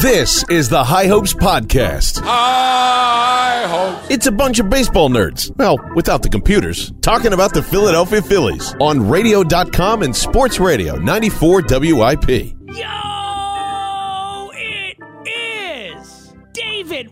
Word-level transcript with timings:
This 0.00 0.44
is 0.48 0.68
the 0.68 0.82
High 0.82 1.06
Hopes 1.06 1.34
Podcast. 1.34 2.20
High 2.24 3.66
hopes. 3.68 4.10
It's 4.10 4.26
a 4.26 4.32
bunch 4.32 4.58
of 4.58 4.68
baseball 4.70 5.08
nerds, 5.10 5.54
well, 5.58 5.76
without 5.94 6.22
the 6.22 6.28
computers, 6.28 6.92
talking 7.02 7.32
about 7.32 7.52
the 7.52 7.62
Philadelphia 7.62 8.22
Phillies 8.22 8.74
on 8.80 9.08
radio.com 9.08 10.02
and 10.02 10.16
sports 10.16 10.58
radio 10.58 10.96
94 10.96 11.62
WIP. 11.68 12.28
Yo, 12.28 13.21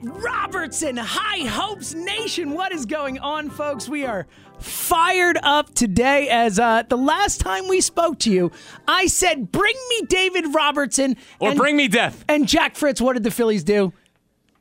Robertson, 0.00 0.96
High 0.96 1.46
Hopes 1.46 1.94
Nation. 1.94 2.52
What 2.52 2.72
is 2.72 2.86
going 2.86 3.18
on, 3.18 3.50
folks? 3.50 3.88
We 3.88 4.04
are 4.04 4.26
fired 4.58 5.38
up 5.42 5.74
today 5.74 6.28
as 6.28 6.58
uh, 6.58 6.82
the 6.88 6.96
last 6.96 7.40
time 7.40 7.68
we 7.68 7.80
spoke 7.80 8.18
to 8.20 8.30
you, 8.30 8.52
I 8.86 9.06
said, 9.06 9.50
bring 9.50 9.74
me 9.88 10.02
David 10.06 10.54
Robertson. 10.54 11.16
Or 11.38 11.50
and, 11.50 11.58
bring 11.58 11.76
me 11.76 11.88
death. 11.88 12.24
And 12.28 12.46
Jack 12.46 12.76
Fritz, 12.76 13.00
what 13.00 13.14
did 13.14 13.24
the 13.24 13.30
Phillies 13.30 13.64
do? 13.64 13.92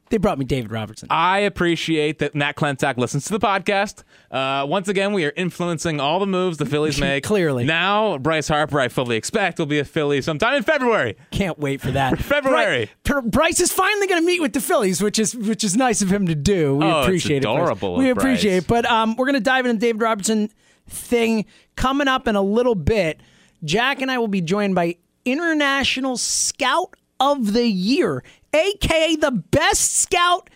They 0.10 0.18
brought 0.18 0.40
me 0.40 0.46
David 0.46 0.72
Robertson. 0.72 1.08
I 1.12 1.40
appreciate 1.40 2.20
that 2.20 2.34
Matt 2.34 2.56
Klentak 2.56 2.98
listens 2.98 3.26
to 3.26 3.32
the 3.32 3.40
podcast. 3.40 4.04
Uh, 4.32 4.66
once 4.68 4.88
again, 4.88 5.14
we 5.14 5.24
are 5.26 5.34
influencing 5.36 6.00
all 6.00 6.20
the 6.20 6.26
moves 6.26 6.58
the 6.58 6.66
Phillies 6.66 7.00
make. 7.02 7.24
Clearly. 7.24 7.64
Now, 7.66 8.18
Bryce 8.18 8.48
Harper, 8.48 8.80
I 8.80 8.88
fully 8.88 9.18
expect, 9.18 9.60
will 9.60 9.66
be 9.68 9.80
a 9.80 9.86
Philly 9.86 10.22
sometime 10.22 10.56
in 10.56 10.64
February. 10.64 11.16
Can't 11.32 11.60
wait 11.60 11.82
for 11.82 11.92
that. 11.92 12.20
February. 12.24 12.90
Bry- 13.04 13.22
Bryce 13.22 13.60
is 13.60 13.72
finally 13.72 14.08
going 14.08 14.22
to 14.22 14.26
meet 14.26 14.42
with 14.42 14.54
the 14.54 14.62
Phillies, 14.62 15.02
which 15.02 15.20
is 15.20 15.36
which 15.36 15.64
is 15.64 15.76
nice 15.78 16.02
of 16.02 16.12
him 16.12 16.26
to 16.28 16.36
do. 16.36 16.78
We 16.78 16.86
Oh, 16.86 17.00
it's 17.00 17.08
appreciate 17.08 17.38
adorable 17.44 17.94
it. 17.94 17.98
Bryce. 17.98 18.08
We 18.08 18.14
Bryce. 18.14 18.24
appreciate 18.24 18.58
it. 18.58 18.68
But 18.68 18.86
um, 18.90 19.16
we're 19.16 19.26
going 19.26 19.36
to 19.36 19.40
dive 19.40 19.66
into 19.66 19.80
the 19.80 19.86
David 19.86 20.02
Robertson 20.02 20.50
thing 20.88 21.46
coming 21.76 22.08
up 22.08 22.28
in 22.28 22.36
a 22.36 22.42
little 22.42 22.76
bit. 22.76 23.22
Jack 23.64 24.02
and 24.02 24.10
I 24.10 24.18
will 24.18 24.28
be 24.28 24.42
joined 24.42 24.74
by 24.74 24.96
International 25.26 26.18
Scout 26.18 26.96
of 27.20 27.54
the 27.54 27.66
Year, 27.68 28.24
aka 28.54 29.16
the 29.16 29.32
best 29.32 29.96
scout 29.96 30.50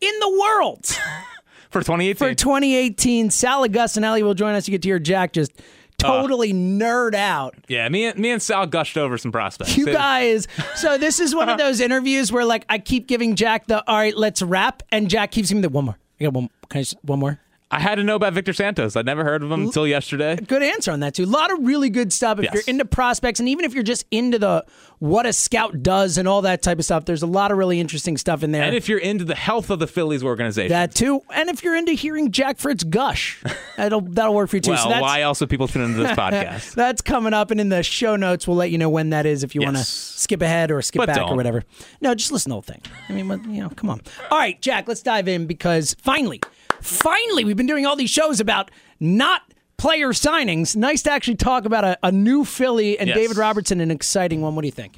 in 0.00 0.12
the 0.20 0.30
world 0.40 0.86
For 1.70 1.80
2018. 1.80 2.14
for 2.14 2.34
2018. 2.34 3.30
Sal 3.30 3.66
Agostinelli 3.66 4.22
will 4.22 4.34
join 4.34 4.54
us. 4.54 4.68
You 4.68 4.72
get 4.72 4.82
to 4.82 4.88
hear 4.88 5.00
Jack 5.00 5.32
just 5.32 5.50
uh, 5.58 5.62
totally 5.98 6.52
nerd 6.52 7.14
out 7.14 7.54
yeah, 7.68 7.88
me 7.88 8.06
and, 8.06 8.18
me 8.18 8.30
and 8.30 8.40
Sal 8.42 8.66
gushed 8.66 8.96
over 8.96 9.18
some 9.18 9.32
prospects. 9.32 9.76
you 9.76 9.86
guys. 9.86 10.46
So 10.76 10.98
this 10.98 11.18
is 11.18 11.34
one 11.34 11.48
of 11.48 11.58
those 11.64 11.80
interviews 11.80 12.30
where 12.30 12.44
like 12.44 12.64
I 12.68 12.78
keep 12.78 13.06
giving 13.08 13.34
Jack 13.36 13.66
the 13.66 13.82
all 13.88 13.96
right, 13.96 14.16
let's 14.16 14.40
wrap, 14.42 14.82
and 14.92 15.08
Jack 15.08 15.32
keeps 15.32 15.48
giving 15.48 15.62
me 15.62 15.68
the 15.68 15.70
one 15.70 15.86
more. 15.86 15.98
I 16.20 16.24
got 16.24 16.32
one. 16.32 16.48
Can 16.68 16.78
I 16.78 16.82
just, 16.82 16.96
one 17.02 17.18
more? 17.18 17.40
I 17.74 17.80
had 17.80 17.96
to 17.96 18.04
know 18.04 18.14
about 18.14 18.32
Victor 18.34 18.52
Santos. 18.52 18.94
I'd 18.96 19.04
never 19.06 19.24
heard 19.24 19.42
of 19.42 19.50
him 19.50 19.64
until 19.64 19.86
yesterday. 19.86 20.36
Good 20.36 20.62
answer 20.62 20.92
on 20.92 21.00
that 21.00 21.14
too. 21.14 21.24
A 21.24 21.26
lot 21.26 21.50
of 21.52 21.58
really 21.66 21.90
good 21.90 22.12
stuff. 22.12 22.38
If 22.38 22.44
Yes. 22.44 22.54
you're 22.54 22.62
into 22.68 22.84
prospects, 22.84 23.40
and 23.40 23.48
even 23.48 23.64
if 23.64 23.74
you're 23.74 23.82
just 23.82 24.04
into 24.10 24.38
the 24.38 24.64
what 25.00 25.26
a 25.26 25.32
scout 25.32 25.82
does 25.82 26.16
and 26.16 26.26
all 26.28 26.42
that 26.42 26.62
type 26.62 26.78
of 26.78 26.84
stuff, 26.84 27.04
there's 27.04 27.22
a 27.22 27.26
lot 27.26 27.50
of 27.50 27.58
really 27.58 27.80
interesting 27.80 28.16
stuff 28.16 28.42
in 28.42 28.52
there. 28.52 28.62
And 28.62 28.74
if 28.76 28.88
you're 28.88 28.98
into 29.00 29.24
the 29.24 29.34
health 29.34 29.68
of 29.70 29.78
the 29.80 29.86
Phillies 29.86 30.22
organization. 30.22 30.70
that 30.70 30.94
too, 30.94 31.20
and 31.34 31.48
if 31.50 31.62
you're 31.64 31.76
into 31.76 31.92
hearing 31.92 32.30
Jack 32.30 32.58
Fritz 32.58 32.84
gush, 32.84 33.42
that'll 33.76 34.00
that'll 34.02 34.34
work 34.34 34.50
for 34.50 34.56
you 34.56 34.60
too. 34.60 34.70
well, 34.70 34.82
so 34.84 34.88
that's, 34.88 35.02
why 35.02 35.20
else 35.22 35.40
would 35.40 35.50
people 35.50 35.66
tune 35.68 35.82
into 35.82 35.98
this 35.98 36.12
podcast? 36.16 36.74
That's 36.74 37.02
coming 37.02 37.34
up, 37.34 37.50
and 37.50 37.60
in 37.60 37.68
the 37.70 37.82
show 37.82 38.14
notes, 38.16 38.46
we'll 38.46 38.56
let 38.56 38.70
you 38.70 38.78
know 38.78 38.88
when 38.88 39.10
that 39.10 39.26
is 39.26 39.42
if 39.42 39.54
you 39.54 39.62
want 39.62 39.76
to 39.76 39.84
skip 39.84 40.40
ahead 40.42 40.70
or 40.70 40.80
skip 40.80 41.00
But 41.00 41.06
back 41.08 41.16
or 41.18 41.26
don't. 41.28 41.36
whatever. 41.36 41.64
No, 42.00 42.14
just 42.14 42.30
listen 42.30 42.50
to 42.50 42.50
the 42.50 42.54
whole 42.54 42.62
thing. 42.62 42.80
I 43.08 43.12
mean, 43.20 43.52
you 43.52 43.62
know, 43.62 43.70
come 43.70 43.90
on. 43.90 44.00
All 44.30 44.38
right, 44.38 44.60
Jack, 44.62 44.86
let's 44.88 45.02
dive 45.02 45.26
in 45.28 45.46
because 45.46 45.94
finally, 46.00 46.40
finally, 46.84 47.44
we've 47.44 47.56
been 47.56 47.66
doing 47.66 47.86
all 47.86 47.96
these 47.96 48.10
shows 48.10 48.40
about 48.40 48.70
not 49.00 49.42
player 49.76 50.08
signings. 50.10 50.76
Nice 50.76 51.02
to 51.02 51.10
actually 51.10 51.36
talk 51.36 51.64
about 51.64 51.84
a, 51.84 51.98
a 52.02 52.12
new 52.12 52.44
Philly 52.44 52.98
and 52.98 53.08
Yes. 53.08 53.16
David 53.16 53.36
Robertson, 53.36 53.80
an 53.80 53.90
exciting 53.90 54.40
one. 54.40 54.54
What 54.54 54.62
do 54.62 54.68
you 54.68 54.72
think? 54.72 54.96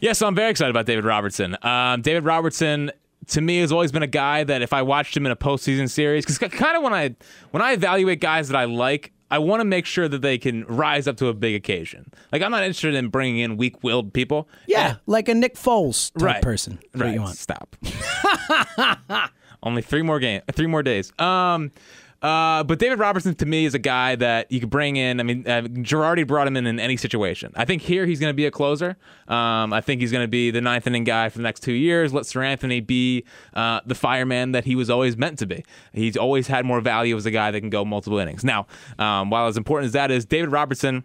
Yeah, 0.00 0.12
so 0.12 0.26
I'm 0.26 0.34
very 0.34 0.50
excited 0.50 0.70
about 0.70 0.86
David 0.86 1.04
Robertson. 1.04 1.56
Um, 1.62 2.02
David 2.02 2.24
Robertson, 2.24 2.90
to 3.28 3.40
me, 3.40 3.58
has 3.58 3.72
always 3.72 3.90
been 3.92 4.02
a 4.02 4.06
guy 4.08 4.44
that 4.44 4.62
if 4.62 4.72
I 4.72 4.82
watched 4.82 5.16
him 5.16 5.26
in 5.26 5.32
a 5.32 5.36
postseason 5.36 5.88
series, 5.90 6.24
because 6.24 6.38
kind 6.38 6.76
of 6.76 6.82
when 6.82 6.94
I 6.94 7.14
when 7.50 7.62
I 7.62 7.72
evaluate 7.72 8.20
guys 8.20 8.48
that 8.48 8.56
I 8.56 8.64
like, 8.64 9.12
I 9.30 9.38
want 9.38 9.60
to 9.60 9.64
make 9.64 9.86
sure 9.86 10.08
that 10.08 10.22
they 10.22 10.38
can 10.38 10.64
rise 10.66 11.06
up 11.08 11.16
to 11.18 11.26
a 11.26 11.34
big 11.34 11.54
occasion. 11.54 12.12
Like 12.32 12.42
I'm 12.42 12.50
not 12.52 12.62
interested 12.62 12.94
in 12.94 13.08
bringing 13.08 13.40
in 13.40 13.56
weak-willed 13.56 14.12
people. 14.14 14.48
Yeah, 14.66 14.96
like 15.06 15.28
a 15.28 15.34
Nick 15.34 15.56
Foles 15.56 16.12
type 16.14 16.22
right 16.22 16.42
person. 16.42 16.78
That's 16.92 17.02
Right. 17.04 17.14
you 17.14 17.20
want. 17.20 17.36
Stop. 17.36 17.76
Only 19.62 19.82
three 19.82 20.02
more 20.02 20.20
game, 20.20 20.42
three 20.52 20.66
more 20.66 20.82
days. 20.82 21.12
Um, 21.18 21.72
uh, 22.20 22.64
but 22.64 22.80
David 22.80 22.98
Robertson 22.98 23.34
to 23.36 23.46
me 23.46 23.64
is 23.64 23.74
a 23.74 23.78
guy 23.78 24.16
that 24.16 24.50
you 24.50 24.58
could 24.58 24.70
bring 24.70 24.96
in. 24.96 25.20
I 25.20 25.22
mean, 25.22 25.46
uh, 25.46 25.62
Girardi 25.62 26.26
brought 26.26 26.48
him 26.48 26.56
in 26.56 26.66
in 26.66 26.80
any 26.80 26.96
situation. 26.96 27.52
I 27.54 27.64
think 27.64 27.82
here 27.82 28.06
he's 28.06 28.18
going 28.18 28.30
to 28.30 28.36
be 28.36 28.46
a 28.46 28.50
closer. 28.50 28.96
Um, 29.28 29.72
I 29.72 29.80
think 29.80 30.00
he's 30.00 30.10
going 30.10 30.24
to 30.24 30.28
be 30.28 30.50
the 30.50 30.60
ninth 30.60 30.86
inning 30.88 31.04
guy 31.04 31.28
for 31.28 31.38
the 31.38 31.44
next 31.44 31.60
two 31.60 31.72
years. 31.72 32.12
Let 32.12 32.24
Seranthony 32.24 32.84
be 32.84 33.24
uh, 33.54 33.80
the 33.86 33.94
fireman 33.94 34.50
that 34.52 34.64
he 34.64 34.74
was 34.74 34.90
always 34.90 35.16
meant 35.16 35.38
to 35.38 35.46
be. 35.46 35.64
He's 35.92 36.16
always 36.16 36.48
had 36.48 36.66
more 36.66 36.80
value 36.80 37.16
as 37.16 37.24
a 37.24 37.30
guy 37.30 37.52
that 37.52 37.60
can 37.60 37.70
go 37.70 37.84
multiple 37.84 38.18
innings. 38.18 38.42
Now, 38.42 38.66
um, 38.98 39.30
while 39.30 39.46
as 39.46 39.56
important 39.56 39.86
as 39.86 39.92
that 39.92 40.10
is, 40.10 40.24
David 40.24 40.50
Robertson 40.50 41.04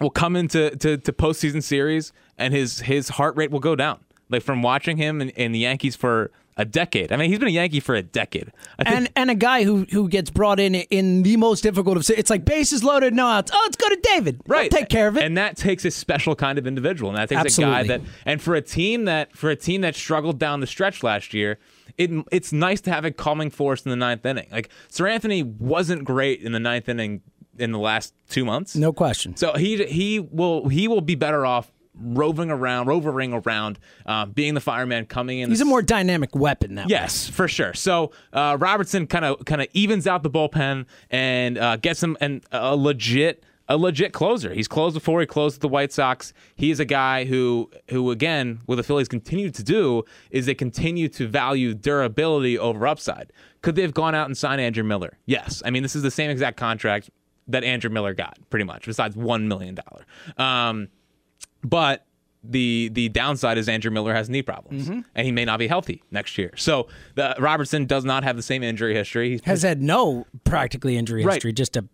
will 0.00 0.10
come 0.10 0.34
into 0.34 0.70
to, 0.76 0.96
to 0.98 1.12
postseason 1.12 1.62
series 1.62 2.12
and 2.36 2.52
his 2.52 2.80
his 2.80 3.10
heart 3.10 3.36
rate 3.36 3.52
will 3.52 3.60
go 3.60 3.76
down. 3.76 4.00
Like 4.28 4.42
from 4.42 4.62
watching 4.62 4.96
him 4.96 5.20
in, 5.20 5.28
in 5.30 5.52
the 5.52 5.60
Yankees 5.60 5.94
for 5.94 6.32
a 6.56 6.64
decade. 6.64 7.12
I 7.12 7.16
mean, 7.16 7.30
he's 7.30 7.38
been 7.38 7.48
a 7.48 7.52
Yankee 7.52 7.80
for 7.80 7.94
a 7.94 8.02
decade. 8.02 8.52
I 8.78 8.84
think 8.84 8.96
And 8.96 9.10
and 9.16 9.30
a 9.30 9.34
guy 9.34 9.64
who 9.64 9.86
who 9.90 10.08
gets 10.08 10.30
brought 10.30 10.60
in 10.60 10.74
in 10.74 11.22
the 11.22 11.36
most 11.38 11.62
difficult 11.62 11.96
of 11.96 12.08
it's 12.10 12.28
like 12.30 12.44
bases 12.44 12.84
loaded, 12.84 13.14
no 13.14 13.26
outs. 13.26 13.50
Oh, 13.54 13.60
let's 13.64 13.76
go 13.76 13.88
to 13.88 13.96
David. 14.02 14.42
He'll 14.46 14.56
right 14.56 14.70
take 14.70 14.88
care 14.88 15.08
of 15.08 15.16
it. 15.16 15.24
and 15.24 15.36
that 15.38 15.56
takes 15.56 15.84
a 15.84 15.90
special 15.90 16.34
kind 16.34 16.58
of 16.58 16.66
individual 16.66 17.10
and 17.10 17.18
that 17.18 17.28
takes 17.30 17.40
Absolutely. 17.40 17.74
a 17.74 17.82
guy 17.82 17.88
that 17.88 18.00
and 18.26 18.42
for 18.42 18.54
a 18.54 18.60
team 18.60 19.06
that 19.06 19.34
for 19.36 19.48
a 19.50 19.56
team 19.56 19.80
that 19.80 19.94
struggled 19.94 20.38
down 20.38 20.60
the 20.60 20.66
stretch 20.66 21.02
last 21.02 21.32
year 21.32 21.58
it, 21.98 22.10
it's 22.30 22.52
nice 22.52 22.80
to 22.82 22.90
have 22.90 23.04
a 23.04 23.10
calming 23.10 23.50
force 23.50 23.82
in 23.82 23.90
the 23.90 23.96
ninth 23.96 24.24
inning 24.26 24.48
like 24.50 24.68
Seranthony 24.90 25.44
wasn't 25.44 26.04
great 26.04 26.40
in 26.42 26.52
the 26.52 26.60
ninth 26.60 26.88
inning 26.88 27.22
in 27.58 27.72
the 27.72 27.78
last 27.78 28.14
two 28.28 28.44
months 28.44 28.74
no 28.76 28.92
question. 28.92 29.36
so 29.36 29.52
he 29.54 29.84
he 29.86 30.18
will 30.20 30.68
he 30.68 30.86
will 30.88 31.00
be 31.02 31.14
better 31.14 31.44
off 31.46 31.70
roving 31.94 32.50
around 32.50 32.86
rovering 32.86 33.32
around 33.32 33.78
um, 34.06 34.30
being 34.30 34.54
the 34.54 34.60
fireman 34.60 35.04
coming 35.06 35.40
in 35.40 35.50
He's 35.50 35.60
a 35.60 35.64
more 35.64 35.82
dynamic 35.82 36.34
weapon 36.34 36.74
now. 36.74 36.86
Yes, 36.88 37.28
for 37.28 37.48
sure. 37.48 37.74
So 37.74 38.12
uh, 38.32 38.56
Robertson 38.58 39.06
kind 39.06 39.24
of 39.24 39.44
kind 39.44 39.60
of 39.60 39.68
evens 39.72 40.06
out 40.06 40.22
the 40.22 40.30
bullpen 40.30 40.86
and 41.10 41.58
uh, 41.58 41.76
gets 41.76 42.02
him 42.02 42.16
an, 42.20 42.42
a 42.50 42.74
legit 42.76 43.44
a 43.68 43.76
legit 43.76 44.12
closer. 44.12 44.52
He's 44.52 44.68
closed 44.68 44.94
before. 44.94 45.20
He 45.20 45.26
closed 45.26 45.56
with 45.56 45.62
the 45.62 45.68
White 45.68 45.92
Sox. 45.92 46.32
He 46.56 46.70
is 46.70 46.80
a 46.80 46.84
guy 46.84 47.24
who 47.24 47.70
who 47.90 48.10
again, 48.10 48.60
what 48.66 48.76
the 48.76 48.82
Phillies 48.82 49.08
continue 49.08 49.50
to 49.50 49.62
do 49.62 50.04
is 50.30 50.46
they 50.46 50.54
continue 50.54 51.08
to 51.10 51.28
value 51.28 51.74
durability 51.74 52.58
over 52.58 52.86
upside. 52.86 53.32
Could 53.60 53.76
they 53.76 53.82
have 53.82 53.94
gone 53.94 54.14
out 54.14 54.26
and 54.26 54.36
signed 54.36 54.60
Andrew 54.60 54.82
Miller? 54.82 55.18
Yes. 55.26 55.62
I 55.64 55.70
mean, 55.70 55.82
this 55.82 55.94
is 55.94 56.02
the 56.02 56.10
same 56.10 56.30
exact 56.30 56.56
contract 56.56 57.10
that 57.48 57.64
Andrew 57.64 57.90
Miller 57.90 58.14
got, 58.14 58.38
pretty 58.50 58.64
much, 58.64 58.86
besides 58.86 59.16
one 59.16 59.48
million 59.48 59.74
dollar. 59.74 60.06
Um, 60.36 60.88
but 61.62 62.04
the 62.44 62.90
the 62.92 63.08
downside 63.10 63.56
is 63.56 63.68
Andrew 63.68 63.90
Miller 63.92 64.14
has 64.14 64.28
knee 64.28 64.42
problems 64.42 64.88
Mm-hmm. 64.88 65.00
and 65.14 65.24
he 65.26 65.30
may 65.32 65.44
not 65.44 65.58
be 65.60 65.68
healthy 65.68 66.02
next 66.10 66.36
year. 66.38 66.52
So 66.56 66.88
the 67.14 67.36
Robertson 67.38 67.86
does 67.86 68.04
not 68.04 68.24
have 68.24 68.34
the 68.36 68.42
same 68.42 68.62
injury 68.64 68.94
history. 68.94 69.30
He's 69.30 69.44
Has 69.44 69.62
had 69.62 69.80
no 69.80 70.26
practically 70.44 70.96
injury 70.96 71.24
Right. 71.24 71.34
history, 71.34 71.52
just 71.52 71.76
a 71.76 71.84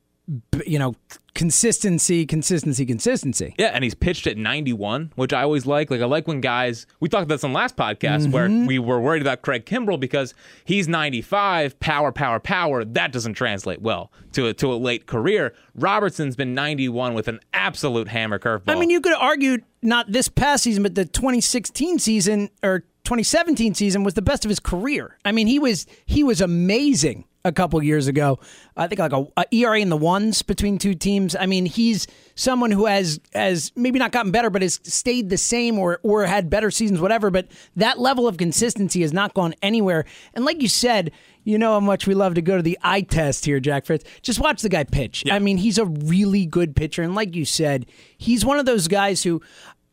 you 0.66 0.78
know, 0.78 0.94
consistency, 1.34 2.26
consistency, 2.26 2.84
consistency. 2.84 3.54
Yeah, 3.58 3.68
and 3.68 3.84
he's 3.84 3.94
pitched 3.94 4.26
at 4.26 4.36
91, 4.36 5.12
which 5.14 5.32
I 5.32 5.42
always 5.42 5.66
like. 5.66 5.90
Like 5.90 6.00
I 6.00 6.04
like 6.04 6.26
when 6.26 6.40
guys 6.40 6.86
we 7.00 7.08
talked 7.08 7.22
about 7.22 7.36
this 7.36 7.44
on 7.44 7.52
last 7.52 7.76
podcast 7.76 8.30
where 8.30 8.48
mm-hmm. 8.48 8.66
we 8.66 8.78
were 8.78 9.00
worried 9.00 9.22
about 9.22 9.42
Craig 9.42 9.64
Kimbrel 9.64 9.98
because 9.98 10.34
he's 10.64 10.88
95, 10.88 11.78
power, 11.80 12.12
power, 12.12 12.40
power. 12.40 12.84
That 12.84 13.12
doesn't 13.12 13.34
translate 13.34 13.80
well 13.80 14.12
to 14.32 14.48
a, 14.48 14.54
to 14.54 14.72
a 14.72 14.74
late 14.74 15.06
career. 15.06 15.54
Robertson's 15.74 16.36
been 16.36 16.54
91 16.54 17.14
with 17.14 17.28
an 17.28 17.40
absolute 17.54 18.08
hammer 18.08 18.38
curveball. 18.38 18.64
I 18.68 18.74
mean, 18.74 18.90
you 18.90 19.00
could 19.00 19.14
argue 19.14 19.58
not 19.80 20.10
this 20.10 20.28
past 20.28 20.64
season, 20.64 20.82
but 20.82 20.94
the 20.94 21.04
2016 21.04 22.00
season 22.00 22.50
or 22.62 22.80
2017 23.04 23.74
season 23.74 24.04
was 24.04 24.14
the 24.14 24.22
best 24.22 24.44
of 24.44 24.48
his 24.48 24.60
career. 24.60 25.16
I 25.24 25.32
mean, 25.32 25.46
he 25.46 25.58
was 25.58 25.86
he 26.04 26.22
was 26.24 26.40
amazing 26.40 27.24
a 27.48 27.52
couple 27.52 27.82
years 27.82 28.06
ago. 28.06 28.38
I 28.76 28.86
think 28.86 29.00
like 29.00 29.12
a, 29.12 29.26
a 29.36 29.44
ERA 29.52 29.80
in 29.80 29.88
the 29.88 29.96
ones 29.96 30.42
between 30.42 30.78
two 30.78 30.94
teams. 30.94 31.34
I 31.34 31.46
mean, 31.46 31.66
he's 31.66 32.06
someone 32.36 32.70
who 32.70 32.86
has 32.86 33.18
has 33.32 33.72
maybe 33.74 33.98
not 33.98 34.12
gotten 34.12 34.30
better, 34.30 34.50
but 34.50 34.62
has 34.62 34.78
stayed 34.84 35.30
the 35.30 35.38
same 35.38 35.78
or 35.78 35.98
or 36.02 36.26
had 36.26 36.48
better 36.48 36.70
seasons, 36.70 37.00
whatever. 37.00 37.30
But 37.30 37.48
that 37.74 37.98
level 37.98 38.28
of 38.28 38.36
consistency 38.36 39.02
has 39.02 39.12
not 39.12 39.34
gone 39.34 39.54
anywhere. 39.62 40.04
And 40.34 40.44
like 40.44 40.62
you 40.62 40.68
said. 40.68 41.10
You 41.44 41.56
know 41.56 41.72
how 41.72 41.80
much 41.80 42.06
we 42.06 42.12
love 42.12 42.34
to 42.34 42.42
go 42.42 42.58
to 42.58 42.62
the 42.62 42.78
eye 42.82 43.00
test 43.00 43.46
here, 43.46 43.58
Jack 43.58 43.86
Fritz. 43.86 44.04
Just 44.20 44.38
watch 44.38 44.60
the 44.60 44.68
guy 44.68 44.84
pitch. 44.84 45.24
I 45.30 45.38
mean, 45.38 45.56
he's 45.56 45.78
a 45.78 45.86
really 45.86 46.44
good 46.44 46.76
pitcher. 46.76 47.02
And 47.02 47.14
like 47.14 47.34
you 47.34 47.46
said, 47.46 47.86
he's 48.18 48.44
one 48.44 48.58
of 48.58 48.66
those 48.66 48.86
guys 48.86 49.22
who 49.22 49.40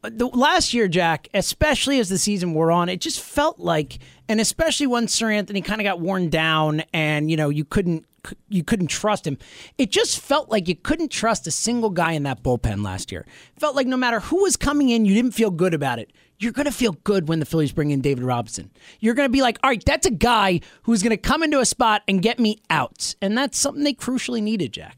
the 0.09 0.27
last 0.27 0.73
year, 0.73 0.87
Jack, 0.87 1.27
especially 1.33 1.99
as 1.99 2.09
the 2.09 2.17
season 2.17 2.53
wore 2.53 2.71
on, 2.71 2.89
it 2.89 3.01
just 3.01 3.19
felt 3.19 3.59
like, 3.59 3.99
and 4.27 4.39
especially 4.41 4.87
when 4.87 5.07
Seranthony 5.07 5.63
kind 5.63 5.81
of 5.81 5.85
got 5.85 5.99
worn 5.99 6.29
down, 6.29 6.83
and 6.93 7.29
you 7.31 7.37
know 7.37 7.49
you 7.49 7.65
couldn't 7.65 8.05
you 8.49 8.63
couldn't 8.63 8.87
trust 8.87 9.27
him. 9.27 9.37
It 9.77 9.91
just 9.91 10.19
felt 10.19 10.49
like 10.49 10.67
you 10.67 10.75
couldn't 10.75 11.09
trust 11.11 11.45
a 11.45 11.51
single 11.51 11.91
guy 11.91 12.13
in 12.13 12.23
that 12.23 12.41
bullpen 12.41 12.83
last 12.83 13.11
year. 13.11 13.25
Felt 13.59 13.75
like 13.75 13.85
no 13.87 13.97
matter 13.97 14.19
who 14.19 14.41
was 14.41 14.57
coming 14.57 14.89
in, 14.89 15.05
you 15.05 15.13
didn't 15.13 15.31
feel 15.33 15.51
good 15.51 15.73
about 15.75 15.99
it. 15.99 16.11
You're 16.39 16.51
going 16.51 16.65
to 16.65 16.71
feel 16.71 16.93
good 17.03 17.29
when 17.29 17.39
the 17.39 17.45
Phillies 17.45 17.71
bring 17.71 17.91
in 17.91 18.01
David 18.01 18.23
Robinson. 18.23 18.71
You're 18.99 19.13
going 19.13 19.29
to 19.29 19.31
be 19.31 19.41
like, 19.41 19.57
all 19.63 19.69
right, 19.69 19.83
that's 19.85 20.05
a 20.05 20.11
guy 20.11 20.59
who's 20.83 21.01
going 21.01 21.11
to 21.11 21.17
come 21.17 21.43
into 21.43 21.59
a 21.59 21.65
spot 21.65 22.01
and 22.07 22.21
get 22.21 22.39
me 22.39 22.59
out. 22.69 23.15
And 23.21 23.37
that's 23.37 23.57
something 23.57 23.83
they 23.83 23.93
crucially 23.93 24.41
needed, 24.41 24.73
Jack. 24.73 24.97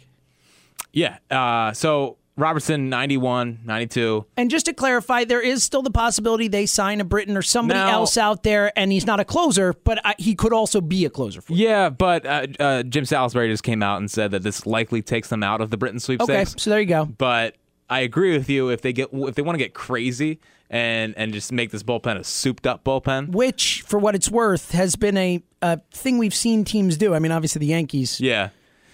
yeah. 0.93 1.17
Uh, 1.29 1.73
so 1.73 2.17
Robertson 2.37 2.87
91, 2.89 3.59
92. 3.65 4.25
And 4.37 4.49
just 4.49 4.67
to 4.67 4.73
clarify, 4.73 5.25
there 5.25 5.41
is 5.41 5.63
still 5.63 5.81
the 5.81 5.89
possibility 5.91 6.47
they 6.47 6.67
sign 6.67 7.01
a 7.01 7.03
Britton 7.03 7.35
or 7.35 7.41
somebody 7.41 7.79
Now- 7.79 7.89
else 7.91 8.15
out 8.17 8.43
there, 8.43 8.71
and 8.77 8.91
he's 8.91 9.05
not 9.07 9.19
a 9.19 9.25
closer, 9.25 9.73
but 9.83 9.99
I, 10.05 10.13
he 10.19 10.35
could 10.35 10.53
also 10.53 10.79
be 10.79 11.03
a 11.05 11.09
closer 11.09 11.41
for. 11.41 11.53
you. 11.53 11.67
Yeah, 11.67 11.89
but 11.89 12.25
uh, 12.25 12.47
uh, 12.59 12.83
Jim 12.83 13.05
Salisbury 13.05 13.49
just 13.49 13.63
came 13.63 13.81
out 13.81 13.97
and 13.97 14.09
said 14.09 14.31
that 14.31 14.43
this 14.43 14.65
likely 14.67 15.01
takes 15.01 15.29
them 15.29 15.41
out 15.41 15.61
of 15.61 15.71
the 15.71 15.77
Britton 15.77 15.97
Okay, 15.97 16.17
sweepstakes. 16.17 16.55
so 16.61 16.69
there 16.69 16.79
you 16.79 16.85
go. 16.85 17.05
But 17.05 17.55
I 17.89 18.01
agree 18.01 18.37
with 18.37 18.49
you 18.49 18.69
if 18.69 18.81
they 18.81 18.93
get 18.93 19.09
if 19.11 19.33
they 19.35 19.41
want 19.41 19.55
to 19.57 19.63
get 19.63 19.73
crazy 19.73 20.39
and 20.69 21.13
and 21.17 21.33
just 21.33 21.51
make 21.51 21.71
this 21.71 21.81
bullpen 21.81 22.17
a 22.19 22.23
souped 22.23 22.67
up 22.67 22.83
bullpen. 22.83 23.29
Which, 23.29 23.81
for 23.87 23.97
what 23.97 24.13
it's 24.13 24.29
worth, 24.29 24.71
has 24.71 24.95
been 24.95 25.17
a, 25.17 25.41
a 25.61 25.79
thing 25.91 26.17
we've 26.17 26.35
seen 26.35 26.65
teams 26.65 26.97
do. 26.97 27.15
I 27.15 27.19
mean, 27.19 27.31
obviously 27.31 27.59
the 27.61 27.67
Yankees. 27.67 28.19
Yeah, 28.21 28.49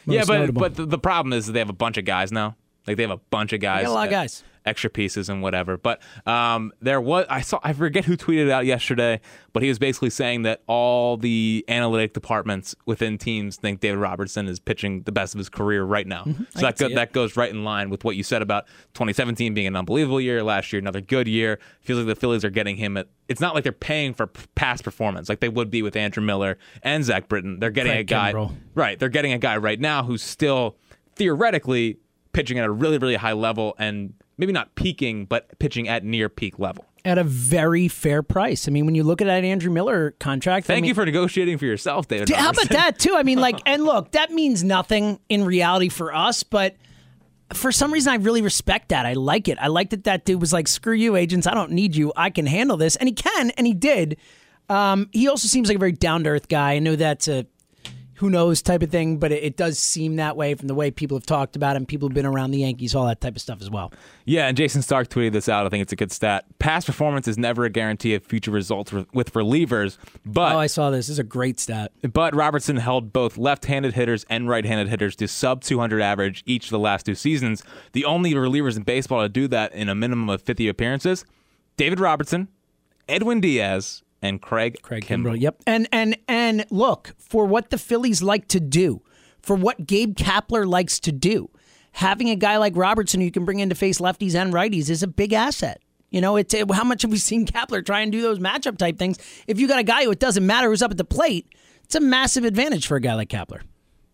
yeah, 0.06 0.24
but 0.26 0.38
notable. 0.40 0.60
but 0.62 0.76
the, 0.76 0.86
the 0.86 1.00
problem 1.00 1.34
is 1.34 1.48
they 1.48 1.60
have 1.60 1.70
a 1.70 1.74
bunch 1.74 1.98
of 1.98 2.06
guys 2.06 2.32
now. 2.32 2.56
Like 2.88 2.98
they 2.98 3.04
have 3.04 3.12
a 3.12 3.18
bunch 3.18 3.54
of 3.54 3.62
guys, 3.62 3.88
a 3.88 3.92
lot 3.92 4.08
of 4.08 4.12
guys. 4.12 4.44
extra 4.66 4.90
pieces 4.90 5.30
and 5.30 5.42
whatever. 5.42 5.78
But 5.78 6.02
um, 6.26 6.74
there 6.82 7.00
was 7.00 7.26
I 7.30 7.42
saw 7.42 7.60
I 7.64 7.72
forget 7.72 8.04
who 8.04 8.18
tweeted 8.18 8.50
out 8.50 8.66
yesterday, 8.66 9.22
but 9.54 9.64
he 9.64 9.70
was 9.70 9.80
basically 9.80 10.10
saying 10.10 10.42
that 10.44 10.64
all 10.68 11.16
the 11.16 11.64
analytic 11.70 12.14
departments 12.14 12.76
within 12.86 13.18
teams 13.18 13.56
think 13.56 13.80
David 13.80 14.00
Robertson 14.00 14.48
is 14.48 14.60
pitching 14.60 15.04
the 15.04 15.14
best 15.14 15.34
of 15.34 15.38
his 15.38 15.48
career 15.48 15.84
right 15.84 16.06
now. 16.06 16.24
Mm-hmm. 16.24 16.44
So 16.50 16.60
that 16.60 16.78
go, 16.78 16.90
that 16.90 17.14
goes 17.14 17.38
right 17.38 17.50
in 17.50 17.64
line 17.64 17.90
with 17.90 18.04
what 18.04 18.18
you 18.18 18.24
said 18.24 18.42
about 18.42 18.68
2017 18.96 19.54
being 19.54 19.68
an 19.68 19.76
unbelievable 19.76 20.20
year, 20.20 20.44
last 20.44 20.74
year 20.74 20.80
another 20.82 21.02
good 21.02 21.28
year. 21.28 21.60
Feels 21.82 22.00
like 22.00 22.08
the 22.08 22.16
Phillies 22.16 22.44
are 22.44 22.50
getting 22.50 22.76
him 22.76 22.98
at. 22.98 23.08
It's 23.30 23.40
not 23.40 23.56
like 23.56 23.64
they're 23.64 23.72
paying 23.72 24.14
for 24.14 24.28
p- 24.28 24.44
past 24.56 24.84
performance 24.84 25.30
like 25.30 25.40
they 25.40 25.48
would 25.48 25.72
be 25.72 25.82
with 25.82 25.96
Andrew 25.96 26.22
Miller 26.22 26.58
and 26.82 27.06
Zach 27.06 27.30
Britton. 27.30 27.60
They're 27.60 27.72
getting 27.72 27.94
Craig 27.94 28.02
a 28.02 28.04
guy. 28.04 28.50
Right. 28.76 29.00
They're 29.00 29.08
getting 29.08 29.32
a 29.32 29.38
guy 29.38 29.56
right 29.56 29.80
now 29.80 30.04
who's 30.04 30.22
still 30.22 30.76
theoretically 31.16 31.98
pitching 32.34 32.60
at 32.60 32.66
a 32.66 32.72
really, 32.72 32.98
really 32.98 33.16
high 33.16 33.34
level 33.34 33.76
and 33.78 34.14
maybe 34.38 34.52
not 34.52 34.76
peaking, 34.76 35.26
but 35.26 35.58
pitching 35.60 35.88
at 35.88 36.04
near 36.04 36.30
peak 36.30 36.60
level. 36.60 36.86
At 37.06 37.18
a 37.18 37.24
very 37.24 37.88
fair 37.88 38.24
price. 38.24 38.68
I 38.68 38.72
mean, 38.72 38.86
when 38.86 38.96
you 38.96 39.04
look 39.04 39.22
at 39.22 39.26
that 39.26 39.44
Andrew 39.44 39.72
Miller 39.72 40.12
contract, 40.20 40.66
I 40.66 40.76
Thank 40.76 40.84
mean, 40.84 40.90
you 40.90 40.96
for 40.96 41.06
negotiating 41.06 41.58
for 41.58 41.66
yourself, 41.66 42.08
David. 42.08 42.30
How 42.30 42.50
about 42.50 42.70
that 42.70 42.98
too? 42.98 43.16
I 43.16 43.24
mean, 43.24 43.40
like, 43.40 43.60
and 43.66 43.84
look, 43.84 44.12
that 44.12 44.32
means 44.32 44.64
nothing 44.64 45.20
in 45.30 45.44
reality 45.44 45.90
for 45.90 46.14
us, 46.14 46.44
but 46.44 46.76
for 47.54 47.72
some 47.72 47.92
reason, 47.92 48.14
I 48.14 48.16
really 48.16 48.42
respect 48.42 48.90
that. 48.90 49.06
I 49.06 49.14
like 49.14 49.48
it. 49.48 49.58
I 49.60 49.68
like 49.68 49.92
that 49.92 50.06
that 50.06 50.26
dude 50.26 50.42
was 50.42 50.54
like, 50.54 50.68
"Screw 50.68 50.94
you, 50.94 51.16
agents. 51.16 51.46
I 51.46 51.54
don't 51.54 51.72
need 51.72 51.96
you. 51.96 52.14
I 52.16 52.30
can 52.30 52.46
handle 52.46 52.78
this," 52.78 52.96
and 52.96 53.08
he 53.08 53.14
can, 53.14 53.52
and 53.52 53.68
he 53.68 53.74
did. 53.74 54.18
Um, 54.70 55.10
he 55.12 55.28
also 55.28 55.48
seems 55.48 55.68
like 55.68 55.76
a 55.76 55.80
very 55.80 55.92
down 55.92 56.24
to 56.24 56.32
earth 56.32 56.48
guy. 56.48 56.74
I 56.74 56.80
know 56.80 56.96
that's 56.96 57.28
a 57.28 57.46
who 58.24 58.30
knows 58.30 58.62
type 58.62 58.82
of 58.82 58.90
thing, 58.90 59.18
but 59.18 59.34
it, 59.34 59.44
it 59.44 59.58
does 59.58 59.78
seem 59.78 60.16
that 60.16 60.38
way 60.38 60.56
from 60.56 60.70
the 60.70 60.74
way 60.74 60.90
people 60.90 61.18
have 61.18 61.26
talked 61.26 61.58
about 61.58 61.76
him. 61.76 61.86
People 61.86 62.08
have 62.08 62.14
been 62.14 62.26
around 62.26 62.52
the 62.52 62.60
Yankees, 62.60 62.96
all 62.96 63.06
that 63.06 63.20
type 63.20 63.36
of 63.36 63.42
stuff 63.42 63.60
as 63.62 63.70
well. 63.70 63.92
Yeah, 64.24 64.48
and 64.48 64.56
Jayson 64.56 64.82
Stark 64.82 65.10
tweeted 65.10 65.34
this 65.34 65.50
out. 65.50 65.66
I 65.66 65.70
think 65.70 65.82
it's 65.82 65.92
a 65.92 65.98
good 65.98 66.10
stat. 66.10 66.46
Past 66.58 66.88
performance 66.88 67.28
is 67.28 67.38
never 67.38 67.66
a 67.66 67.70
guarantee 67.70 68.16
of 68.16 68.24
future 68.24 68.50
results 68.50 68.94
with 68.94 69.14
with 69.14 69.34
relievers, 69.34 69.98
but 70.26 70.56
Oh, 70.56 70.58
I 70.58 70.68
saw 70.68 70.90
this. 70.90 71.08
This 71.08 71.10
is 71.16 71.20
a 71.20 71.24
great 71.26 71.60
stat. 71.60 71.92
But 72.14 72.34
Robertson 72.34 72.78
held 72.78 73.12
both 73.12 73.38
left-handed 73.38 73.94
hitters 73.94 74.26
and 74.30 74.48
right-handed 74.48 74.88
hitters 74.88 75.18
to 75.18 75.28
sub 75.28 75.62
200 75.62 76.02
average 76.02 76.44
each 76.46 76.68
of 76.68 76.70
the 76.72 76.80
last 76.80 77.06
two 77.06 77.16
seasons. 77.16 77.62
The 77.92 78.06
only 78.06 78.34
relievers 78.36 78.78
in 78.78 78.84
baseball 78.84 79.22
to 79.22 79.28
do 79.28 79.50
that 79.50 79.74
in 79.74 79.90
a 79.90 79.96
minimum 79.96 80.30
of 80.30 80.42
50 80.42 80.70
appearances: 80.70 81.26
David 81.76 82.00
Robertson, 82.00 82.48
Edwin 83.10 83.42
Diaz, 83.42 84.02
and 84.24 84.42
Craig, 84.42 84.82
Craig 84.82 85.06
Kimbrel. 85.06 85.36
Kimbrel. 85.36 85.42
Yep. 85.42 85.64
And 85.68 85.88
and 85.92 86.18
and 86.28 86.66
look 86.72 87.14
for 87.20 87.46
what 87.46 87.70
the 87.70 87.78
Phillies 87.78 88.24
like 88.24 88.48
to 88.48 88.60
do, 88.60 89.04
for 89.42 89.56
what 89.56 89.86
Gabe 89.86 90.16
Kapler 90.16 90.68
likes 90.68 91.00
to 91.02 91.12
do. 91.12 91.52
Having 91.92 92.32
a 92.32 92.36
guy 92.36 92.58
like 92.58 92.76
Robertson 92.76 93.20
who 93.20 93.26
you 93.26 93.32
can 93.32 93.46
bring 93.46 93.60
in 93.60 93.70
to 93.70 93.76
face 93.76 94.00
lefties 94.00 94.34
and 94.34 94.52
righties 94.52 94.90
is 94.90 95.04
a 95.04 95.08
big 95.08 95.34
asset. 95.34 95.80
You 96.10 96.22
know, 96.22 96.38
it's 96.38 96.56
how 96.72 96.84
much 96.84 97.04
have 97.04 97.12
we 97.12 97.18
seen 97.18 97.46
Kapler 97.46 97.86
try 97.86 98.00
and 98.00 98.12
do 98.12 98.22
those 98.22 98.40
matchup 98.40 98.78
type 98.78 98.98
things? 98.98 99.18
If 99.46 99.60
you 99.60 99.68
got 99.68 99.80
a 99.80 99.84
guy 99.84 100.06
who 100.06 100.12
it 100.12 100.20
doesn't 100.20 100.46
matter 100.46 100.70
who's 100.70 100.82
up 100.82 100.92
at 100.92 100.98
the 100.98 101.04
plate, 101.04 101.48
it's 101.84 101.96
a 101.96 102.00
massive 102.00 102.46
advantage 102.46 102.88
for 102.88 102.96
a 102.96 103.02
guy 103.02 103.14
like 103.14 103.30
Kapler. 103.30 103.62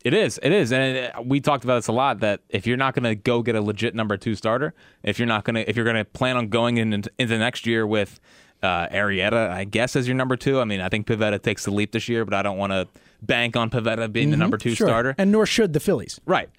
It 0.04 0.14
is. 0.14 0.40
It 0.42 0.54
is, 0.54 0.72
and 0.72 1.14
uh, 1.14 1.22
we 1.22 1.42
talked 1.42 1.66
about 1.66 1.76
this 1.76 1.88
a 1.88 1.92
lot. 1.92 2.22
That 2.22 2.40
if 2.48 2.66
you're 2.66 2.78
not 2.78 2.96
going 2.96 3.04
to 3.04 3.16
go 3.16 3.42
get 3.42 3.56
a 3.56 3.62
legit 3.62 3.94
number 3.94 4.16
two 4.16 4.34
starter, 4.34 4.74
if 5.04 5.20
you're 5.20 5.28
not 5.28 5.44
going 5.44 5.56
to, 5.56 5.70
if 5.70 5.76
you're 5.76 5.84
going 5.84 5.98
to 5.98 6.06
plan 6.06 6.38
on 6.38 6.48
going 6.48 6.78
in, 6.78 6.94
into, 6.94 7.12
into 7.20 7.38
next 7.38 7.68
year 7.68 7.86
with 7.86 8.18
uh, 8.62 8.88
Arrieta, 8.90 9.50
I 9.50 9.64
guess 9.66 9.96
as 9.96 10.08
your 10.08 10.16
number 10.16 10.36
two. 10.36 10.60
I 10.60 10.66
mean, 10.66 10.82
I 10.82 10.90
think 10.90 11.08
Pivetta 11.08 11.42
takes 11.42 11.66
the 11.66 11.72
leap 11.72 11.92
this 11.92 12.10
year, 12.10 12.26
but 12.26 12.34
I 12.34 12.42
don't 12.42 12.58
want 12.58 12.72
to 12.74 12.88
bank 13.22 13.56
on 13.56 13.70
Pivetta 13.70 14.12
being 14.12 14.32
the 14.32 14.38
number 14.38 14.58
two 14.58 14.70
Mm-hmm. 14.70 14.76
Sure. 14.76 14.88
starter. 14.88 15.16
And 15.18 15.32
nor 15.32 15.46
should 15.46 15.74
the 15.74 15.80
Phillies. 15.80 16.20
right. 16.26 16.50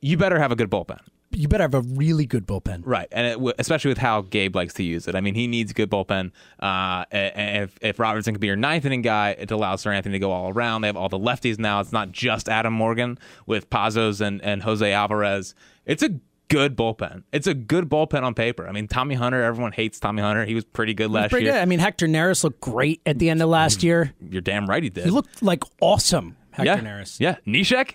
You 0.00 0.16
better 0.16 0.38
have 0.38 0.52
a 0.52 0.56
good 0.56 0.70
bullpen. 0.70 1.00
You 1.32 1.46
better 1.48 1.64
have 1.64 1.74
a 1.74 1.80
really 1.80 2.24
good 2.24 2.46
bullpen. 2.46 2.82
Right, 2.86 3.08
and 3.12 3.26
it, 3.26 3.54
especially 3.58 3.88
with 3.90 3.98
how 3.98 4.22
Gabe 4.22 4.54
likes 4.56 4.72
to 4.74 4.82
use 4.84 5.06
it. 5.08 5.14
I 5.14 5.20
mean, 5.20 5.34
he 5.34 5.46
needs 5.46 5.72
good 5.74 5.90
bullpen. 5.90 6.30
Uh, 6.60 7.04
if, 7.12 7.76
if 7.82 7.98
Robertson 7.98 8.32
can 8.32 8.40
be 8.40 8.46
your 8.46 8.56
ninth 8.56 8.86
inning 8.86 9.02
guy, 9.02 9.30
it 9.38 9.50
allows 9.50 9.84
Seranthony 9.84 10.12
to 10.12 10.18
go 10.20 10.30
all 10.30 10.48
around. 10.50 10.80
They 10.82 10.86
have 10.88 10.96
all 10.96 11.08
the 11.10 11.18
lefties 11.18 11.58
now. 11.58 11.80
It's 11.80 11.92
not 11.92 12.12
just 12.12 12.48
Adam 12.48 12.72
Morgan 12.72 13.18
with 13.44 13.68
Pazos 13.68 14.20
and, 14.22 14.40
and 14.42 14.62
Jose 14.62 14.90
Alvarez. 14.90 15.54
It's 15.84 16.02
a 16.02 16.10
good 16.48 16.76
bullpen. 16.76 17.22
It's 17.32 17.46
a 17.46 17.54
good 17.54 17.88
bullpen 17.88 18.22
on 18.22 18.34
paper. 18.34 18.66
I 18.68 18.72
mean, 18.72 18.88
Tommy 18.88 19.14
Hunter, 19.14 19.42
everyone 19.42 19.72
hates 19.72 19.98
Tommy 20.00 20.22
Hunter. 20.22 20.44
He 20.44 20.54
was 20.54 20.64
pretty 20.64 20.94
good 20.94 21.10
last 21.10 21.30
Pretty 21.30 21.44
year. 21.46 21.54
good. 21.54 21.60
I 21.62 21.64
mean, 21.64 21.78
Hector 21.78 22.06
Neris 22.06 22.44
looked 22.44 22.60
great 22.60 23.00
at 23.06 23.18
the 23.18 23.30
end 23.30 23.42
of 23.42 23.48
last 23.48 23.82
year. 23.82 24.12
You're 24.30 24.40
damn 24.42 24.66
right 24.68 24.82
he 24.82 24.90
did. 24.90 25.04
He 25.04 25.10
looked 25.10 25.42
like 25.42 25.62
awesome, 25.80 26.36
Hector 26.50 26.64
yeah. 26.66 26.80
Neris. 26.80 27.20
Yeah. 27.20 27.36
Neshek? 27.46 27.92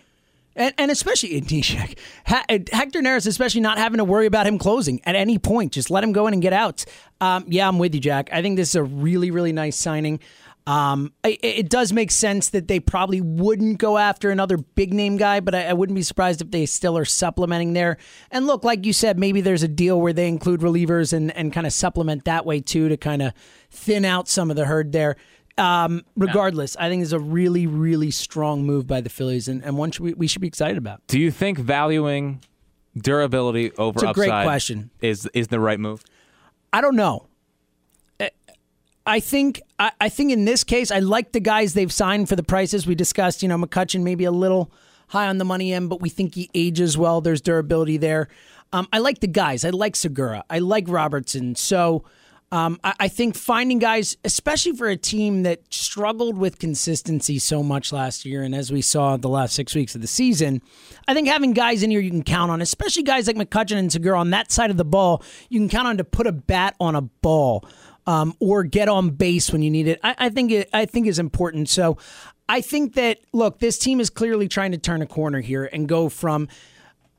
And, 0.55 0.71
and 0.77 0.91
especially 0.91 1.41
Neshek. 1.41 1.97
Ha- 2.27 2.45
Hector 2.71 3.01
Neris, 3.01 3.25
especially 3.25 3.61
not 3.61 3.79
having 3.79 3.97
to 3.97 4.03
worry 4.03 4.27
about 4.27 4.45
him 4.45 4.59
closing 4.59 5.01
at 5.03 5.15
any 5.15 5.39
point. 5.39 5.71
Just 5.73 5.89
let 5.89 6.03
him 6.03 6.11
go 6.11 6.27
in 6.27 6.33
and 6.33 6.41
get 6.43 6.53
out. 6.53 6.85
Um, 7.19 7.45
yeah, 7.47 7.67
I'm 7.67 7.79
with 7.79 7.95
you, 7.95 8.01
Jack. 8.01 8.29
I 8.31 8.41
think 8.43 8.57
this 8.57 8.69
is 8.69 8.75
a 8.75 8.83
really, 8.83 9.31
really 9.31 9.51
nice 9.53 9.75
signing. 9.75 10.19
Um, 10.65 11.13
it, 11.25 11.39
it 11.43 11.69
does 11.69 11.91
make 11.91 12.09
sense 12.09 12.49
that 12.49 12.67
they 12.67 12.79
probably 12.79 13.19
wouldn't 13.19 13.79
go 13.79 13.97
after 13.97 14.31
another 14.31 14.57
big 14.57 14.93
name 14.93 15.17
guy, 15.17 15.41
but 15.41 15.53
I, 15.53 15.65
I 15.65 15.73
wouldn't 15.73 15.95
be 15.95 16.03
surprised 16.03 16.41
if 16.41 16.51
they 16.51 16.65
still 16.65 16.97
are 16.97 17.05
supplementing 17.05 17.73
there. 17.73 17.97
And 18.31 18.47
look, 18.47 18.63
like 18.63 18.85
you 18.85 18.93
said, 18.93 19.19
maybe 19.19 19.41
there's 19.41 19.63
a 19.63 19.67
deal 19.67 19.99
where 19.99 20.13
they 20.13 20.27
include 20.27 20.61
relievers 20.61 21.11
and, 21.11 21.35
and 21.35 21.51
kind 21.51 21.67
of 21.67 21.73
supplement 21.73 22.25
that 22.25 22.45
way 22.45 22.61
too 22.61 22.87
to 22.89 22.97
kind 22.97 23.21
of 23.21 23.33
thin 23.71 24.05
out 24.05 24.29
some 24.29 24.49
of 24.49 24.55
the 24.55 24.65
herd 24.65 24.93
there. 24.93 25.17
Um, 25.57 26.03
regardless, 26.15 26.75
I 26.77 26.89
think 26.89 27.03
it's 27.03 27.11
a 27.11 27.19
really, 27.19 27.67
really 27.67 28.09
strong 28.09 28.63
move 28.63 28.87
by 28.87 29.01
the 29.01 29.09
Phillies 29.09 29.47
and, 29.47 29.63
and 29.63 29.77
one 29.77 29.91
should 29.91 30.03
we, 30.03 30.13
we 30.13 30.27
should 30.27 30.41
be 30.41 30.47
excited 30.47 30.77
about. 30.77 31.05
Do 31.07 31.19
you 31.19 31.29
think 31.29 31.59
valuing 31.59 32.41
durability 32.97 33.71
over 33.77 33.99
It's 33.99 34.09
a 34.09 34.13
great 34.13 34.29
question. 34.29 34.91
is 35.01 35.29
is 35.33 35.49
the 35.49 35.59
right 35.59 35.79
move? 35.79 36.03
I 36.71 36.81
don't 36.81 36.95
know. 36.95 37.27
I- 39.05 39.19
think 39.19 39.61
I, 39.79 39.91
I 39.99 40.09
think 40.09 40.31
in 40.31 40.45
this 40.45 40.63
case, 40.63 40.91
I 40.91 40.99
like 40.99 41.31
the 41.31 41.39
guys 41.39 41.73
they've 41.73 41.91
signed 41.91 42.29
for 42.29 42.35
the 42.35 42.43
prices 42.43 42.87
we 42.87 42.95
discussed. 42.95 43.41
You 43.41 43.49
know, 43.49 43.57
McCutchen 43.57 44.03
maybe 44.03 44.25
a 44.25 44.31
little 44.31 44.71
high 45.07 45.27
on 45.27 45.37
the 45.37 45.45
money 45.45 45.73
end, 45.73 45.89
but 45.89 46.01
we 46.01 46.09
think 46.09 46.35
he 46.35 46.49
ages 46.53 46.97
well. 46.97 47.21
There's 47.21 47.41
durability 47.41 47.97
there. 47.97 48.27
Um, 48.71 48.87
I 48.91 48.97
like 48.99 49.19
the 49.19 49.27
guys. 49.27 49.63
I 49.63 49.69
like 49.69 49.95
Segura. 49.95 50.43
I 50.49 50.59
like 50.59 50.85
Robertson. 50.87 51.55
So 51.55 52.03
um, 52.53 52.79
I, 52.83 52.93
I, 53.01 53.07
think 53.07 53.35
finding 53.35 53.79
guys, 53.79 54.15
especially 54.23 54.73
for 54.73 54.87
a 54.87 54.95
team 54.95 55.41
that 55.41 55.61
struggled 55.73 56.37
with 56.37 56.59
consistency 56.59 57.39
so 57.39 57.63
much 57.63 57.91
last 57.91 58.25
year, 58.25 58.43
and 58.43 58.53
as 58.53 58.71
we 58.71 58.79
saw 58.79 59.17
the 59.17 59.27
last 59.27 59.55
six 59.55 59.73
weeks 59.73 59.95
of 59.95 60.01
the 60.01 60.07
season, 60.07 60.61
I 61.07 61.15
think 61.15 61.27
having 61.27 61.53
guys 61.53 61.81
in 61.81 61.89
here 61.89 61.99
you 61.99 62.11
can 62.11 62.21
count 62.21 62.51
on, 62.51 62.61
especially 62.61 63.01
guys 63.01 63.25
like 63.25 63.37
McCutchen 63.37 63.77
and 63.77 63.91
Segura 63.91 64.19
on 64.19 64.29
that 64.29 64.51
side 64.51 64.69
of 64.69 64.77
the 64.77 64.85
ball, 64.85 65.23
you 65.49 65.59
can 65.59 65.67
count 65.67 65.87
on 65.87 65.97
to 65.97 66.03
put 66.03 66.27
a 66.27 66.31
bat 66.31 66.75
on 66.79 66.95
a 66.95 67.01
ball. 67.01 67.65
Um, 68.05 68.35
or 68.39 68.63
get 68.63 68.89
on 68.89 69.11
base 69.11 69.49
when 69.51 69.61
you 69.61 69.71
need 69.71 69.87
it. 69.87 69.99
I, 70.03 70.15
I 70.17 70.29
think 70.29 70.51
it. 70.51 70.69
I 70.73 70.85
think 70.85 71.07
is 71.07 71.19
important. 71.19 71.69
So, 71.69 71.97
I 72.49 72.59
think 72.59 72.95
that 72.95 73.19
look, 73.31 73.59
this 73.59 73.77
team 73.77 73.99
is 73.99 74.09
clearly 74.09 74.47
trying 74.47 74.73
to 74.73 74.77
turn 74.77 75.01
a 75.01 75.05
corner 75.05 75.39
here 75.39 75.69
and 75.71 75.87
go 75.87 76.09
from 76.09 76.49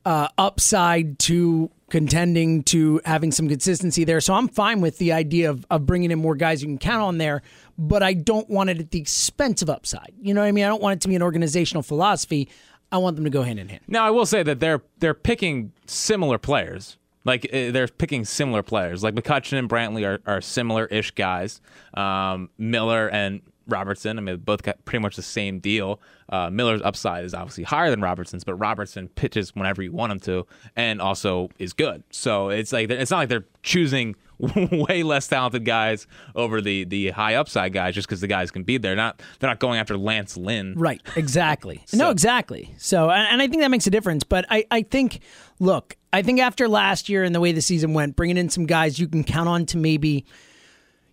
uh, 0.05 0.29
upside 0.37 1.19
to 1.21 1.71
contending 1.91 2.62
to 2.64 3.00
having 3.05 3.31
some 3.31 3.49
consistency 3.49 4.05
there. 4.05 4.21
So 4.21 4.35
I'm 4.35 4.49
fine 4.49 4.81
with 4.81 4.99
the 4.99 5.12
idea 5.12 5.50
of, 5.50 5.64
of 5.71 5.87
bringing 5.87 6.11
in 6.11 6.19
more 6.19 6.35
guys 6.35 6.62
you 6.62 6.69
can 6.69 6.79
count 6.79 7.03
on 7.03 7.19
there, 7.19 7.43
but 7.79 8.03
I 8.03 8.14
don't 8.14 8.49
want 8.50 8.71
it 8.71 8.79
at 8.79 8.91
the 8.91 8.99
expense 8.99 9.62
of 9.62 9.71
upside. 9.71 10.12
You 10.21 10.35
know 10.35 10.41
what 10.41 10.49
I 10.49 10.53
mean? 10.53 10.64
I 10.64 10.69
don't 10.69 10.83
want 10.83 10.99
it 10.99 11.00
to 11.03 11.09
be 11.09 11.17
an 11.17 11.23
organizational 11.23 11.83
philosophy. 11.83 12.49
I 12.91 12.99
want 12.99 13.17
them 13.17 13.25
to 13.25 13.31
go 13.31 13.43
hand 13.43 13.59
in 13.59 13.69
hand. 13.69 13.83
Now 13.87 14.05
I 14.05 14.11
will 14.11 14.26
say 14.26 14.43
that 14.43 14.61
they're 14.61 14.83
they're 14.99 15.14
picking 15.14 15.73
similar 15.87 16.38
players. 16.38 16.99
Like 17.25 17.47
uh, 17.47 17.71
they're 17.71 17.88
picking 17.88 18.25
similar 18.25 18.62
players. 18.62 19.02
Like 19.02 19.14
McCutchen 19.14 19.59
and 19.59 19.69
Brantley 19.69 20.07
are, 20.07 20.21
are 20.26 20.40
similar-ish 20.40 21.12
guys. 21.12 21.61
Um, 21.95 22.50
Miller 22.59 23.09
and 23.09 23.40
Robertson. 23.66 24.19
I 24.19 24.21
mean, 24.21 24.37
both 24.38 24.62
got 24.62 24.85
pretty 24.85 25.02
much 25.02 25.16
the 25.16 25.23
same 25.23 25.59
deal. 25.59 26.00
Uh, 26.28 26.50
Miller's 26.50 26.83
upside 26.83 27.25
is 27.25 27.35
obviously 27.35 27.64
higher 27.64 27.90
than 27.90 28.00
Robertson's, 28.00 28.45
but 28.45 28.54
Robertson 28.54 29.09
pitches 29.09 29.54
whenever 29.54 29.83
you 29.83 29.93
want 29.93 30.12
him 30.12 30.21
to, 30.21 30.47
and 30.76 31.00
also 31.00 31.49
is 31.59 31.73
good. 31.73 32.02
So 32.11 32.49
it's 32.49 32.73
like 32.73 32.90
it's 32.90 33.11
not 33.11 33.19
like 33.19 33.28
they're 33.28 33.47
choosing 33.62 34.16
way 34.57 35.02
less 35.02 35.28
talented 35.28 35.64
guys 35.64 36.07
over 36.35 36.61
the 36.61 36.85
the 36.85 37.11
high 37.11 37.35
upside 37.35 37.73
guys 37.73 37.95
just 37.95 38.09
because 38.09 38.21
the 38.21 38.26
guys 38.26 38.50
can 38.50 38.62
be 38.62 38.78
there. 38.78 38.97
Not 38.97 39.21
they're 39.38 39.50
not 39.50 39.61
going 39.61 39.78
after 39.78 39.97
Lance 39.97 40.37
Lynn. 40.37 40.75
Right. 40.76 41.00
Exactly. 41.16 41.83
so. 41.87 41.97
No. 41.97 42.11
Exactly. 42.11 42.75
So 42.78 43.11
and, 43.11 43.28
and 43.33 43.43
I 43.43 43.49
think 43.49 43.62
that 43.62 43.71
makes 43.71 43.87
a 43.87 43.90
difference. 43.90 44.25
But 44.25 44.47
I 44.50 44.64
I 44.71 44.83
think 44.83 45.21
look, 45.58 45.96
I 46.12 46.23
think 46.23 46.40
after 46.40 46.68
last 46.68 47.08
year 47.08 47.25
and 47.25 47.34
the 47.34 47.40
way 47.40 47.52
the 47.52 47.62
season 47.62 47.94
went, 47.94 48.16
bringing 48.16 48.37
in 48.37 48.49
some 48.49 48.66
guys 48.66 48.99
you 48.99 49.08
can 49.08 49.25
count 49.25 49.49
on 49.49 49.66
to 49.66 49.78
maybe 49.78 50.25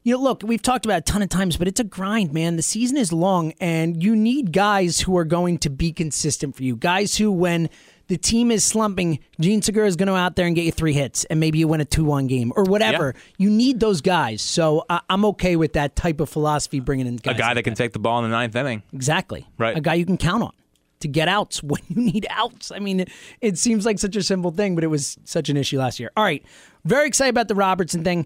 you 0.03 0.15
know, 0.15 0.21
look, 0.21 0.41
we've 0.43 0.61
talked 0.61 0.85
about 0.85 0.97
it 0.97 1.09
a 1.09 1.11
ton 1.11 1.21
of 1.21 1.29
times, 1.29 1.57
but 1.57 1.67
it's 1.67 1.79
a 1.79 1.83
grind, 1.83 2.33
man. 2.33 2.55
The 2.55 2.63
season 2.63 2.97
is 2.97 3.13
long, 3.13 3.53
and 3.59 4.01
you 4.01 4.15
need 4.15 4.51
guys 4.51 4.99
who 4.99 5.15
are 5.17 5.25
going 5.25 5.59
to 5.59 5.69
be 5.69 5.91
consistent 5.91 6.55
for 6.55 6.63
you. 6.63 6.75
Guys 6.75 7.17
who, 7.17 7.31
when 7.31 7.69
the 8.07 8.17
team 8.17 8.49
is 8.49 8.63
slumping, 8.63 9.19
Jean 9.39 9.61
Segura 9.61 9.85
is 9.85 9.95
going 9.95 10.07
to 10.07 10.13
go 10.13 10.17
out 10.17 10.35
there 10.35 10.47
and 10.47 10.55
get 10.55 10.65
you 10.65 10.71
three 10.71 10.93
hits, 10.93 11.25
and 11.25 11.39
maybe 11.39 11.59
you 11.59 11.67
win 11.67 11.81
a 11.81 11.85
2 11.85 12.03
1 12.03 12.25
game 12.25 12.51
or 12.55 12.63
whatever. 12.63 13.13
Yeah. 13.15 13.21
You 13.37 13.49
need 13.51 13.79
those 13.79 14.01
guys. 14.01 14.41
So 14.41 14.85
I- 14.89 15.01
am 15.07 15.23
okay 15.25 15.55
with 15.55 15.73
that 15.73 15.95
type 15.95 16.19
of 16.19 16.29
philosophy 16.29 16.79
bringing 16.79 17.05
in 17.05 17.17
guys. 17.17 17.35
A 17.35 17.37
guy 17.37 17.47
like 17.49 17.55
that 17.57 17.63
can 17.63 17.73
that. 17.73 17.77
take 17.77 17.93
the 17.93 17.99
ball 17.99 18.23
in 18.23 18.29
the 18.29 18.35
ninth 18.35 18.55
inning. 18.55 18.81
Exactly. 18.93 19.47
Right. 19.59 19.77
A 19.77 19.81
guy 19.81 19.93
you 19.93 20.05
can 20.05 20.17
count 20.17 20.41
on 20.41 20.53
to 21.01 21.07
get 21.07 21.27
outs 21.27 21.61
when 21.63 21.81
you 21.87 22.01
need 22.01 22.27
outs. 22.29 22.71
I 22.71 22.79
mean, 22.79 23.01
it, 23.01 23.09
it 23.41 23.57
seems 23.57 23.85
like 23.85 23.99
such 23.99 24.15
a 24.15 24.23
simple 24.23 24.51
thing, 24.51 24.75
but 24.75 24.83
it 24.83 24.87
was 24.87 25.17
such 25.25 25.49
an 25.49 25.57
issue 25.57 25.79
last 25.79 25.99
year. 25.99 26.11
All 26.15 26.23
right. 26.23 26.43
Very 26.85 27.07
excited 27.07 27.29
about 27.29 27.47
the 27.47 27.55
Robertson 27.55 28.03
thing. 28.03 28.25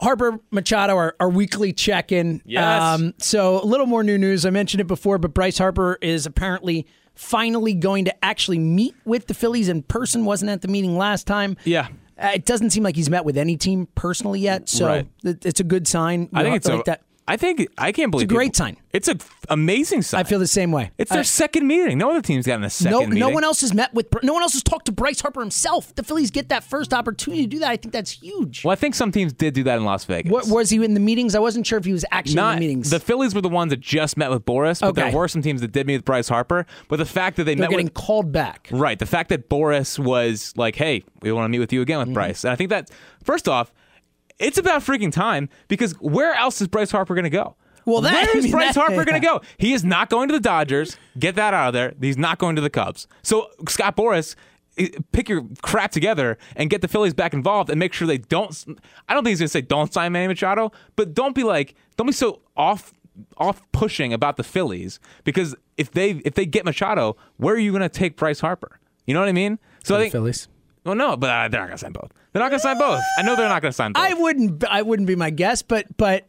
Harper 0.00 0.38
Machado, 0.50 0.96
our, 0.96 1.16
our 1.18 1.28
weekly 1.28 1.72
check 1.72 2.12
in. 2.12 2.40
Yes. 2.44 2.82
Um, 2.82 3.14
so, 3.18 3.62
a 3.62 3.66
little 3.66 3.86
more 3.86 4.04
new 4.04 4.16
news. 4.16 4.46
I 4.46 4.50
mentioned 4.50 4.80
it 4.80 4.86
before, 4.86 5.18
but 5.18 5.34
Bryce 5.34 5.58
Harper 5.58 5.98
is 6.00 6.24
apparently 6.24 6.86
finally 7.14 7.74
going 7.74 8.04
to 8.04 8.24
actually 8.24 8.60
meet 8.60 8.94
with 9.04 9.26
the 9.26 9.34
Phillies 9.34 9.68
in 9.68 9.82
person. 9.82 10.24
Wasn't 10.24 10.50
at 10.50 10.62
the 10.62 10.68
meeting 10.68 10.96
last 10.96 11.26
time. 11.26 11.56
Yeah. 11.64 11.88
Uh, 12.16 12.30
it 12.34 12.44
doesn't 12.44 12.70
seem 12.70 12.84
like 12.84 12.94
he's 12.94 13.10
met 13.10 13.24
with 13.24 13.36
any 13.36 13.56
team 13.56 13.88
personally 13.96 14.38
yet. 14.38 14.68
So, 14.68 14.86
right. 14.86 15.08
it's 15.24 15.58
a 15.58 15.64
good 15.64 15.88
sign. 15.88 16.28
I 16.32 16.44
think 16.44 16.56
it's 16.56 16.68
like 16.68 16.80
a, 16.80 16.82
that. 16.86 17.02
I 17.28 17.36
think 17.36 17.68
I 17.76 17.92
can't 17.92 18.10
believe 18.10 18.24
it's 18.24 18.32
a 18.32 18.34
great 18.34 18.54
people, 18.54 18.64
sign. 18.64 18.76
It's 18.90 19.06
an 19.06 19.20
amazing 19.50 20.00
sign. 20.00 20.20
I 20.20 20.24
feel 20.24 20.38
the 20.38 20.46
same 20.46 20.72
way. 20.72 20.92
It's 20.96 21.10
their 21.10 21.24
second 21.24 21.66
meeting. 21.66 21.98
No 21.98 22.10
other 22.10 22.22
team's 22.22 22.46
gotten 22.46 22.64
a 22.64 22.70
second 22.70 22.92
no, 22.92 23.00
meeting. 23.00 23.18
No 23.18 23.28
one 23.28 23.44
else 23.44 23.60
has 23.60 23.74
met 23.74 23.92
with. 23.92 24.06
No 24.22 24.32
one 24.32 24.42
else 24.42 24.54
has 24.54 24.62
talked 24.62 24.86
to 24.86 24.92
Bryce 24.92 25.20
Harper 25.20 25.40
himself. 25.40 25.94
The 25.94 26.02
Phillies 26.02 26.30
get 26.30 26.48
that 26.48 26.64
first 26.64 26.94
opportunity 26.94 27.42
to 27.42 27.48
do 27.48 27.58
that. 27.58 27.70
I 27.70 27.76
think 27.76 27.92
that's 27.92 28.12
huge. 28.12 28.64
Well, 28.64 28.72
I 28.72 28.76
think 28.76 28.94
some 28.94 29.12
teams 29.12 29.34
did 29.34 29.52
do 29.52 29.62
that 29.64 29.76
in 29.76 29.84
Las 29.84 30.06
Vegas. 30.06 30.32
What, 30.32 30.48
was 30.48 30.70
he 30.70 30.82
in 30.82 30.94
the 30.94 31.00
meetings? 31.00 31.34
I 31.34 31.38
wasn't 31.38 31.66
sure 31.66 31.78
if 31.78 31.84
he 31.84 31.92
was 31.92 32.06
actually 32.10 32.36
Not, 32.36 32.54
in 32.54 32.60
the 32.60 32.66
meetings. 32.66 32.88
The 32.88 33.00
Phillies 33.00 33.34
were 33.34 33.42
the 33.42 33.50
ones 33.50 33.70
that 33.70 33.80
just 33.80 34.16
met 34.16 34.30
with 34.30 34.46
Boras, 34.46 34.80
but 34.80 34.88
okay. 34.88 35.02
there 35.02 35.12
were 35.12 35.28
some 35.28 35.42
teams 35.42 35.60
that 35.60 35.72
did 35.72 35.86
meet 35.86 35.96
with 35.96 36.06
Bryce 36.06 36.28
Harper. 36.28 36.64
But 36.88 36.96
the 36.96 37.04
fact 37.04 37.36
that 37.36 37.44
they 37.44 37.54
They're 37.54 37.64
met 37.64 37.70
getting 37.70 37.86
with, 37.86 37.94
called 37.94 38.32
back, 38.32 38.68
right? 38.70 38.98
The 38.98 39.06
fact 39.06 39.28
that 39.28 39.50
Boras 39.50 39.98
was 39.98 40.54
like, 40.56 40.76
"Hey, 40.76 41.04
we 41.20 41.30
want 41.30 41.44
to 41.44 41.50
meet 41.50 41.58
with 41.58 41.74
you 41.74 41.82
again 41.82 41.98
with 41.98 42.08
mm-hmm. 42.08 42.14
Bryce," 42.14 42.44
and 42.44 42.52
I 42.52 42.56
think 42.56 42.70
that 42.70 42.90
first 43.22 43.48
off, 43.48 43.70
it's 44.38 44.58
about 44.58 44.82
freaking 44.82 45.12
time 45.12 45.48
because 45.68 45.92
where 46.00 46.34
else 46.34 46.60
is 46.60 46.68
Bryce 46.68 46.90
Harper 46.90 47.14
going 47.14 47.24
to 47.24 47.30
go? 47.30 47.56
Well, 47.84 48.02
that, 48.02 48.12
where 48.12 48.36
is 48.36 48.44
I 48.44 48.46
mean, 48.46 48.50
Bryce 48.52 48.74
that, 48.74 48.80
Harper 48.80 49.04
going 49.04 49.20
to 49.20 49.26
go? 49.26 49.40
He 49.58 49.72
is 49.72 49.84
not 49.84 50.10
going 50.10 50.28
to 50.28 50.34
the 50.34 50.40
Dodgers. 50.40 50.96
Get 51.18 51.36
that 51.36 51.54
out 51.54 51.68
of 51.68 51.74
there. 51.74 51.94
He's 52.00 52.18
not 52.18 52.38
going 52.38 52.56
to 52.56 52.62
the 52.62 52.70
Cubs. 52.70 53.06
So 53.22 53.48
Scott 53.66 53.96
Boras, 53.96 54.34
pick 55.12 55.28
your 55.28 55.44
crap 55.62 55.90
together 55.90 56.38
and 56.56 56.70
get 56.70 56.82
the 56.82 56.88
Phillies 56.88 57.14
back 57.14 57.32
involved 57.32 57.70
and 57.70 57.78
make 57.78 57.92
sure 57.92 58.06
they 58.06 58.18
don't. 58.18 58.52
I 59.08 59.14
don't 59.14 59.24
think 59.24 59.32
he's 59.32 59.40
going 59.40 59.46
to 59.46 59.52
say 59.52 59.60
don't 59.62 59.92
sign 59.92 60.12
Manny 60.12 60.28
Machado, 60.28 60.72
but 60.96 61.14
don't 61.14 61.34
be 61.34 61.44
like 61.44 61.74
don't 61.96 62.06
be 62.06 62.12
so 62.12 62.42
off 62.56 62.92
off 63.36 63.62
pushing 63.72 64.12
about 64.12 64.36
the 64.36 64.44
Phillies 64.44 65.00
because 65.24 65.56
if 65.76 65.90
they 65.90 66.10
if 66.24 66.34
they 66.34 66.46
get 66.46 66.64
Machado, 66.64 67.16
where 67.36 67.54
are 67.54 67.58
you 67.58 67.72
going 67.72 67.82
to 67.82 67.88
take 67.88 68.16
Bryce 68.16 68.40
Harper? 68.40 68.78
You 69.06 69.14
know 69.14 69.20
what 69.20 69.28
I 69.28 69.32
mean? 69.32 69.58
So 69.84 69.96
I 69.96 70.00
think 70.00 70.12
Phillies. 70.12 70.48
Well, 70.84 70.94
no, 70.94 71.16
but 71.16 71.30
uh, 71.30 71.48
they're 71.48 71.60
not 71.60 71.66
going 71.66 71.78
to 71.78 71.84
sign 71.84 71.92
both. 71.92 72.12
They're 72.38 72.44
not 72.44 72.50
going 72.50 72.60
to 72.60 72.62
sign 72.62 72.78
both. 72.78 73.02
I 73.18 73.22
know 73.22 73.34
they're 73.34 73.48
not 73.48 73.62
going 73.62 73.72
to 73.72 73.76
sign 73.76 73.92
both. 73.92 74.04
I 74.04 74.14
wouldn't. 74.14 74.64
I 74.64 74.82
wouldn't 74.82 75.08
be 75.08 75.16
my 75.16 75.30
guess, 75.30 75.62
but 75.62 75.86
but 75.96 76.28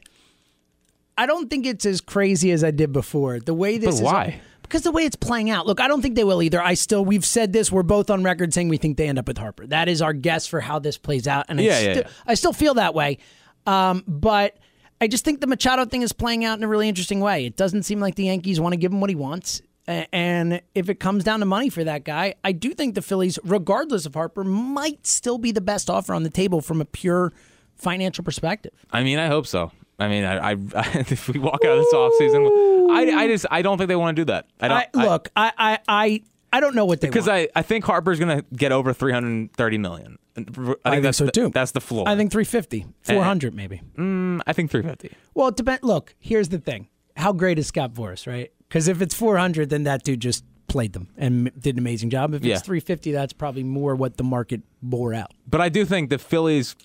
I 1.15 1.27
don't 1.27 1.49
think 1.49 1.67
it's 1.67 1.85
as 1.85 2.01
crazy 2.01 2.51
as 2.51 2.63
I 2.63 2.71
did 2.71 2.91
before. 2.91 3.39
The 3.39 3.53
way 3.53 3.77
this 3.77 3.85
but 3.85 3.93
is 3.95 4.01
why? 4.01 4.41
because 4.63 4.81
the 4.83 4.91
way 4.91 5.05
it's 5.05 5.15
playing 5.15 5.51
out. 5.51 5.67
Look, 5.67 5.79
I 5.79 5.87
don't 5.87 6.01
think 6.01 6.15
they 6.15 6.23
will 6.23 6.41
either. 6.41 6.61
I 6.61 6.73
still 6.73 7.05
we've 7.05 7.25
said 7.25 7.53
this. 7.53 7.71
We're 7.71 7.83
both 7.83 8.09
on 8.09 8.23
record 8.23 8.53
saying 8.55 8.69
we 8.69 8.77
think 8.77 8.97
they 8.97 9.07
end 9.07 9.19
up 9.19 9.27
with 9.27 9.37
Harper. 9.37 9.67
That 9.67 9.87
is 9.87 10.01
our 10.01 10.13
guess 10.13 10.47
for 10.47 10.61
how 10.61 10.79
this 10.79 10.97
plays 10.97 11.27
out, 11.27 11.45
and 11.47 11.59
yeah, 11.59 11.75
I, 11.75 11.79
yeah, 11.79 11.93
sti- 11.93 12.01
yeah. 12.01 12.09
I 12.25 12.33
still 12.33 12.53
feel 12.53 12.73
that 12.73 12.95
way. 12.95 13.19
Um, 13.67 14.03
but 14.07 14.57
I 14.99 15.07
just 15.07 15.23
think 15.23 15.41
the 15.41 15.47
Machado 15.47 15.85
thing 15.85 16.01
is 16.01 16.11
playing 16.11 16.43
out 16.43 16.57
in 16.57 16.63
a 16.63 16.67
really 16.67 16.89
interesting 16.89 17.19
way. 17.19 17.45
It 17.45 17.55
doesn't 17.55 17.83
seem 17.83 17.99
like 17.99 18.15
the 18.15 18.25
Yankees 18.25 18.59
want 18.59 18.73
to 18.73 18.77
give 18.77 18.91
him 18.91 18.99
what 18.99 19.11
he 19.11 19.15
wants. 19.15 19.61
And 19.89 20.61
if 20.75 20.87
it 20.87 20.99
comes 20.99 21.23
down 21.23 21.39
to 21.39 21.45
money 21.45 21.69
for 21.69 21.83
that 21.83 22.03
guy, 22.03 22.35
I 22.43 22.51
do 22.51 22.73
think 22.73 22.93
the 22.93 23.01
Phillies, 23.01 23.39
regardless 23.43 24.05
of 24.05 24.13
Harper, 24.13 24.43
might 24.43 25.07
still 25.07 25.39
be 25.39 25.51
the 25.51 25.61
best 25.61 25.89
offer 25.89 26.13
on 26.13 26.23
the 26.23 26.29
table 26.29 26.61
from 26.61 26.79
a 26.79 26.85
pure 26.85 27.33
financial 27.75 28.23
perspective. 28.23 28.73
I 28.91 29.03
mean, 29.03 29.17
I 29.17 29.27
hope 29.27 29.47
so. 29.47 29.71
I 29.97 30.07
mean, 30.07 30.23
I, 30.23 30.51
I, 30.51 30.51
if 30.93 31.27
we 31.27 31.39
walk 31.39 31.65
out 31.65 31.77
of 31.77 31.79
this 31.79 31.93
offseason, 31.93 32.91
I, 32.91 33.23
I 33.23 33.27
just 33.27 33.45
I 33.49 33.61
don't 33.61 33.77
think 33.77 33.87
they 33.87 33.95
want 33.95 34.15
to 34.15 34.21
do 34.21 34.25
that. 34.25 34.47
I 34.59 34.67
don't. 34.67 34.87
I, 34.95 35.05
look, 35.05 35.29
I, 35.35 35.51
I, 35.57 35.79
I, 35.87 36.23
I 36.53 36.59
don't 36.59 36.75
know 36.75 36.85
what 36.85 37.01
they 37.01 37.07
because 37.07 37.27
want. 37.27 37.49
I, 37.55 37.59
I 37.59 37.61
think 37.63 37.83
Harper's 37.83 38.19
going 38.19 38.37
to 38.37 38.45
get 38.55 38.71
over 38.71 38.93
330 38.93 39.77
million. 39.77 40.17
I 40.37 40.41
think, 40.43 40.79
I 40.85 40.91
think 40.91 41.03
that's 41.03 41.17
so 41.17 41.25
the, 41.25 41.31
too. 41.31 41.49
That's 41.49 41.71
the 41.71 41.81
floor. 41.81 42.07
I 42.07 42.15
think 42.15 42.31
350, 42.31 42.85
400 43.01 43.53
maybe. 43.53 43.81
Mm, 43.97 44.41
I 44.47 44.53
think 44.53 44.71
350. 44.71 45.15
Well, 45.33 45.49
it 45.49 45.57
depends. 45.57 45.83
Look, 45.83 46.15
here's 46.19 46.49
the 46.49 46.59
thing: 46.59 46.87
how 47.17 47.33
great 47.33 47.59
is 47.59 47.67
Scott 47.67 47.93
Boras, 47.93 48.25
right? 48.25 48.51
Because 48.69 48.87
if 48.87 49.01
it's 49.01 49.15
400, 49.15 49.69
then 49.69 49.83
that 49.83 50.03
dude 50.03 50.19
just 50.21 50.43
played 50.67 50.93
them 50.93 51.09
and 51.17 51.51
did 51.59 51.75
an 51.75 51.79
amazing 51.79 52.11
job. 52.11 52.33
If 52.35 52.45
Yeah. 52.45 52.53
it's 52.55 52.63
350, 52.65 53.11
that's 53.11 53.33
probably 53.33 53.63
more 53.63 53.95
what 53.95 54.17
the 54.17 54.23
market 54.23 54.61
bore 54.83 55.13
out. 55.13 55.31
But 55.47 55.59
I 55.61 55.69
do 55.69 55.83
think 55.83 56.09
the 56.11 56.19
Phillies 56.19 56.75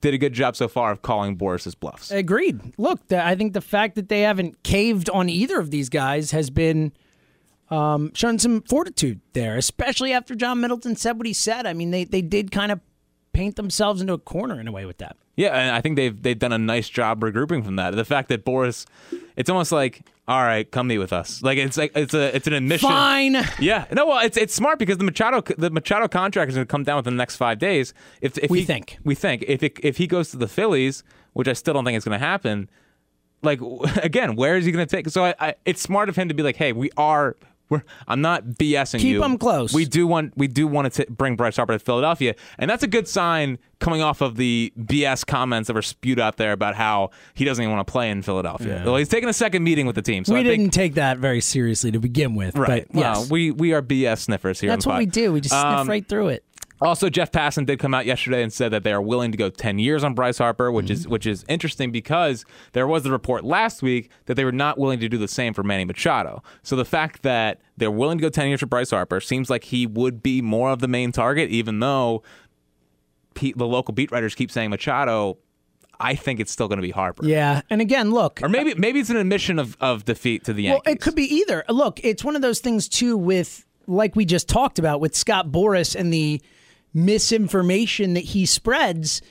did 0.00 0.12
a 0.12 0.18
good 0.18 0.32
job 0.32 0.56
so 0.56 0.66
far 0.66 0.90
of 0.90 1.02
calling 1.02 1.36
Boras's 1.36 1.76
bluffs. 1.76 2.10
Agreed. 2.10 2.60
Look, 2.76 3.06
the, 3.08 3.24
I 3.24 3.36
think 3.36 3.52
the 3.52 3.60
fact 3.60 3.94
that 3.94 4.08
they 4.08 4.22
haven't 4.22 4.64
caved 4.64 5.08
on 5.10 5.28
either 5.28 5.60
of 5.60 5.70
these 5.70 5.88
guys 5.88 6.32
has 6.32 6.50
been 6.50 6.92
um, 7.70 8.12
shown 8.14 8.38
some 8.40 8.62
fortitude 8.62 9.20
there, 9.34 9.56
especially 9.56 10.12
after 10.12 10.34
John 10.34 10.60
Middleton 10.60 10.96
said 10.96 11.16
what 11.18 11.26
he 11.26 11.32
said. 11.32 11.66
I 11.66 11.74
mean, 11.74 11.90
they 11.92 12.04
they 12.04 12.22
did 12.22 12.50
kind 12.50 12.72
of 12.72 12.80
paint 13.32 13.56
themselves 13.56 14.00
into 14.00 14.12
a 14.12 14.18
corner 14.18 14.60
in 14.60 14.66
a 14.68 14.72
way 14.72 14.84
with 14.86 14.98
that. 14.98 15.16
Yeah, 15.36 15.50
and 15.56 15.70
I 15.74 15.80
think 15.80 15.96
they've 15.96 16.20
they've 16.20 16.38
done 16.38 16.52
a 16.52 16.58
nice 16.58 16.88
job 16.88 17.20
regrouping 17.20 17.64
from 17.64 17.76
that. 17.76 17.94
The 17.94 18.04
fact 18.04 18.28
that 18.30 18.44
Boras, 18.44 18.86
it's 19.36 19.48
almost 19.48 19.70
like, 19.70 20.02
all 20.26 20.42
right, 20.42 20.68
come 20.68 20.88
meet 20.88 20.98
with 20.98 21.12
us. 21.12 21.40
Like 21.42 21.58
it's 21.58 21.76
like 21.76 21.92
it's 21.94 22.12
a 22.12 22.34
it's 22.34 22.48
an 22.48 22.54
admission. 22.54 22.88
Fine. 22.88 23.36
Yeah, 23.60 23.86
no, 23.92 24.06
well, 24.06 24.18
it's 24.24 24.36
it's 24.36 24.52
smart 24.54 24.80
because 24.80 24.98
the 24.98 25.04
Machado 25.04 25.40
the 25.56 25.70
Machado 25.70 26.08
contract 26.08 26.48
is 26.48 26.56
going 26.56 26.66
to 26.66 26.70
come 26.70 26.82
down 26.82 26.96
within 26.96 27.14
the 27.14 27.18
next 27.18 27.36
five 27.36 27.60
days. 27.60 27.94
If, 28.20 28.36
if 28.38 28.50
We 28.50 28.60
he- 28.60 28.64
think. 28.64 28.98
we 29.04 29.14
think 29.14 29.44
if 29.46 29.62
it, 29.62 29.78
if 29.82 29.96
he 29.98 30.08
goes 30.08 30.32
to 30.32 30.36
the 30.38 30.48
Phillies, 30.48 31.04
which 31.34 31.46
I 31.46 31.52
still 31.52 31.74
don't 31.74 31.84
think 31.84 31.96
is 31.96 32.04
going 32.04 32.18
to 32.18 32.24
happen. 32.26 32.68
Like 33.40 33.60
again, 34.02 34.34
where 34.34 34.56
is 34.56 34.64
he 34.64 34.72
going 34.72 34.84
to 34.84 34.96
take? 34.96 35.08
So 35.10 35.24
I, 35.24 35.34
I, 35.38 35.54
it's 35.64 35.80
smart 35.80 36.08
of 36.08 36.16
him 36.16 36.26
to 36.28 36.34
be 36.34 36.42
like, 36.42 36.56
hey, 36.56 36.72
we 36.72 36.90
are 36.96 37.36
we're 37.68 37.82
I'm 38.06 38.20
not 38.20 38.44
BSing 38.44 38.94
you. 38.94 39.00
Keep 39.00 39.12
you. 39.14 39.24
'em 39.24 39.38
close. 39.38 39.72
We 39.74 39.84
do 39.84 40.06
want 40.06 40.32
we 40.36 40.46
do 40.48 40.66
want 40.66 40.92
to 40.92 41.04
t- 41.04 41.12
bring 41.12 41.36
Bryce 41.36 41.56
Harper 41.56 41.74
to 41.74 41.78
Philadelphia, 41.78 42.34
and 42.58 42.70
that's 42.70 42.82
a 42.82 42.86
good 42.86 43.06
sign 43.08 43.58
coming 43.80 44.02
off 44.02 44.20
of 44.20 44.36
the 44.36 44.72
BS 44.76 45.24
comments 45.24 45.68
that 45.68 45.74
were 45.74 45.82
spewed 45.82 46.18
out 46.18 46.36
there 46.36 46.50
about 46.52 46.74
how 46.74 47.10
he 47.34 47.44
doesn't 47.44 47.62
even 47.62 47.74
want 47.74 47.86
to 47.86 47.90
play 47.92 48.10
in 48.10 48.22
Philadelphia. 48.22 48.82
Well, 48.84 48.96
he's 48.96 49.08
taking 49.08 49.28
a 49.28 49.32
second 49.32 49.62
meeting 49.62 49.86
with 49.86 49.94
the 49.94 50.02
team, 50.02 50.24
so 50.24 50.34
we 50.34 50.40
I 50.40 50.42
didn't 50.42 50.58
think. 50.58 50.72
take 50.72 50.94
that 50.94 51.18
very 51.18 51.40
seriously 51.40 51.92
to 51.92 52.00
begin 52.00 52.34
with. 52.34 52.56
Right. 52.56 52.86
But 52.90 52.98
yes, 52.98 53.16
Well, 53.18 53.26
we 53.30 53.50
we 53.52 53.72
are 53.74 53.82
BS 53.82 54.20
sniffers 54.22 54.60
here. 54.60 54.70
that's 54.70 54.84
what 54.86 54.94
the 54.94 54.98
we 54.98 55.06
do. 55.06 55.32
We 55.32 55.40
just 55.40 55.52
sniff 55.54 55.64
Um, 55.64 55.88
right 55.88 56.06
through 56.06 56.28
it. 56.28 56.44
Also, 56.80 57.08
Jeff 57.08 57.32
Passan 57.32 57.66
did 57.66 57.78
come 57.78 57.92
out 57.92 58.06
yesterday 58.06 58.42
and 58.42 58.52
said 58.52 58.72
that 58.72 58.84
they 58.84 58.92
are 58.92 59.02
willing 59.02 59.32
to 59.32 59.38
go 59.38 59.50
10 59.50 59.78
years 59.78 60.04
on 60.04 60.14
Bryce 60.14 60.38
Harper, 60.38 60.70
which 60.70 60.90
is 60.90 61.02
mm-hmm. 61.02 61.12
which 61.12 61.26
is 61.26 61.44
interesting 61.48 61.90
because 61.90 62.44
there 62.72 62.86
was 62.86 63.02
the 63.02 63.10
report 63.10 63.44
last 63.44 63.82
week 63.82 64.10
that 64.26 64.34
they 64.34 64.44
were 64.44 64.52
not 64.52 64.78
willing 64.78 65.00
to 65.00 65.08
do 65.08 65.18
the 65.18 65.28
same 65.28 65.54
for 65.54 65.62
Manny 65.62 65.84
Machado. 65.84 66.42
So 66.62 66.76
the 66.76 66.84
fact 66.84 67.22
that 67.22 67.60
they're 67.76 67.90
willing 67.90 68.18
to 68.18 68.22
go 68.22 68.28
10 68.28 68.48
years 68.48 68.60
for 68.60 68.66
Bryce 68.66 68.90
Harper 68.90 69.20
seems 69.20 69.50
like 69.50 69.64
he 69.64 69.86
would 69.86 70.22
be 70.22 70.40
more 70.40 70.70
of 70.70 70.78
the 70.80 70.88
main 70.88 71.12
target, 71.12 71.50
even 71.50 71.80
though 71.80 72.22
the 73.34 73.66
local 73.66 73.94
beat 73.94 74.10
writers 74.10 74.34
keep 74.34 74.50
saying 74.50 74.70
Machado. 74.70 75.38
I 76.00 76.14
think 76.14 76.38
it's 76.38 76.52
still 76.52 76.68
going 76.68 76.78
to 76.78 76.82
be 76.82 76.92
Harper. 76.92 77.26
Yeah, 77.26 77.62
and 77.70 77.80
again, 77.80 78.12
look, 78.12 78.40
Or 78.40 78.48
maybe 78.48 78.72
uh, 78.72 78.76
maybe 78.78 79.00
it's 79.00 79.10
an 79.10 79.16
admission 79.16 79.58
of, 79.58 79.76
of 79.80 80.04
defeat 80.04 80.44
to 80.44 80.52
the 80.52 80.68
end. 80.68 80.74
Well, 80.84 80.94
it 80.94 81.00
could 81.00 81.16
be 81.16 81.24
either. 81.24 81.64
Look, 81.68 81.98
it's 82.04 82.22
one 82.22 82.36
of 82.36 82.42
those 82.42 82.60
things 82.60 82.88
too 82.88 83.16
with 83.16 83.66
like 83.88 84.14
we 84.14 84.24
just 84.24 84.48
talked 84.48 84.78
about 84.78 85.00
with 85.00 85.16
Scott 85.16 85.48
Boras 85.48 85.96
and 85.96 86.12
the 86.12 86.40
misinformation 86.94 88.14
that 88.14 88.24
he 88.24 88.46
spreads. 88.46 89.22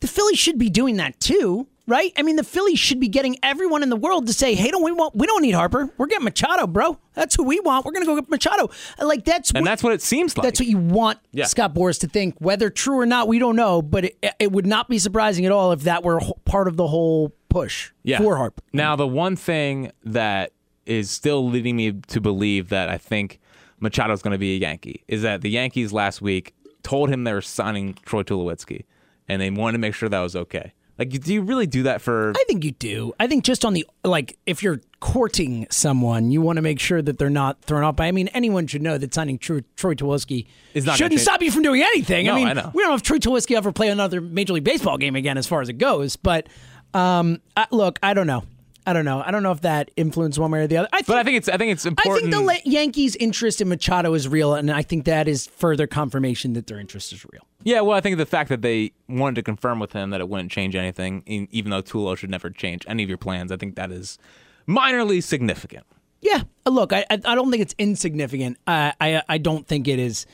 The 0.00 0.06
Phillies 0.06 0.38
should 0.38 0.58
be 0.58 0.68
doing 0.68 0.96
that 0.96 1.18
too, 1.20 1.66
right? 1.86 2.12
I 2.16 2.22
mean, 2.22 2.36
the 2.36 2.44
Phillies 2.44 2.78
should 2.78 3.00
be 3.00 3.08
getting 3.08 3.36
everyone 3.42 3.82
in 3.82 3.88
the 3.88 3.96
world 3.96 4.26
to 4.26 4.32
say, 4.32 4.54
"Hey, 4.54 4.70
don't 4.70 4.82
we 4.82 4.92
want? 4.92 5.16
We 5.16 5.26
don't 5.26 5.42
need 5.42 5.52
Harper. 5.52 5.90
We're 5.96 6.06
getting 6.06 6.24
Machado, 6.24 6.66
bro. 6.66 6.98
That's 7.14 7.34
who 7.34 7.44
we 7.44 7.60
want. 7.60 7.86
We're 7.86 7.92
gonna 7.92 8.06
go 8.06 8.14
get 8.16 8.28
Machado." 8.28 8.70
Like 9.00 9.24
that's 9.24 9.50
and 9.50 9.62
what, 9.62 9.70
that's 9.70 9.82
what 9.82 9.92
it 9.94 10.02
seems 10.02 10.36
like. 10.36 10.44
that's 10.44 10.60
what 10.60 10.68
you 10.68 10.78
want 10.78 11.18
Yeah. 11.32 11.46
Scott 11.46 11.74
Boras 11.74 12.00
to 12.00 12.08
think. 12.08 12.36
Whether 12.38 12.68
true 12.70 12.98
or 12.98 13.06
not, 13.06 13.26
we 13.28 13.38
don't 13.38 13.56
know. 13.56 13.80
But 13.80 14.04
it, 14.04 14.34
it 14.38 14.52
would 14.52 14.66
not 14.66 14.88
be 14.88 14.98
surprising 14.98 15.46
at 15.46 15.52
all 15.52 15.72
if 15.72 15.82
that 15.82 16.04
were 16.04 16.20
part 16.44 16.68
of 16.68 16.76
the 16.76 16.86
whole 16.86 17.32
push 17.48 17.90
yeah. 18.02 18.18
for 18.18 18.36
Harper. 18.36 18.62
Now, 18.72 18.96
the 18.96 19.06
one 19.06 19.34
thing 19.36 19.92
that 20.04 20.52
is 20.84 21.10
still 21.10 21.48
leading 21.48 21.76
me 21.76 21.92
to 21.92 22.20
believe 22.20 22.68
that 22.68 22.88
I 22.88 22.98
think 22.98 23.40
Machado's 23.80 24.22
going 24.22 24.32
to 24.32 24.38
be 24.38 24.54
a 24.56 24.58
Yankee 24.58 25.04
is 25.08 25.22
that 25.22 25.40
the 25.40 25.50
Yankees 25.50 25.92
last 25.92 26.22
week 26.22 26.54
told 26.86 27.10
him 27.10 27.24
they 27.24 27.32
were 27.32 27.42
signing 27.42 27.94
Troy 28.04 28.22
Tulowitzki, 28.22 28.84
and 29.28 29.42
they 29.42 29.50
wanted 29.50 29.72
to 29.72 29.78
make 29.78 29.92
sure 29.92 30.08
that 30.08 30.20
was 30.20 30.36
okay. 30.36 30.72
Like, 30.98 31.10
do 31.10 31.34
you 31.34 31.42
really 31.42 31.66
do 31.66 31.82
that 31.82 32.00
for? 32.00 32.30
I 32.30 32.44
think 32.46 32.62
you 32.64 32.70
do. 32.70 33.12
I 33.18 33.26
think 33.26 33.42
just 33.42 33.64
on 33.64 33.74
the 33.74 33.84
like, 34.04 34.38
if 34.46 34.62
you're 34.62 34.80
courting 35.00 35.66
someone, 35.68 36.30
you 36.30 36.40
want 36.40 36.56
to 36.56 36.62
make 36.62 36.78
sure 36.78 37.02
that 37.02 37.18
they're 37.18 37.28
not 37.28 37.60
thrown 37.60 37.82
off 37.82 37.96
by. 37.96 38.06
I 38.06 38.12
mean, 38.12 38.28
anyone 38.28 38.68
should 38.68 38.82
know 38.82 38.96
that 38.98 39.12
signing 39.12 39.36
Troy, 39.36 39.62
Troy 39.74 39.94
Tulowitzki 39.94 40.46
Is 40.74 40.86
not 40.86 40.96
shouldn't 40.96 41.20
stop 41.20 41.42
you 41.42 41.50
from 41.50 41.62
doing 41.62 41.82
anything. 41.82 42.26
No, 42.26 42.32
I 42.32 42.36
mean, 42.36 42.46
I 42.46 42.52
know. 42.52 42.70
we 42.72 42.82
don't 42.82 42.92
know 42.92 42.94
if 42.94 43.02
Troy 43.02 43.18
Tulowitzki 43.18 43.56
ever 43.56 43.72
play 43.72 43.88
another 43.88 44.20
Major 44.20 44.52
League 44.52 44.64
Baseball 44.64 44.96
game 44.96 45.16
again, 45.16 45.36
as 45.36 45.46
far 45.46 45.60
as 45.60 45.68
it 45.68 45.74
goes. 45.74 46.14
But 46.14 46.48
um, 46.94 47.42
I, 47.56 47.66
look, 47.72 47.98
I 48.02 48.14
don't 48.14 48.28
know. 48.28 48.44
I 48.86 48.92
don't 48.92 49.04
know. 49.04 49.20
I 49.24 49.30
don't 49.32 49.42
know 49.42 49.50
if 49.50 49.62
that 49.62 49.90
influenced 49.96 50.38
one 50.38 50.50
way 50.52 50.60
or 50.60 50.66
the 50.68 50.76
other. 50.76 50.88
I 50.92 50.98
think, 50.98 51.06
but 51.08 51.16
I 51.18 51.24
think 51.24 51.36
it's 51.38 51.48
I 51.48 51.56
think 51.56 51.72
it's 51.72 51.84
important. 51.84 52.18
I 52.18 52.30
think 52.30 52.34
the 52.34 52.40
La- 52.40 52.72
Yankees' 52.72 53.16
interest 53.16 53.60
in 53.60 53.68
Machado 53.68 54.14
is 54.14 54.28
real, 54.28 54.54
and 54.54 54.70
I 54.70 54.82
think 54.82 55.04
that 55.06 55.26
is 55.26 55.46
further 55.48 55.86
confirmation 55.86 56.52
that 56.52 56.68
their 56.68 56.78
interest 56.78 57.12
is 57.12 57.24
real. 57.32 57.42
yeah, 57.64 57.80
well, 57.80 57.96
I 57.96 58.00
think 58.00 58.16
the 58.18 58.26
fact 58.26 58.48
that 58.50 58.62
they 58.62 58.92
wanted 59.08 59.34
to 59.36 59.42
confirm 59.42 59.80
with 59.80 59.92
him 59.92 60.10
that 60.10 60.20
it 60.20 60.28
wouldn't 60.28 60.52
change 60.52 60.76
anything, 60.76 61.22
even 61.26 61.70
though 61.70 61.82
Tulo 61.82 62.16
should 62.16 62.30
never 62.30 62.48
change 62.48 62.84
any 62.86 63.02
of 63.02 63.08
your 63.08 63.18
plans, 63.18 63.50
I 63.50 63.56
think 63.56 63.74
that 63.74 63.90
is 63.90 64.18
minorly 64.68 65.22
significant. 65.22 65.84
Yeah, 66.22 66.42
uh, 66.64 66.70
look, 66.70 66.92
I 66.92 67.04
I 67.10 67.14
I 67.24 67.34
don't 67.34 67.50
think 67.50 67.62
it's 67.62 67.74
insignificant. 67.78 68.56
I 68.66 68.92
I, 69.00 69.22
I 69.28 69.38
don't 69.38 69.66
think 69.66 69.88
it 69.88 69.98
is 69.98 70.26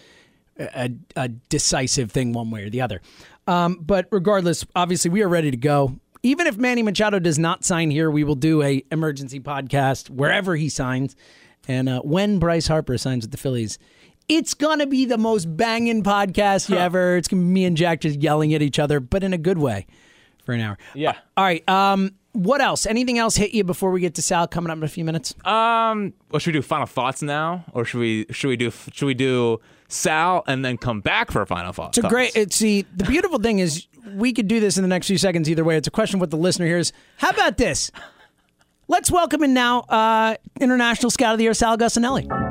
a, 0.59 0.91
a 1.17 1.29
decisive 1.29 2.13
thing 2.13 2.33
one 2.35 2.51
way 2.51 2.65
or 2.65 2.71
the 2.71 2.83
other. 2.83 3.01
Um, 3.47 3.79
but 3.81 4.07
regardless, 4.13 4.65
obviously 4.77 5.11
we 5.11 5.23
are 5.23 5.29
ready 5.29 5.51
to 5.51 5.57
go. 5.57 5.99
Even 6.25 6.47
if 6.47 6.57
Manny 6.57 6.85
Machado 6.85 7.19
does 7.19 7.37
not 7.37 7.65
sign 7.65 7.91
here, 7.91 8.09
we 8.09 8.23
will 8.23 8.37
do 8.37 8.63
a 8.63 8.85
emergency 8.93 9.41
podcast 9.41 10.09
wherever 10.09 10.55
he 10.55 10.69
signs. 10.69 11.17
And 11.67 11.89
uh, 11.89 12.01
when 12.03 12.39
Bryce 12.39 12.69
Harper 12.69 12.97
signs 12.97 13.25
with 13.25 13.33
the 13.33 13.37
Phillies, 13.37 13.79
it's 14.29 14.55
gonna 14.55 14.87
be 14.87 15.05
the 15.05 15.19
most 15.19 15.47
banging 15.57 16.05
podcast 16.05 16.69
you 16.69 16.77
ever. 16.77 17.17
It's 17.17 17.27
gonna 17.27 17.43
be 17.43 17.49
me 17.49 17.65
and 17.65 17.77
Jack 17.77 18.03
just 18.03 18.21
yelling 18.21 18.55
at 18.55 18.63
each 18.63 18.79
other, 18.79 19.01
but 19.01 19.25
in 19.25 19.33
a 19.33 19.39
good 19.39 19.59
way, 19.59 19.87
for 20.45 20.53
an 20.53 20.61
hour. 20.61 20.79
Yeah. 20.95 21.15
All 21.37 21.45
right. 21.45 21.69
Um, 21.69 22.13
what 22.33 22.61
else? 22.61 22.87
Anything 22.87 23.19
else 23.19 23.35
hit 23.35 23.53
you 23.53 23.65
before 23.65 23.91
we 23.91 24.01
get 24.01 24.15
to 24.15 24.23
Sal 24.23 24.47
coming 24.47 24.71
up 24.71 24.79
in 24.79 24.85
a 24.85 24.89
few 24.89 25.05
minutes? 25.05 25.35
Um, 25.45 26.15
well, 26.31 26.39
should 26.39 26.55
we 26.55 26.61
do 26.61 26.63
final 26.63 26.87
thoughts 26.87 27.21
now, 27.21 27.65
or 27.73 27.85
should 27.85 27.99
we 27.99 28.27
should 28.31 28.49
we 28.49 28.57
do 28.57 28.71
should 28.71 29.07
we 29.07 29.15
do 29.15 29.61
Sal 29.89 30.45
and 30.47 30.65
then 30.65 30.79
come 30.79 31.01
back 31.01 31.33
for 31.33 31.43
a 31.43 31.47
final 31.47 31.73
thoughts? 31.73 31.99
It's 31.99 32.07
a 32.07 32.09
great. 32.09 32.35
It's 32.37 32.55
see 32.55 32.87
the 32.95 33.05
beautiful 33.05 33.39
thing 33.39 33.59
is 33.59 33.87
we 34.07 34.33
could 34.33 34.49
do 34.49 34.61
this 34.61 34.77
in 34.77 34.83
the 34.83 34.89
next 34.89 35.07
few 35.07 35.19
seconds 35.19 35.49
either 35.49 35.65
way. 35.65 35.77
It's 35.77 35.89
a 35.89 35.93
question 35.93 36.21
what 36.21 36.31
the 36.31 36.37
listener 36.37 36.67
hears. 36.67 36.93
How 37.19 37.31
about 37.31 37.57
this? 37.57 37.91
Let's 38.89 39.11
welcome 39.11 39.43
in 39.43 39.55
now 39.55 39.81
uh, 39.81 40.35
International 40.61 41.11
Scout 41.11 41.33
of 41.33 41.39
the 41.39 41.45
Year 41.45 41.55
Sal 41.55 41.77
Agostinelli. 41.77 42.42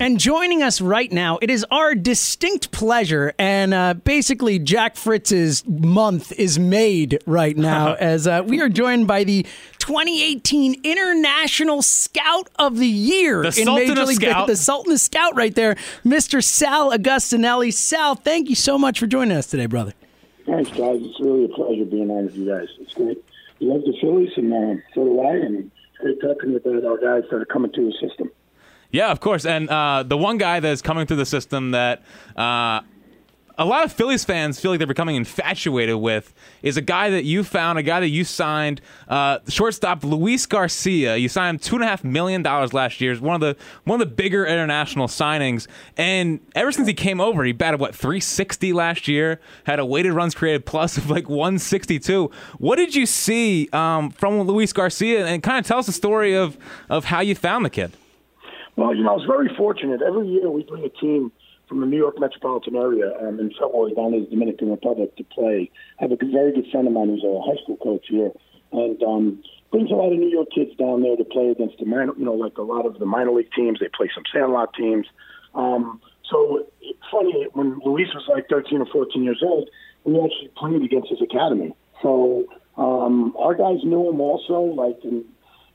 And 0.00 0.20
joining 0.20 0.62
us 0.62 0.80
right 0.80 1.10
now, 1.10 1.38
it 1.42 1.50
is 1.50 1.66
our 1.72 1.96
distinct 1.96 2.70
pleasure, 2.70 3.34
and 3.36 3.74
uh, 3.74 3.94
basically 3.94 4.60
Jack 4.60 4.94
Fritz's 4.94 5.66
month 5.66 6.30
is 6.32 6.56
made 6.56 7.20
right 7.26 7.56
now 7.56 7.94
as 7.98 8.28
uh, 8.28 8.42
we 8.46 8.60
are 8.60 8.68
joined 8.68 9.08
by 9.08 9.24
the 9.24 9.44
2018 9.80 10.82
International 10.84 11.82
Scout 11.82 12.48
of 12.60 12.78
the 12.78 12.86
Year 12.86 13.42
The 13.42 13.50
Sultan 13.50 13.98
of 13.98 14.08
Scout. 14.10 14.46
the 14.46 14.56
Sultan 14.56 14.92
of 14.92 15.00
Scout 15.00 15.34
right 15.34 15.54
there, 15.54 15.74
Mr. 16.04 16.44
Sal 16.44 16.92
Agostinelli. 16.92 17.72
Sal, 17.72 18.14
thank 18.14 18.48
you 18.48 18.54
so 18.54 18.78
much 18.78 19.00
for 19.00 19.08
joining 19.08 19.36
us 19.36 19.48
today, 19.48 19.66
brother. 19.66 19.94
Thanks, 20.46 20.70
guys. 20.70 21.00
It's 21.02 21.18
really 21.20 21.46
a 21.46 21.48
pleasure 21.48 21.84
being 21.84 22.08
on 22.08 22.26
with 22.26 22.36
you 22.36 22.46
guys. 22.46 22.68
It's 22.78 22.94
great. 22.94 23.18
You 23.58 23.72
love 23.72 23.82
the 23.82 23.94
Phillies, 24.00 24.30
and 24.36 24.52
uh, 24.52 24.80
so 24.94 25.04
do 25.04 25.20
I. 25.22 25.32
And 25.32 25.72
it's 25.90 25.98
great 26.00 26.20
talking 26.20 26.54
with 26.54 26.64
uh, 26.64 26.86
our 26.88 26.98
guys 26.98 27.28
that 27.30 27.36
are 27.36 27.44
coming 27.46 27.72
to 27.72 27.84
the 27.86 28.08
system. 28.08 28.30
Yeah, 28.90 29.10
of 29.10 29.20
course. 29.20 29.44
And 29.44 29.68
uh, 29.68 30.02
the 30.02 30.16
one 30.16 30.38
guy 30.38 30.60
that's 30.60 30.82
coming 30.82 31.06
through 31.06 31.18
the 31.18 31.26
system 31.26 31.72
that 31.72 32.02
uh, 32.36 32.80
a 33.58 33.64
lot 33.64 33.84
of 33.84 33.92
Phillies 33.92 34.24
fans 34.24 34.60
feel 34.60 34.70
like 34.70 34.78
they're 34.78 34.86
becoming 34.86 35.16
infatuated 35.16 35.96
with 35.96 36.32
is 36.62 36.76
a 36.76 36.80
guy 36.80 37.10
that 37.10 37.24
you 37.24 37.42
found, 37.42 37.78
a 37.78 37.82
guy 37.82 37.98
that 37.98 38.08
you 38.08 38.22
signed, 38.22 38.80
uh, 39.08 39.40
shortstop 39.48 40.04
Luis 40.04 40.46
Garcia. 40.46 41.16
You 41.16 41.28
signed 41.28 41.56
him 41.56 41.58
two 41.58 41.74
and 41.74 41.84
a 41.84 41.86
half 41.88 42.04
million 42.04 42.42
dollars 42.42 42.72
last 42.72 43.00
year. 43.00 43.10
It's 43.10 43.20
one 43.20 43.34
of 43.34 43.40
the 43.40 43.56
one 43.82 44.00
of 44.00 44.08
the 44.08 44.14
bigger 44.14 44.46
international 44.46 45.08
signings. 45.08 45.66
And 45.96 46.40
ever 46.54 46.70
since 46.70 46.86
he 46.86 46.94
came 46.94 47.20
over, 47.20 47.42
he 47.42 47.52
batted 47.52 47.80
what 47.80 47.96
360 47.96 48.72
last 48.72 49.08
year. 49.08 49.40
Had 49.64 49.80
a 49.80 49.84
weighted 49.84 50.12
runs 50.12 50.36
created 50.36 50.64
plus 50.64 50.96
of 50.96 51.10
like 51.10 51.28
162. 51.28 52.30
What 52.58 52.76
did 52.76 52.94
you 52.94 53.06
see 53.06 53.68
um, 53.72 54.10
from 54.10 54.40
Luis 54.42 54.72
Garcia? 54.72 55.26
And 55.26 55.42
kind 55.42 55.58
of 55.58 55.66
tell 55.66 55.78
us 55.78 55.86
the 55.86 55.92
story 55.92 56.34
of 56.36 56.56
of 56.88 57.06
how 57.06 57.20
you 57.20 57.34
found 57.34 57.64
the 57.64 57.70
kid. 57.70 57.92
Well, 58.78 58.94
you 58.94 59.02
know, 59.02 59.10
I 59.10 59.18
was 59.18 59.26
very 59.26 59.50
fortunate. 59.56 60.02
Every 60.06 60.28
year 60.28 60.48
we 60.48 60.62
bring 60.62 60.84
a 60.84 60.88
team 60.88 61.32
from 61.68 61.80
the 61.80 61.86
New 61.86 61.96
York 61.96 62.14
metropolitan 62.20 62.76
area 62.76 63.10
um, 63.18 63.40
in 63.40 63.50
February 63.50 63.92
down 63.92 64.12
to 64.12 64.20
the 64.20 64.30
Dominican 64.30 64.70
Republic 64.70 65.16
to 65.16 65.24
play. 65.24 65.68
I 65.98 66.04
have 66.04 66.12
a 66.12 66.16
very 66.16 66.52
good 66.54 66.70
friend 66.70 66.86
of 66.86 66.92
mine 66.94 67.08
who's 67.08 67.24
a 67.26 67.42
high 67.42 67.60
school 67.60 67.76
coach 67.82 68.06
here, 68.08 68.30
and 68.70 69.02
um, 69.02 69.42
brings 69.72 69.90
a 69.90 69.94
lot 69.94 70.12
of 70.12 70.18
New 70.20 70.30
York 70.30 70.54
kids 70.54 70.70
down 70.78 71.02
there 71.02 71.16
to 71.16 71.24
play 71.24 71.48
against 71.48 71.80
the 71.80 71.86
minor, 71.86 72.12
you 72.16 72.24
know, 72.24 72.34
like 72.34 72.56
a 72.56 72.62
lot 72.62 72.86
of 72.86 73.00
the 73.00 73.04
minor 73.04 73.32
league 73.32 73.50
teams. 73.50 73.80
They 73.80 73.88
play 73.88 74.08
some 74.14 74.22
sandlot 74.32 74.72
teams. 74.74 75.08
Um, 75.56 76.00
so 76.30 76.64
funny 77.10 77.48
when 77.54 77.80
Luis 77.84 78.14
was 78.14 78.30
like 78.30 78.48
13 78.48 78.78
or 78.78 78.86
14 78.86 79.24
years 79.24 79.42
old, 79.42 79.68
we 80.04 80.14
actually 80.22 80.52
played 80.56 80.82
against 80.86 81.10
his 81.10 81.18
academy. 81.20 81.74
So 82.00 82.46
um, 82.76 83.34
our 83.42 83.56
guys 83.56 83.82
knew 83.82 84.08
him 84.08 84.20
also, 84.20 84.60
like, 84.60 85.02
and 85.02 85.24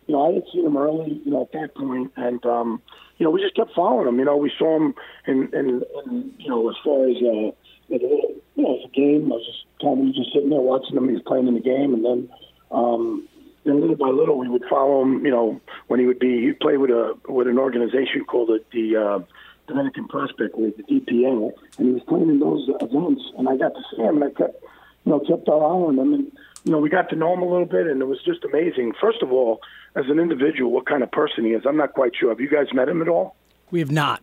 you 0.08 0.14
know, 0.14 0.30
I 0.30 0.34
had 0.34 0.44
seen 0.52 0.66
him 0.66 0.78
early, 0.78 1.22
you 1.24 1.32
know, 1.32 1.44
at 1.44 1.52
that 1.54 1.76
point, 1.76 2.12
and 2.16 2.46
um, 2.46 2.82
you 3.18 3.26
know, 3.26 3.32
we 3.32 3.42
just 3.42 3.56
kept 3.56 3.74
following 3.74 4.08
him. 4.08 4.20
You 4.20 4.26
know, 4.26 4.38
we 4.38 4.52
saw 4.58 4.76
him, 4.76 4.96
in, 5.28 5.50
in, 5.54 5.84
in 6.06 6.34
you 6.38 6.50
know, 6.50 6.70
as 6.70 6.76
far 6.84 7.08
as 7.08 7.16
uh, 7.18 7.52
like 7.90 8.02
a 8.02 8.06
little, 8.06 8.36
you 8.56 8.64
know, 8.64 8.78
as 8.78 8.86
a 8.86 8.90
game, 8.90 9.32
I 9.32 9.36
was 9.36 9.46
just 9.46 9.66
kind 9.82 10.08
of 10.08 10.16
just 10.16 10.34
sitting 10.34 10.50
there 10.50 10.60
watching 10.60 10.98
him. 10.98 11.08
He 11.08 11.14
was 11.14 11.24
playing 11.24 11.48
in 11.48 11.54
the 11.54 11.62
game, 11.62 11.94
and 11.94 12.04
then, 12.04 12.30
um, 12.72 13.28
then 13.64 13.82
little 13.82 13.96
by 13.96 14.10
little, 14.10 14.38
we 14.38 14.50
would 14.50 14.66
follow 14.70 15.02
him. 15.04 15.26
You 15.26 15.32
know, 15.32 15.62
when 15.88 16.00
he 16.00 16.06
would 16.06 16.20
be, 16.20 16.42
he'd 16.42 16.60
play 16.60 16.78
with 16.78 16.90
a 16.90 17.18
with 17.28 17.48
an 17.48 17.60
organization 17.60 18.26
called 18.26 18.50
the, 18.50 18.64
the 18.72 18.98
uh, 18.98 19.20
Dominican 19.68 20.08
Prospect 20.08 20.58
League, 20.58 20.78
the 20.78 20.84
DPL, 20.84 21.52
and 21.78 21.88
he 21.88 21.94
was 21.94 22.04
playing 22.04 22.30
in 22.30 22.40
those 22.40 22.68
events, 22.82 23.24
and 23.38 23.48
I 23.48 23.56
got 23.58 23.74
to 23.74 23.82
see 23.92 24.02
him, 24.02 24.22
and 24.22 24.26
I 24.26 24.30
kept, 24.30 24.62
you 25.06 25.12
know, 25.12 25.20
kept 25.20 25.48
on 25.48 25.98
him, 25.98 26.14
and 26.14 26.32
you 26.64 26.72
know, 26.72 26.78
we 26.78 26.90
got 26.90 27.10
to 27.10 27.16
know 27.16 27.34
him 27.34 27.42
a 27.42 27.48
little 27.48 27.66
bit, 27.66 27.88
and 27.88 28.02
it 28.02 28.06
was 28.06 28.22
just 28.24 28.44
amazing. 28.44 28.94
First 29.00 29.22
of 29.22 29.32
all, 29.32 29.62
as 29.96 30.06
an 30.08 30.20
individual, 30.20 30.72
what 30.72 30.86
kind 30.86 31.04
of 31.04 31.12
person 31.12 31.46
he 31.46 31.52
is, 31.52 31.64
I'm 31.66 31.78
not 31.78 31.94
quite 31.94 32.14
sure. 32.16 32.30
Have 32.30 32.40
you 32.40 32.50
guys 32.50 32.68
met 32.74 32.88
him 32.88 33.02
at 33.02 33.08
all? 33.08 33.36
We 33.72 33.80
have 33.80 33.92
not. 33.92 34.22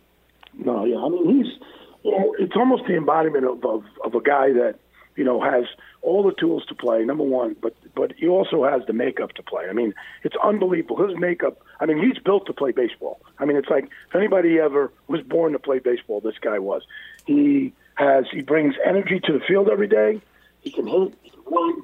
No, 0.55 0.85
yeah. 0.85 0.96
I 0.96 1.09
mean, 1.09 1.44
he's, 1.44 1.55
you 2.03 2.11
know, 2.11 2.35
it's 2.38 2.57
almost 2.57 2.85
the 2.87 2.96
embodiment 2.96 3.44
of, 3.44 3.64
of, 3.64 3.85
of 4.05 4.14
a 4.14 4.20
guy 4.20 4.53
that, 4.53 4.76
you 5.16 5.24
know, 5.24 5.40
has 5.40 5.64
all 6.03 6.22
the 6.22 6.33
tools 6.33 6.64
to 6.66 6.74
play. 6.74 7.05
Number 7.05 7.24
one, 7.24 7.57
but 7.61 7.74
but 7.94 8.12
he 8.16 8.26
also 8.26 8.64
has 8.64 8.83
the 8.87 8.92
makeup 8.92 9.33
to 9.35 9.42
play. 9.42 9.66
I 9.68 9.72
mean, 9.72 9.92
it's 10.22 10.37
unbelievable. 10.42 11.07
His 11.07 11.18
makeup. 11.18 11.61
I 11.79 11.87
mean, 11.87 11.98
he's 12.03 12.18
built 12.22 12.46
to 12.46 12.53
play 12.53 12.72
baseball. 12.72 13.20
I 13.38 13.44
mean, 13.44 13.57
it's 13.57 13.68
like 13.68 13.85
if 14.09 14.14
anybody 14.14 14.59
ever 14.59 14.92
was 15.09 15.20
born 15.22 15.53
to 15.53 15.59
play 15.59 15.79
baseball, 15.79 16.20
this 16.20 16.38
guy 16.40 16.59
was. 16.59 16.83
He 17.26 17.72
has 17.96 18.24
he 18.33 18.40
brings 18.40 18.74
energy 18.85 19.20
to 19.24 19.33
the 19.33 19.40
field 19.40 19.68
every 19.68 19.88
day. 19.88 20.20
He 20.62 20.70
can 20.70 20.87
hit, 20.87 21.14
he 21.22 21.31
can 21.31 21.42
run, 21.44 21.83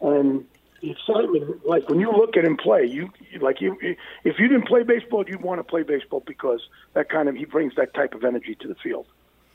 and 0.00 0.44
the 0.80 0.90
excitement. 0.90 1.66
Like 1.66 1.88
when 1.88 2.00
you 2.00 2.12
look 2.12 2.36
at 2.36 2.44
him 2.44 2.56
play, 2.56 2.84
you 2.84 3.10
like 3.40 3.60
you 3.60 3.76
if 3.80 4.38
you 4.38 4.48
didn't 4.48 4.66
play 4.66 4.82
baseball, 4.82 5.24
you'd 5.26 5.42
want 5.42 5.58
to 5.58 5.64
play 5.64 5.82
baseball 5.82 6.22
because 6.26 6.60
that 6.94 7.08
kind 7.08 7.28
of 7.28 7.34
he 7.34 7.44
brings 7.44 7.74
that 7.76 7.94
type 7.94 8.14
of 8.14 8.24
energy 8.24 8.54
to 8.60 8.68
the 8.68 8.74
field. 8.76 9.06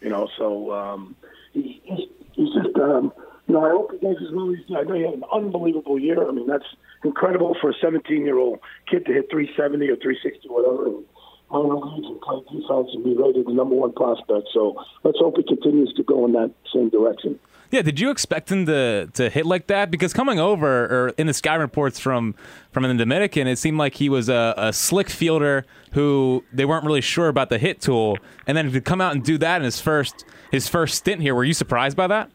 You 0.01 0.10
know, 0.10 0.27
so 0.38 0.73
um, 0.73 1.15
he, 1.54 1.82
he's, 1.84 2.10
he's 2.34 2.54
just. 2.54 2.75
Um, 2.77 3.13
you 3.47 3.56
know, 3.56 3.65
I 3.65 3.71
hope 3.71 3.91
he 3.91 3.97
does 3.97 4.15
as 4.25 4.32
well. 4.32 4.49
He's, 4.49 4.63
I 4.69 4.84
know 4.84 4.93
he 4.93 5.01
had 5.01 5.15
an 5.15 5.23
unbelievable 5.34 5.99
year. 5.99 6.25
I 6.25 6.32
mean, 6.32 6.47
that's 6.47 6.63
incredible 7.04 7.58
for 7.60 7.71
a 7.71 7.73
17-year-old 7.73 8.60
kid 8.89 9.06
to 9.08 9.13
hit 9.13 9.30
370 9.30 9.89
or 9.89 9.97
360, 9.97 10.47
whatever. 10.47 10.86
And, 10.86 11.06
minor 11.51 11.75
leagues 11.75 12.08
and 12.08 12.21
play 12.21 12.39
defense 12.51 12.89
and 12.93 13.04
be 13.04 13.15
rated 13.15 13.45
the 13.45 13.54
number 13.54 13.75
one 13.75 13.91
prospect. 13.91 14.47
So 14.54 14.82
let's 15.04 15.19
hope 15.19 15.36
he 15.38 15.43
continues 15.43 15.93
to 15.95 16.04
go 16.04 16.25
in 16.25 16.34
that 16.34 16.51
same 16.73 16.89
direction. 16.89 17.39
Yeah, 17.71 17.81
did 17.81 18.01
you 18.01 18.12
expect 18.12 18.51
him 18.51 18.65
to 18.65 19.07
to 19.13 19.29
hit 19.29 19.45
like 19.45 19.67
that? 19.67 19.89
Because 19.89 20.13
coming 20.13 20.39
over, 20.39 20.86
or 20.86 21.10
in 21.17 21.27
the 21.27 21.34
sky 21.34 21.55
reports 21.55 21.99
from 21.99 22.36
from 22.71 22.84
the 22.84 22.93
Dominican, 22.93 23.47
it 23.47 23.57
seemed 23.57 23.77
like 23.77 23.95
he 23.95 24.10
was 24.10 24.27
a, 24.27 24.53
a 24.57 24.73
slick 24.73 25.10
fielder 25.10 25.65
who 25.93 26.43
they 26.51 26.65
weren't 26.65 26.86
really 26.86 27.01
sure 27.01 27.29
about 27.29 27.49
the 27.49 27.57
hit 27.57 27.79
tool, 27.79 28.17
and 28.45 28.57
then 28.57 28.71
to 28.71 28.81
come 28.81 28.99
out 28.99 29.15
and 29.15 29.23
do 29.23 29.38
that 29.38 29.57
in 29.57 29.63
his 29.63 29.79
first 29.79 30.25
his 30.51 30.67
first 30.67 30.95
stint 30.95 31.21
here, 31.21 31.34
were 31.34 31.45
you 31.45 31.53
surprised 31.53 31.95
by 31.95 32.07
that? 32.07 32.29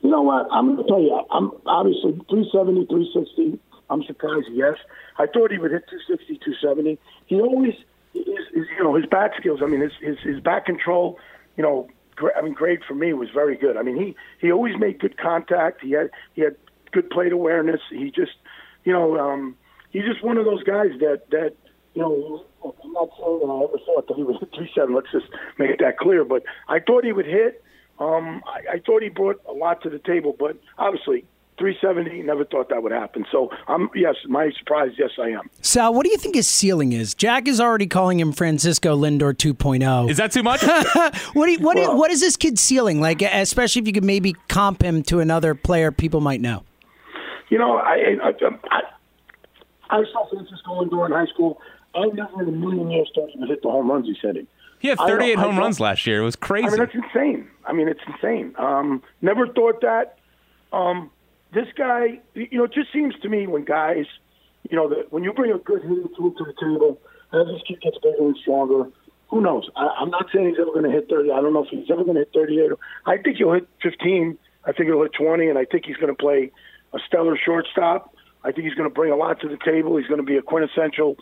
You 0.00 0.10
know 0.10 0.22
what? 0.22 0.48
I'm 0.50 0.74
going 0.74 0.78
to 0.78 0.84
tell 0.88 1.00
you. 1.00 1.22
I'm 1.30 1.52
obviously 1.66 2.12
370, 2.30 2.86
360. 2.86 3.58
I'm 3.90 4.02
surprised. 4.04 4.46
Yes, 4.52 4.76
I 5.18 5.26
thought 5.26 5.50
he 5.50 5.58
would 5.58 5.70
hit 5.70 5.84
260, 5.90 6.38
270. 6.44 6.98
He 7.26 7.38
always 7.40 7.74
his, 8.14 8.24
you 8.54 8.82
know 8.82 8.94
his 8.94 9.04
bat 9.06 9.32
skills. 9.38 9.60
I 9.62 9.66
mean, 9.66 9.82
his 9.82 9.92
his, 10.00 10.18
his 10.20 10.40
bat 10.40 10.64
control. 10.64 11.18
You 11.58 11.62
know, 11.62 11.88
I 12.36 12.42
mean, 12.42 12.54
great 12.54 12.80
for 12.86 12.94
me 12.94 13.12
was 13.12 13.28
very 13.32 13.56
good. 13.56 13.76
I 13.76 13.82
mean, 13.82 13.96
he 13.96 14.16
he 14.40 14.52
always 14.52 14.78
made 14.78 15.00
good 15.00 15.18
contact. 15.18 15.82
He 15.82 15.92
had 15.92 16.10
he 16.34 16.42
had 16.42 16.56
good 16.92 17.10
plate 17.10 17.32
awareness. 17.32 17.80
He 17.90 18.10
just, 18.10 18.32
you 18.84 18.92
know, 18.92 19.18
um, 19.18 19.56
he's 19.90 20.04
just 20.04 20.22
one 20.22 20.36
of 20.36 20.44
those 20.44 20.62
guys 20.62 20.90
that 21.00 21.22
that 21.30 21.54
you 21.94 22.02
know. 22.02 22.44
I'm 22.64 22.92
not 22.92 23.10
saying 23.18 23.40
that 23.40 23.46
I 23.46 23.64
ever 23.64 23.78
thought 23.84 24.06
that 24.06 24.14
he 24.16 24.22
was 24.22 24.36
hit 24.38 24.50
three 24.54 24.70
seven. 24.74 24.94
Let's 24.94 25.10
just 25.10 25.26
make 25.58 25.78
that 25.78 25.98
clear. 25.98 26.24
But 26.24 26.44
I 26.68 26.78
thought 26.78 27.04
he 27.04 27.12
would 27.12 27.26
hit. 27.26 27.62
Um, 27.98 28.42
I, 28.46 28.74
I 28.74 28.78
thought 28.84 29.02
he 29.02 29.08
brought 29.08 29.40
a 29.48 29.52
lot 29.52 29.82
to 29.82 29.90
the 29.90 29.98
table, 29.98 30.34
but 30.38 30.56
obviously 30.78 31.24
370. 31.58 32.22
Never 32.22 32.44
thought 32.44 32.68
that 32.70 32.82
would 32.82 32.92
happen. 32.92 33.24
So 33.30 33.50
I'm 33.68 33.88
yes, 33.94 34.14
my 34.26 34.50
surprise. 34.58 34.92
Yes, 34.98 35.10
I 35.18 35.28
am. 35.28 35.50
Sal, 35.60 35.94
what 35.94 36.04
do 36.04 36.10
you 36.10 36.16
think 36.16 36.34
his 36.34 36.48
ceiling 36.48 36.92
is? 36.92 37.14
Jack 37.14 37.46
is 37.46 37.60
already 37.60 37.86
calling 37.86 38.18
him 38.18 38.32
Francisco 38.32 38.96
Lindor 38.96 39.32
2.0. 39.34 40.10
Is 40.10 40.16
that 40.16 40.32
too 40.32 40.42
much? 40.42 40.62
what 41.34 41.46
do 41.46 41.52
you, 41.52 41.58
what, 41.58 41.76
Well- 41.76 41.96
what 41.96 42.10
is 42.10 42.20
this 42.20 42.36
kid's 42.36 42.60
ceiling 42.60 43.00
like? 43.00 43.22
Especially 43.22 43.80
if 43.80 43.86
you 43.86 43.92
could 43.92 44.04
maybe 44.04 44.34
comp 44.48 44.82
him 44.82 45.02
to 45.04 45.20
another 45.20 45.54
player 45.54 45.92
people 45.92 46.20
might 46.20 46.40
know. 46.40 46.64
You 47.50 47.58
know, 47.58 47.76
I 47.76 48.16
I, 48.22 48.32
I, 48.70 48.80
I 49.90 50.04
saw 50.10 50.26
Francisco 50.30 50.82
Lindor 50.82 51.04
in 51.06 51.12
high 51.12 51.26
school. 51.26 51.60
I 51.94 52.06
never 52.06 52.42
in 52.42 52.48
a 52.48 52.52
million 52.52 52.90
years 52.90 53.10
thought 53.14 53.28
he 53.30 53.38
would 53.38 53.50
hit 53.50 53.60
the 53.62 53.70
home 53.70 53.90
runs 53.90 54.06
he's 54.06 54.16
hitting. 54.22 54.46
he 54.80 54.88
had 54.88 54.96
38 54.98 55.38
home 55.38 55.58
runs 55.58 55.78
last 55.78 56.06
year. 56.06 56.22
It 56.22 56.24
was 56.24 56.34
crazy. 56.36 56.66
I 56.66 56.70
mean, 56.70 56.78
that's 56.78 56.94
insane. 56.94 57.48
I 57.66 57.72
mean, 57.74 57.88
it's 57.88 58.00
insane. 58.06 58.54
Um, 58.56 59.02
never 59.20 59.46
thought 59.46 59.82
that. 59.82 60.16
Um, 60.72 61.10
this 61.52 61.66
guy, 61.76 62.20
you 62.34 62.58
know, 62.58 62.64
it 62.64 62.72
just 62.72 62.92
seems 62.92 63.14
to 63.22 63.28
me 63.28 63.46
when 63.46 63.64
guys, 63.64 64.06
you 64.70 64.76
know, 64.76 64.88
that 64.88 65.12
when 65.12 65.22
you 65.22 65.32
bring 65.32 65.52
a 65.52 65.58
good 65.58 65.82
hitting 65.82 66.08
tool 66.16 66.32
to 66.32 66.44
the 66.44 66.54
table, 66.54 66.98
as 67.32 67.46
this 67.46 67.62
kid 67.66 67.80
gets 67.80 67.98
bigger 68.02 68.18
and 68.18 68.36
stronger, 68.40 68.90
who 69.28 69.40
knows? 69.40 69.68
I, 69.76 69.88
I'm 70.00 70.10
not 70.10 70.26
saying 70.32 70.48
he's 70.48 70.58
ever 70.60 70.70
going 70.72 70.84
to 70.84 70.90
hit 70.90 71.08
30. 71.08 71.30
I 71.30 71.40
don't 71.40 71.52
know 71.52 71.64
if 71.64 71.70
he's 71.70 71.90
ever 71.90 72.04
going 72.04 72.16
to 72.16 72.20
hit 72.20 72.32
38. 72.34 72.72
I 73.06 73.16
think 73.16 73.38
he'll 73.38 73.52
hit 73.52 73.68
15. 73.82 74.38
I 74.64 74.72
think 74.72 74.88
he'll 74.88 75.02
hit 75.02 75.12
20, 75.18 75.48
and 75.48 75.58
I 75.58 75.64
think 75.64 75.86
he's 75.86 75.96
going 75.96 76.14
to 76.14 76.20
play 76.20 76.50
a 76.92 76.98
stellar 77.06 77.38
shortstop. 77.42 78.14
I 78.44 78.52
think 78.52 78.66
he's 78.66 78.74
going 78.74 78.88
to 78.88 78.94
bring 78.94 79.12
a 79.12 79.16
lot 79.16 79.40
to 79.40 79.48
the 79.48 79.58
table. 79.64 79.96
He's 79.96 80.06
going 80.06 80.20
to 80.20 80.26
be 80.26 80.36
a 80.36 80.42
quintessential, 80.42 81.16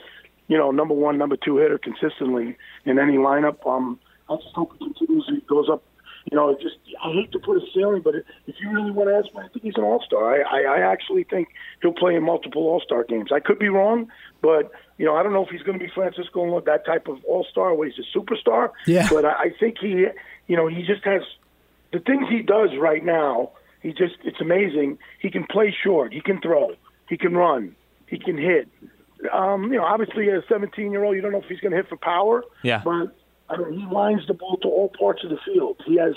you 0.49 0.57
know, 0.59 0.71
number 0.71 0.95
one, 0.95 1.19
number 1.19 1.37
two 1.37 1.59
hitter 1.59 1.79
consistently 1.79 2.57
in 2.85 2.99
any 2.99 3.15
lineup. 3.15 3.67
Um, 3.67 4.01
I 4.29 4.37
just 4.37 4.55
hope 4.55 4.73
he 4.79 4.85
continues. 4.85 5.27
He 5.29 5.41
goes 5.49 5.69
up. 5.71 5.83
You 6.31 6.37
know, 6.37 6.51
it 6.51 6.61
just 6.61 6.77
I 7.03 7.13
hate 7.13 7.33
to 7.33 7.39
put 7.39 7.57
a 7.57 7.61
ceiling, 7.75 8.03
but 8.03 8.15
if 8.47 8.55
you 8.61 8.71
really 8.71 8.91
want 8.91 9.09
to 9.09 9.17
ask 9.17 9.35
me, 9.35 9.43
I 9.43 9.49
think 9.49 9.65
he's 9.65 9.77
an 9.77 9.85
all 9.85 10.03
star. 10.05 10.35
I, 10.35 10.43
I, 10.43 10.79
I 10.79 10.93
actually 10.93 11.25
think 11.25 11.49
he'll 11.81 11.93
play 11.93 12.15
in 12.15 12.23
multiple 12.23 12.63
all 12.63 12.81
star 12.81 13.05
games. 13.05 13.31
I 13.33 13.41
could 13.41 13.59
be 13.59 13.69
wrong, 13.69 14.09
but 14.43 14.71
you 14.99 15.07
know, 15.07 15.17
I 15.17 15.23
don't 15.23 15.33
know 15.33 15.45
if 15.45 15.49
he's 15.49 15.63
going 15.63 15.79
to 15.79 15.85
be 15.85 15.91
Francisco 15.93 16.45
Lindor, 16.45 16.65
that 16.67 16.85
type 16.85 17.09
of 17.09 17.25
all 17.25 17.47
star 17.51 17.75
where 17.75 17.89
he's 17.89 17.99
a 17.99 18.19
superstar. 18.19 18.71
Yeah. 18.87 19.09
But 19.11 19.25
I, 19.25 19.31
I 19.31 19.51
think 19.59 19.79
he, 19.81 20.07
you 20.47 20.57
know, 20.57 20.67
he 20.67 20.83
just 20.83 21.05
has 21.05 21.23
the 21.93 22.01
things 22.01 22.29
he 22.29 22.43
does 22.43 22.71
right 22.79 23.05
now. 23.05 23.53
He 23.83 23.91
just 23.91 24.17
it's 24.25 24.41
amazing. 24.41 24.99
He 25.21 25.31
can 25.31 25.47
play 25.47 25.75
short. 25.83 26.13
He 26.13 26.21
can 26.21 26.41
throw. 26.41 26.75
He 27.09 27.17
can 27.17 27.35
run. 27.35 27.75
He 28.07 28.19
can 28.19 28.37
hit. 28.37 28.69
Um, 29.33 29.73
you 29.73 29.79
know, 29.79 29.85
obviously, 29.85 30.31
as 30.31 30.43
a 30.45 30.47
17 30.49 30.93
year 30.93 31.05
old, 31.05 31.17
you 31.17 31.23
don't 31.23 31.33
know 31.33 31.39
if 31.39 31.47
he's 31.49 31.61
going 31.61 31.73
to 31.73 31.77
hit 31.77 31.89
for 31.89 31.97
power. 31.97 32.43
Yeah. 32.63 32.83
But 32.85 33.17
I 33.51 33.57
mean, 33.57 33.81
he 33.81 33.87
lines 33.87 34.27
the 34.27 34.35
ball 34.35 34.57
to 34.59 34.69
all 34.69 34.93
parts 34.99 35.25
of 35.25 35.31
the 35.31 35.39
field. 35.45 35.77
He 35.85 35.97
has 35.97 36.15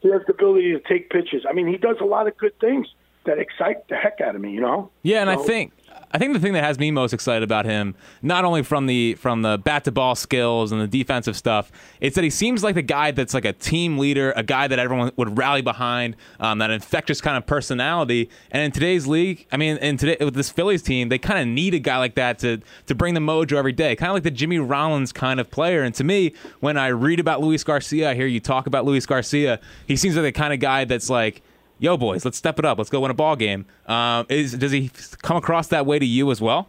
he 0.00 0.10
has 0.10 0.22
the 0.26 0.32
ability 0.32 0.72
to 0.72 0.80
take 0.80 1.10
pitches. 1.10 1.44
I 1.48 1.52
mean, 1.52 1.68
he 1.68 1.76
does 1.76 1.96
a 2.00 2.04
lot 2.04 2.26
of 2.26 2.36
good 2.36 2.58
things 2.58 2.88
that 3.24 3.38
excite 3.38 3.88
the 3.88 3.96
heck 3.96 4.20
out 4.20 4.34
of 4.34 4.40
me. 4.40 4.52
You 4.52 4.60
know. 4.60 4.90
Yeah, 5.02 5.20
and 5.20 5.30
I 5.30 5.36
think 5.36 5.72
I 6.12 6.18
think 6.18 6.34
the 6.34 6.40
thing 6.40 6.52
that 6.52 6.64
has 6.64 6.78
me 6.78 6.90
most 6.90 7.14
excited 7.14 7.42
about 7.42 7.64
him, 7.64 7.94
not 8.20 8.44
only 8.44 8.62
from 8.62 8.86
the 8.86 9.14
from 9.14 9.42
the 9.42 9.58
bat 9.58 9.84
to 9.84 9.92
ball 9.92 10.14
skills 10.14 10.70
and 10.70 10.80
the 10.80 10.86
defensive 10.86 11.36
stuff, 11.36 11.72
it's 12.00 12.16
that 12.16 12.24
he 12.24 12.30
seems 12.30 12.62
like 12.62 12.74
the 12.74 12.82
guy 12.82 13.10
that's 13.12 13.32
like 13.32 13.46
a 13.46 13.52
team 13.52 13.98
leader, 13.98 14.32
a 14.36 14.42
guy 14.42 14.68
that 14.68 14.78
everyone 14.78 15.12
would 15.16 15.38
rally 15.38 15.62
behind, 15.62 16.16
um, 16.38 16.58
that 16.58 16.70
infectious 16.70 17.20
kind 17.20 17.36
of 17.36 17.46
personality. 17.46 18.28
And 18.50 18.62
in 18.62 18.72
today's 18.72 19.06
league, 19.06 19.46
I 19.50 19.56
mean, 19.56 19.78
in 19.78 19.96
today 19.96 20.16
with 20.20 20.34
this 20.34 20.50
Phillies 20.50 20.82
team, 20.82 21.08
they 21.08 21.18
kind 21.18 21.40
of 21.40 21.46
need 21.46 21.74
a 21.74 21.78
guy 21.78 21.98
like 21.98 22.14
that 22.16 22.38
to 22.40 22.60
to 22.86 22.94
bring 22.94 23.14
the 23.14 23.20
mojo 23.20 23.56
every 23.56 23.72
day, 23.72 23.96
kind 23.96 24.10
of 24.10 24.14
like 24.14 24.22
the 24.24 24.30
Jimmy 24.30 24.58
Rollins 24.58 25.12
kind 25.12 25.40
of 25.40 25.50
player. 25.50 25.82
And 25.82 25.94
to 25.94 26.04
me, 26.04 26.34
when 26.60 26.76
I 26.76 26.88
read 26.88 27.20
about 27.20 27.40
Luis 27.40 27.64
Garcia, 27.64 28.10
I 28.10 28.14
hear 28.14 28.26
you 28.26 28.40
talk 28.40 28.66
about 28.66 28.84
Luis 28.84 29.06
Garcia. 29.06 29.60
He 29.86 29.96
seems 29.96 30.16
like 30.16 30.24
the 30.24 30.32
kind 30.32 30.52
of 30.52 30.60
guy 30.60 30.84
that's 30.84 31.08
like 31.08 31.42
yo 31.82 31.96
boys 31.96 32.24
let's 32.24 32.38
step 32.38 32.58
it 32.58 32.64
up 32.64 32.78
let's 32.78 32.90
go 32.90 33.00
win 33.00 33.10
a 33.10 33.14
ball 33.14 33.36
game 33.36 33.66
um, 33.86 34.24
is 34.28 34.52
does 34.52 34.70
he 34.70 34.90
come 35.22 35.36
across 35.36 35.68
that 35.68 35.84
way 35.84 35.98
to 35.98 36.06
you 36.06 36.30
as 36.30 36.40
well 36.40 36.68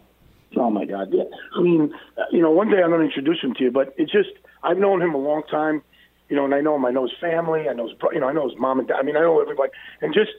Oh 0.56 0.70
my 0.70 0.84
God! 0.84 1.08
Yeah, 1.12 1.24
I 1.56 1.60
mean, 1.60 1.92
uh, 2.16 2.22
you 2.30 2.40
know, 2.40 2.50
one 2.50 2.70
day 2.70 2.82
I'm 2.82 2.90
going 2.90 3.00
to 3.00 3.06
introduce 3.06 3.40
him 3.40 3.54
to 3.54 3.64
you, 3.64 3.70
but 3.70 3.94
it's 3.96 4.12
just 4.12 4.30
I've 4.62 4.78
known 4.78 5.02
him 5.02 5.14
a 5.14 5.18
long 5.18 5.42
time, 5.50 5.82
you 6.28 6.36
know, 6.36 6.44
and 6.44 6.54
I 6.54 6.60
know 6.60 6.76
him. 6.76 6.84
I 6.84 6.90
know 6.90 7.02
his 7.02 7.16
family. 7.20 7.68
I 7.68 7.72
know 7.72 7.88
his, 7.88 7.96
you 8.12 8.20
know, 8.20 8.28
I 8.28 8.32
know 8.32 8.48
his 8.48 8.58
mom 8.58 8.78
and 8.78 8.88
dad. 8.88 8.96
I 8.98 9.02
mean, 9.02 9.16
I 9.16 9.20
know 9.20 9.40
everybody, 9.40 9.72
and 10.00 10.14
just 10.14 10.30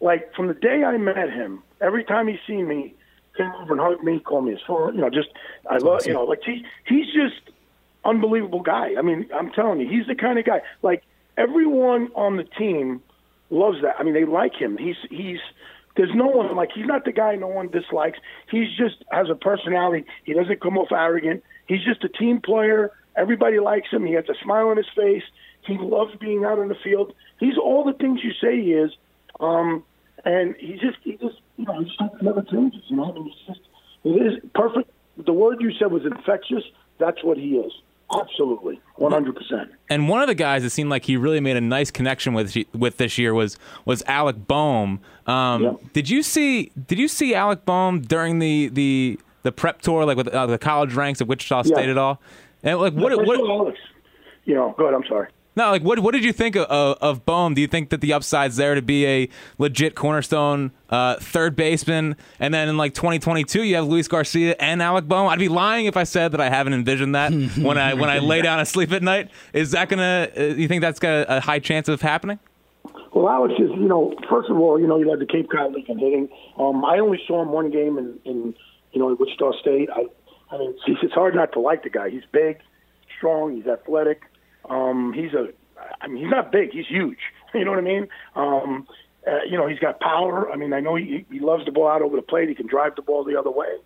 like 0.00 0.34
from 0.34 0.48
the 0.48 0.54
day 0.54 0.84
I 0.84 0.96
met 0.96 1.30
him, 1.30 1.62
every 1.80 2.04
time 2.04 2.28
he's 2.28 2.40
seen 2.46 2.66
me, 2.66 2.94
came 3.36 3.52
over 3.60 3.74
and 3.74 3.80
hugged 3.80 4.02
me, 4.02 4.18
called 4.20 4.44
me 4.44 4.52
his 4.52 4.60
phone, 4.66 4.94
you 4.94 5.00
know, 5.00 5.10
just 5.10 5.28
I 5.68 5.78
love, 5.78 6.06
you 6.06 6.12
know, 6.12 6.24
like 6.24 6.40
he 6.44 6.64
he's 6.86 7.06
just 7.06 7.54
unbelievable 8.04 8.60
guy. 8.60 8.94
I 8.98 9.02
mean, 9.02 9.28
I'm 9.34 9.50
telling 9.52 9.80
you, 9.80 9.88
he's 9.88 10.06
the 10.06 10.14
kind 10.14 10.38
of 10.38 10.44
guy. 10.44 10.62
Like 10.82 11.04
everyone 11.36 12.10
on 12.14 12.36
the 12.36 12.44
team 12.44 13.02
loves 13.54 13.78
that. 13.82 13.94
I 13.98 14.02
mean, 14.02 14.14
they 14.14 14.24
like 14.24 14.54
him. 14.54 14.76
He's 14.76 14.96
he's 15.10 15.38
there's 15.96 16.14
no 16.14 16.26
one 16.26 16.54
like 16.56 16.70
he's 16.74 16.86
not 16.86 17.04
the 17.04 17.12
guy 17.12 17.36
no 17.36 17.46
one 17.46 17.68
dislikes. 17.68 18.18
He's 18.50 18.68
just 18.76 18.96
has 19.10 19.30
a 19.30 19.34
personality. 19.34 20.04
He 20.24 20.34
doesn't 20.34 20.60
come 20.60 20.76
off 20.76 20.92
arrogant. 20.92 21.42
He's 21.66 21.84
just 21.84 22.04
a 22.04 22.08
team 22.08 22.40
player. 22.40 22.92
Everybody 23.16 23.60
likes 23.60 23.88
him. 23.90 24.04
He 24.04 24.14
has 24.14 24.24
a 24.28 24.34
smile 24.42 24.68
on 24.68 24.76
his 24.76 24.88
face. 24.96 25.22
He 25.66 25.78
loves 25.78 26.14
being 26.20 26.44
out 26.44 26.58
on 26.58 26.68
the 26.68 26.74
field. 26.82 27.14
He's 27.38 27.56
all 27.56 27.84
the 27.84 27.96
things 27.96 28.20
you 28.22 28.32
say 28.32 28.60
he 28.60 28.72
is. 28.72 28.90
Um, 29.40 29.84
and 30.24 30.54
he 30.58 30.72
just 30.74 30.98
he 31.02 31.12
just 31.12 31.40
you 31.56 31.64
know 31.64 31.78
he 31.78 31.84
just 31.84 32.22
never 32.22 32.42
changes. 32.42 32.82
You 32.88 32.96
know, 32.96 33.10
I 33.10 33.12
mean, 33.12 33.24
he's 33.30 33.46
just 33.46 33.60
it 34.04 34.10
is 34.10 34.50
perfect. 34.54 34.90
The 35.16 35.32
word 35.32 35.60
you 35.60 35.72
said 35.78 35.92
was 35.92 36.04
infectious. 36.04 36.64
That's 36.98 37.22
what 37.22 37.38
he 37.38 37.56
is. 37.56 37.72
Absolutely, 38.12 38.80
one 38.96 39.12
hundred 39.12 39.34
percent. 39.34 39.70
and 39.90 40.08
one 40.08 40.20
of 40.20 40.28
the 40.28 40.34
guys 40.34 40.62
that 40.62 40.70
seemed 40.70 40.90
like 40.90 41.04
he 41.04 41.16
really 41.16 41.40
made 41.40 41.56
a 41.56 41.60
nice 41.60 41.90
connection 41.90 42.32
with 42.34 42.56
with 42.74 42.96
this 42.98 43.18
year 43.18 43.34
was 43.34 43.58
was 43.84 44.02
Alec 44.06 44.46
Bohm. 44.46 45.00
Um, 45.26 45.62
Yeah. 45.62 45.72
Did 45.92 46.08
you 46.10 46.22
see 46.22 46.70
Did 46.86 46.98
you 46.98 47.08
see 47.08 47.34
Alec 47.34 47.64
Bohm 47.64 48.02
during 48.02 48.38
the 48.38 48.68
the 48.68 49.18
the 49.42 49.52
prep 49.52 49.80
tour, 49.82 50.04
like 50.04 50.16
with 50.16 50.28
uh, 50.28 50.46
the 50.46 50.58
college 50.58 50.94
ranks 50.94 51.20
at 51.20 51.26
Wichita 51.28 51.56
Yeah. 51.64 51.74
State 51.74 51.88
at 51.88 51.98
all? 51.98 52.20
And 52.62 52.78
like 52.78 52.92
what 52.92 53.16
what 53.26 53.40
of 53.40 53.48
all, 53.50 53.62
Alex, 53.66 53.78
you 54.44 54.54
know, 54.54 54.74
go 54.78 54.84
ahead. 54.84 54.94
I'm 54.94 55.06
sorry. 55.08 55.28
No 55.56 55.70
like 55.70 55.82
what 55.82 56.00
what 56.00 56.12
did 56.14 56.24
you 56.24 56.32
think 56.32 56.56
of, 56.56 56.66
of, 56.66 56.98
of 57.00 57.26
Bohm? 57.26 57.54
Do 57.54 57.60
you 57.60 57.68
think 57.68 57.90
that 57.90 58.00
the 58.00 58.12
upside's 58.12 58.56
there 58.56 58.74
to 58.74 58.82
be 58.82 59.06
a 59.06 59.28
legit 59.58 59.94
cornerstone 59.94 60.72
uh, 60.90 61.16
third 61.16 61.54
baseman? 61.54 62.16
And 62.40 62.52
then 62.52 62.68
in 62.68 62.76
like 62.76 62.94
2022, 62.94 63.62
you 63.62 63.76
have 63.76 63.86
Luis 63.86 64.08
Garcia 64.08 64.56
and 64.58 64.82
Alec 64.82 65.06
Bohm. 65.06 65.28
I'd 65.28 65.38
be 65.38 65.48
lying 65.48 65.86
if 65.86 65.96
I 65.96 66.04
said 66.04 66.32
that 66.32 66.40
I 66.40 66.48
haven't 66.48 66.74
envisioned 66.74 67.14
that 67.14 67.32
when 67.58 67.78
I 67.78 67.94
when 67.94 68.10
I 68.10 68.18
lay 68.18 68.42
down 68.42 68.58
and 68.58 68.66
sleep 68.66 68.90
at 68.92 69.02
night. 69.02 69.30
Is 69.52 69.70
that 69.70 69.88
gonna? 69.88 70.28
Uh, 70.36 70.42
you 70.42 70.66
think 70.66 70.80
that's 70.80 70.98
got 70.98 71.26
a 71.28 71.40
high 71.40 71.60
chance 71.60 71.88
of 71.88 72.02
happening? 72.02 72.38
Well, 73.12 73.24
Well, 73.24 73.28
Alex 73.32 73.54
is, 73.60 73.70
you 73.70 73.88
know, 73.88 74.12
first 74.28 74.50
of 74.50 74.58
all, 74.58 74.78
you 74.80 74.88
know, 74.88 74.98
you 74.98 75.08
led 75.08 75.20
the 75.20 75.26
Cape 75.26 75.48
Cod 75.48 75.72
League 75.72 75.88
in 75.88 75.98
hitting. 75.98 76.28
Um, 76.58 76.84
I 76.84 76.98
only 76.98 77.20
saw 77.28 77.42
him 77.42 77.52
one 77.52 77.70
game 77.70 77.96
in, 77.96 78.18
in 78.24 78.54
you 78.92 79.00
know, 79.00 79.08
in 79.08 79.16
Wichita 79.16 79.52
State. 79.60 79.88
I, 79.94 80.06
I 80.52 80.58
mean, 80.58 80.74
it's, 80.86 80.98
it's 81.02 81.14
hard 81.14 81.34
not 81.34 81.52
to 81.52 81.60
like 81.60 81.84
the 81.84 81.90
guy. 81.90 82.10
He's 82.10 82.24
big, 82.32 82.58
strong, 83.16 83.54
he's 83.56 83.66
athletic. 83.66 84.22
Um, 84.68 85.12
he's 85.12 85.32
a, 85.32 85.48
I 86.00 86.08
mean, 86.08 86.24
he's 86.24 86.30
not 86.30 86.52
big, 86.52 86.70
he's 86.72 86.86
huge. 86.86 87.18
You 87.54 87.64
know 87.64 87.70
what 87.70 87.78
I 87.78 87.82
mean? 87.82 88.08
Um, 88.34 88.88
uh, 89.28 89.44
you 89.48 89.56
know, 89.56 89.68
he's 89.68 89.78
got 89.78 90.00
power. 90.00 90.50
I 90.50 90.56
mean, 90.56 90.72
I 90.72 90.80
know 90.80 90.96
he, 90.96 91.24
he 91.30 91.38
loves 91.38 91.64
the 91.64 91.70
ball 91.70 91.86
out 91.86 92.02
over 92.02 92.16
the 92.16 92.22
plate. 92.22 92.48
He 92.48 92.54
can 92.56 92.66
drive 92.66 92.96
the 92.96 93.02
ball 93.02 93.22
the 93.22 93.38
other 93.38 93.52
way. 93.52 93.76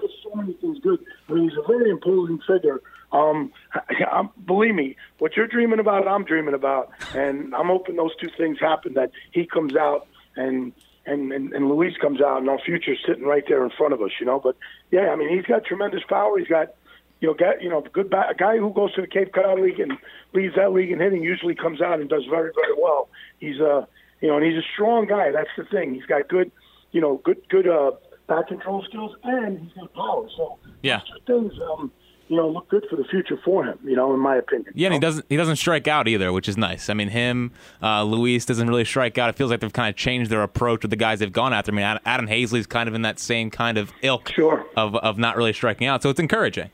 There's 0.00 0.12
so 0.22 0.34
many 0.34 0.54
things 0.54 0.78
good. 0.80 0.98
I 1.28 1.32
mean, 1.32 1.48
he's 1.48 1.56
a 1.56 1.66
very 1.66 1.88
imposing 1.90 2.40
figure. 2.46 2.80
Um, 3.12 3.52
I'm, 4.12 4.30
believe 4.44 4.74
me, 4.74 4.96
what 5.18 5.36
you're 5.36 5.46
dreaming 5.46 5.78
about, 5.78 6.06
I'm 6.06 6.24
dreaming 6.24 6.54
about, 6.54 6.90
and 7.14 7.54
I'm 7.54 7.66
hoping 7.66 7.96
those 7.96 8.14
two 8.20 8.28
things 8.36 8.58
happen. 8.60 8.94
That 8.94 9.10
he 9.32 9.46
comes 9.46 9.76
out 9.76 10.06
and 10.36 10.72
and 11.06 11.32
and, 11.32 11.52
and 11.52 11.68
Luis 11.68 11.96
comes 12.00 12.20
out, 12.20 12.38
and 12.38 12.48
our 12.48 12.58
future's 12.58 12.98
sitting 13.06 13.24
right 13.24 13.44
there 13.48 13.64
in 13.64 13.70
front 13.70 13.94
of 13.94 14.02
us. 14.02 14.10
You 14.20 14.26
know, 14.26 14.40
but 14.40 14.56
yeah, 14.90 15.10
I 15.10 15.16
mean, 15.16 15.34
he's 15.34 15.46
got 15.46 15.64
tremendous 15.64 16.02
power. 16.08 16.38
He's 16.38 16.48
got 16.48 16.74
you 17.20 17.28
know, 17.28 17.34
get, 17.34 17.62
you 17.62 17.70
know, 17.70 17.82
good 17.92 18.10
ba- 18.10 18.28
a 18.30 18.34
guy 18.34 18.58
who 18.58 18.72
goes 18.72 18.94
to 18.94 19.00
the 19.00 19.06
Cape 19.06 19.32
Cod 19.32 19.58
League 19.58 19.80
and 19.80 19.92
leads 20.34 20.54
that 20.56 20.72
league 20.72 20.90
in 20.90 21.00
hitting 21.00 21.22
usually 21.22 21.54
comes 21.54 21.80
out 21.80 22.00
and 22.00 22.08
does 22.08 22.24
very, 22.28 22.50
very 22.54 22.74
well. 22.78 23.08
He's 23.38 23.58
a, 23.58 23.70
uh, 23.70 23.86
you 24.20 24.28
know, 24.28 24.36
and 24.36 24.46
he's 24.46 24.56
a 24.56 24.66
strong 24.74 25.06
guy. 25.06 25.30
That's 25.30 25.50
the 25.56 25.64
thing. 25.64 25.94
He's 25.94 26.06
got 26.06 26.28
good, 26.28 26.50
you 26.92 27.00
know, 27.00 27.20
good, 27.24 27.46
good 27.48 27.68
uh, 27.68 27.92
back 28.26 28.48
control 28.48 28.84
skills, 28.88 29.14
and 29.22 29.60
he's 29.60 29.72
got 29.72 29.92
power. 29.94 30.26
So 30.36 30.58
yeah, 30.82 31.00
things, 31.26 31.52
um, 31.70 31.92
you 32.28 32.36
know, 32.36 32.48
look 32.48 32.68
good 32.68 32.86
for 32.88 32.96
the 32.96 33.04
future 33.04 33.38
for 33.44 33.64
him. 33.64 33.78
You 33.84 33.94
know, 33.94 34.14
in 34.14 34.20
my 34.20 34.36
opinion. 34.36 34.72
Yeah, 34.74 34.86
and 34.86 34.94
he 34.94 35.00
doesn't 35.00 35.26
he 35.28 35.36
doesn't 35.36 35.56
strike 35.56 35.86
out 35.86 36.08
either, 36.08 36.32
which 36.32 36.48
is 36.48 36.56
nice. 36.56 36.88
I 36.88 36.94
mean, 36.94 37.08
him, 37.08 37.52
uh, 37.82 38.04
Luis 38.04 38.46
doesn't 38.46 38.68
really 38.68 38.84
strike 38.84 39.18
out. 39.18 39.28
It 39.28 39.36
feels 39.36 39.50
like 39.50 39.60
they've 39.60 39.72
kind 39.72 39.90
of 39.90 39.96
changed 39.96 40.30
their 40.30 40.42
approach 40.42 40.82
with 40.82 40.90
the 40.90 40.96
guys 40.96 41.18
they've 41.18 41.32
gone 41.32 41.52
after. 41.52 41.72
I 41.72 41.74
mean, 41.74 41.98
Adam 42.04 42.26
Haseley's 42.26 42.66
kind 42.66 42.88
of 42.88 42.94
in 42.94 43.02
that 43.02 43.18
same 43.18 43.50
kind 43.50 43.78
of 43.78 43.92
ilk 44.02 44.28
sure. 44.30 44.66
of 44.76 44.96
of 44.96 45.18
not 45.18 45.36
really 45.36 45.52
striking 45.52 45.86
out. 45.86 46.02
So 46.02 46.10
it's 46.10 46.20
encouraging. 46.20 46.70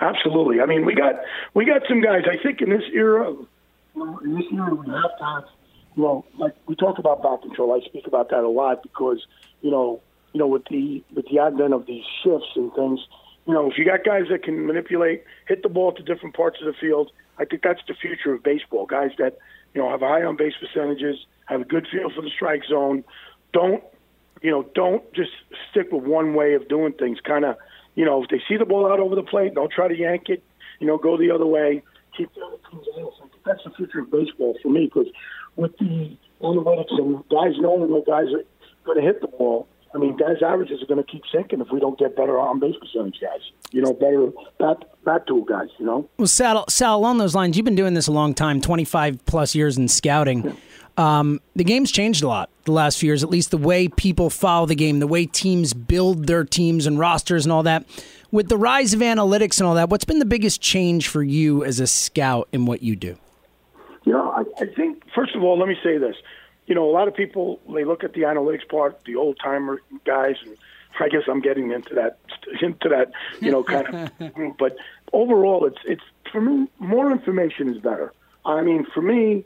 Absolutely. 0.00 0.60
I 0.60 0.66
mean, 0.66 0.84
we 0.84 0.94
got 0.94 1.14
we 1.54 1.64
got 1.64 1.82
some 1.88 2.00
guys. 2.00 2.22
I 2.30 2.42
think 2.42 2.60
in 2.60 2.70
this 2.70 2.84
era, 2.92 3.30
in 3.30 4.34
this 4.34 4.46
era, 4.52 4.74
we 4.74 4.86
have 4.90 5.18
to 5.18 5.24
have, 5.24 5.44
you 5.96 6.02
know, 6.02 6.24
like 6.36 6.54
we 6.66 6.74
talk 6.74 6.98
about 6.98 7.22
back 7.22 7.42
control. 7.42 7.72
I 7.72 7.84
speak 7.86 8.06
about 8.06 8.30
that 8.30 8.42
a 8.42 8.48
lot 8.48 8.82
because, 8.82 9.24
you 9.62 9.70
know, 9.70 10.00
you 10.32 10.40
know, 10.40 10.48
with 10.48 10.64
the 10.70 11.04
with 11.14 11.26
the 11.30 11.38
advent 11.38 11.74
of 11.74 11.86
these 11.86 12.04
shifts 12.22 12.48
and 12.56 12.72
things, 12.74 13.00
you 13.46 13.54
know, 13.54 13.70
if 13.70 13.78
you 13.78 13.84
got 13.84 14.04
guys 14.04 14.24
that 14.30 14.42
can 14.42 14.66
manipulate, 14.66 15.24
hit 15.46 15.62
the 15.62 15.68
ball 15.68 15.92
to 15.92 16.02
different 16.02 16.34
parts 16.34 16.58
of 16.60 16.66
the 16.66 16.74
field, 16.80 17.12
I 17.38 17.44
think 17.44 17.62
that's 17.62 17.80
the 17.86 17.94
future 17.94 18.34
of 18.34 18.42
baseball. 18.42 18.86
Guys 18.86 19.10
that, 19.18 19.38
you 19.74 19.82
know, 19.82 19.90
have 19.90 20.00
high 20.00 20.24
on 20.24 20.36
base 20.36 20.54
percentages, 20.60 21.24
have 21.46 21.60
a 21.60 21.64
good 21.64 21.86
feel 21.90 22.10
for 22.10 22.22
the 22.22 22.30
strike 22.30 22.64
zone, 22.68 23.04
don't, 23.52 23.84
you 24.42 24.50
know, 24.50 24.64
don't 24.74 25.12
just 25.12 25.30
stick 25.70 25.92
with 25.92 26.04
one 26.04 26.34
way 26.34 26.54
of 26.54 26.68
doing 26.68 26.92
things. 26.94 27.20
Kind 27.20 27.44
of 27.44 27.56
you 27.94 28.04
know, 28.04 28.22
if 28.22 28.30
they 28.30 28.40
see 28.48 28.56
the 28.56 28.64
ball 28.64 28.90
out 28.90 29.00
over 29.00 29.14
the 29.14 29.22
plate, 29.22 29.54
don't 29.54 29.72
try 29.72 29.88
to 29.88 29.96
yank 29.96 30.28
it. 30.28 30.42
You 30.80 30.86
know, 30.86 30.98
go 30.98 31.16
the 31.16 31.30
other 31.30 31.46
way. 31.46 31.82
Keep 32.16 32.34
the 32.34 32.42
other 32.42 32.56
teams 32.70 32.86
out. 32.98 33.12
That's 33.44 33.62
the 33.64 33.70
future 33.70 34.00
of 34.00 34.10
baseball 34.10 34.56
for 34.62 34.68
me 34.68 34.90
because 34.92 35.10
with 35.56 35.76
the 35.78 36.16
analytics 36.42 36.92
and 36.98 37.28
guys 37.28 37.54
knowing 37.58 37.90
what 37.90 38.06
guys 38.06 38.26
are 38.32 38.44
going 38.84 38.98
to 38.98 39.02
hit 39.02 39.20
the 39.20 39.28
ball, 39.28 39.68
I 39.94 39.98
mean, 39.98 40.16
guys' 40.16 40.42
averages 40.44 40.82
are 40.82 40.86
going 40.86 41.02
to 41.02 41.10
keep 41.10 41.22
sinking 41.32 41.60
if 41.60 41.68
we 41.70 41.78
don't 41.78 41.96
get 41.96 42.16
better 42.16 42.38
on 42.38 42.58
base 42.58 42.74
percentage 42.80 43.20
guys. 43.20 43.40
You 43.70 43.82
know, 43.82 43.92
better 43.92 44.30
bat 44.58 44.84
bat 45.04 45.26
tool 45.26 45.44
guys. 45.44 45.68
You 45.78 45.86
know. 45.86 46.08
Well, 46.18 46.26
Sal, 46.26 46.64
Sal, 46.68 46.96
along 46.96 47.18
those 47.18 47.34
lines, 47.34 47.56
you've 47.56 47.64
been 47.64 47.76
doing 47.76 47.94
this 47.94 48.08
a 48.08 48.12
long 48.12 48.34
time, 48.34 48.60
twenty 48.60 48.84
five 48.84 49.24
plus 49.26 49.54
years 49.54 49.78
in 49.78 49.86
scouting. 49.86 50.56
Um, 50.96 51.40
the 51.56 51.64
game's 51.64 51.90
changed 51.90 52.22
a 52.22 52.28
lot 52.28 52.50
the 52.64 52.72
last 52.72 52.98
few 52.98 53.08
years, 53.08 53.22
at 53.22 53.30
least 53.30 53.50
the 53.50 53.58
way 53.58 53.88
people 53.88 54.30
follow 54.30 54.66
the 54.66 54.74
game, 54.74 55.00
the 55.00 55.06
way 55.06 55.26
teams 55.26 55.74
build 55.74 56.26
their 56.26 56.44
teams 56.44 56.86
and 56.86 56.98
rosters 56.98 57.44
and 57.44 57.52
all 57.52 57.62
that. 57.64 57.84
With 58.30 58.48
the 58.48 58.56
rise 58.56 58.94
of 58.94 59.00
analytics 59.00 59.58
and 59.58 59.66
all 59.66 59.74
that, 59.74 59.90
what's 59.90 60.04
been 60.04 60.18
the 60.18 60.24
biggest 60.24 60.60
change 60.60 61.08
for 61.08 61.22
you 61.22 61.64
as 61.64 61.78
a 61.80 61.86
scout 61.86 62.48
in 62.52 62.66
what 62.66 62.82
you 62.82 62.96
do? 62.96 63.16
You 64.04 64.12
know, 64.12 64.30
I, 64.30 64.62
I 64.62 64.66
think, 64.66 65.04
first 65.14 65.34
of 65.34 65.42
all, 65.42 65.58
let 65.58 65.68
me 65.68 65.76
say 65.82 65.98
this. 65.98 66.16
You 66.66 66.74
know, 66.74 66.88
a 66.88 66.92
lot 66.92 67.08
of 67.08 67.14
people, 67.14 67.60
they 67.72 67.84
look 67.84 68.04
at 68.04 68.14
the 68.14 68.22
analytics 68.22 68.68
part, 68.68 69.00
the 69.04 69.16
old 69.16 69.38
timer 69.42 69.80
guys, 70.04 70.36
and 70.44 70.56
I 70.98 71.08
guess 71.08 71.22
I'm 71.28 71.40
getting 71.40 71.70
into 71.70 71.94
that, 71.94 72.18
into 72.60 72.88
that, 72.88 73.12
you 73.40 73.50
know, 73.50 73.62
kind 73.62 74.10
of 74.18 74.34
group. 74.34 74.56
But 74.58 74.76
overall, 75.12 75.66
it's, 75.66 75.78
it's, 75.84 76.02
for 76.32 76.40
me, 76.40 76.68
more 76.78 77.10
information 77.10 77.68
is 77.68 77.80
better. 77.80 78.12
I 78.44 78.62
mean, 78.62 78.86
for 78.92 79.02
me, 79.02 79.44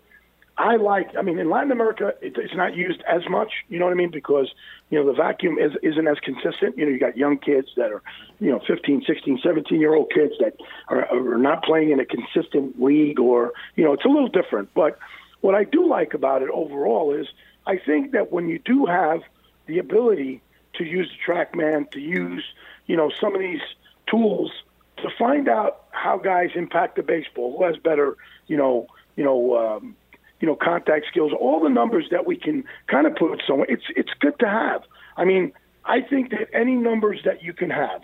I 0.58 0.74
like. 0.74 1.16
I 1.16 1.22
mean, 1.22 1.38
in 1.38 1.48
Latin 1.48 1.70
America, 1.70 2.14
it, 2.20 2.36
it's 2.36 2.54
not 2.54 2.74
used 2.74 3.00
as 3.02 3.22
much. 3.30 3.52
You 3.68 3.78
know 3.78 3.84
what 3.84 3.92
I 3.92 3.94
mean? 3.94 4.10
Because 4.10 4.52
you 4.90 4.98
know 4.98 5.06
the 5.06 5.16
vacuum 5.16 5.56
is, 5.56 5.72
isn't 5.84 6.08
as 6.08 6.18
consistent. 6.18 6.76
You 6.76 6.84
know, 6.84 6.90
you 6.90 6.98
got 6.98 7.16
young 7.16 7.38
kids 7.38 7.68
that 7.76 7.92
are, 7.92 8.02
you 8.40 8.50
know, 8.50 8.60
15, 8.66 9.04
16, 9.06 9.40
17 9.40 9.80
year 9.80 9.94
old 9.94 10.10
kids 10.12 10.34
that 10.40 10.56
are, 10.88 11.06
are 11.06 11.38
not 11.38 11.62
playing 11.62 11.90
in 11.90 12.00
a 12.00 12.04
consistent 12.04 12.82
league, 12.82 13.20
or 13.20 13.52
you 13.76 13.84
know, 13.84 13.92
it's 13.92 14.04
a 14.04 14.08
little 14.08 14.28
different. 14.28 14.74
But 14.74 14.98
what 15.42 15.54
I 15.54 15.62
do 15.62 15.88
like 15.88 16.12
about 16.12 16.42
it 16.42 16.50
overall 16.50 17.14
is 17.14 17.28
I 17.64 17.78
think 17.78 18.10
that 18.10 18.32
when 18.32 18.48
you 18.48 18.58
do 18.58 18.84
have 18.86 19.20
the 19.66 19.78
ability 19.78 20.42
to 20.74 20.84
use 20.84 21.08
the 21.08 21.32
TrackMan, 21.32 21.92
to 21.92 22.00
use 22.00 22.44
you 22.86 22.96
know 22.96 23.12
some 23.20 23.32
of 23.36 23.40
these 23.40 23.62
tools 24.10 24.50
to 24.96 25.08
find 25.16 25.48
out 25.48 25.84
how 25.92 26.18
guys 26.18 26.50
impact 26.56 26.96
the 26.96 27.04
baseball, 27.04 27.56
who 27.56 27.64
has 27.64 27.76
better, 27.76 28.16
you 28.48 28.56
know, 28.56 28.88
you 29.14 29.22
know. 29.22 29.56
Um, 29.56 29.94
you 30.40 30.46
know, 30.46 30.56
contact 30.56 31.06
skills, 31.10 31.32
all 31.38 31.60
the 31.60 31.68
numbers 31.68 32.06
that 32.10 32.26
we 32.26 32.36
can 32.36 32.64
kind 32.86 33.06
of 33.06 33.14
put 33.16 33.42
somewhere. 33.46 33.66
It's 33.68 33.84
it's 33.96 34.10
good 34.20 34.38
to 34.40 34.48
have. 34.48 34.82
I 35.16 35.24
mean, 35.24 35.52
I 35.84 36.00
think 36.00 36.30
that 36.30 36.48
any 36.52 36.74
numbers 36.74 37.20
that 37.24 37.42
you 37.42 37.52
can 37.52 37.70
have 37.70 38.02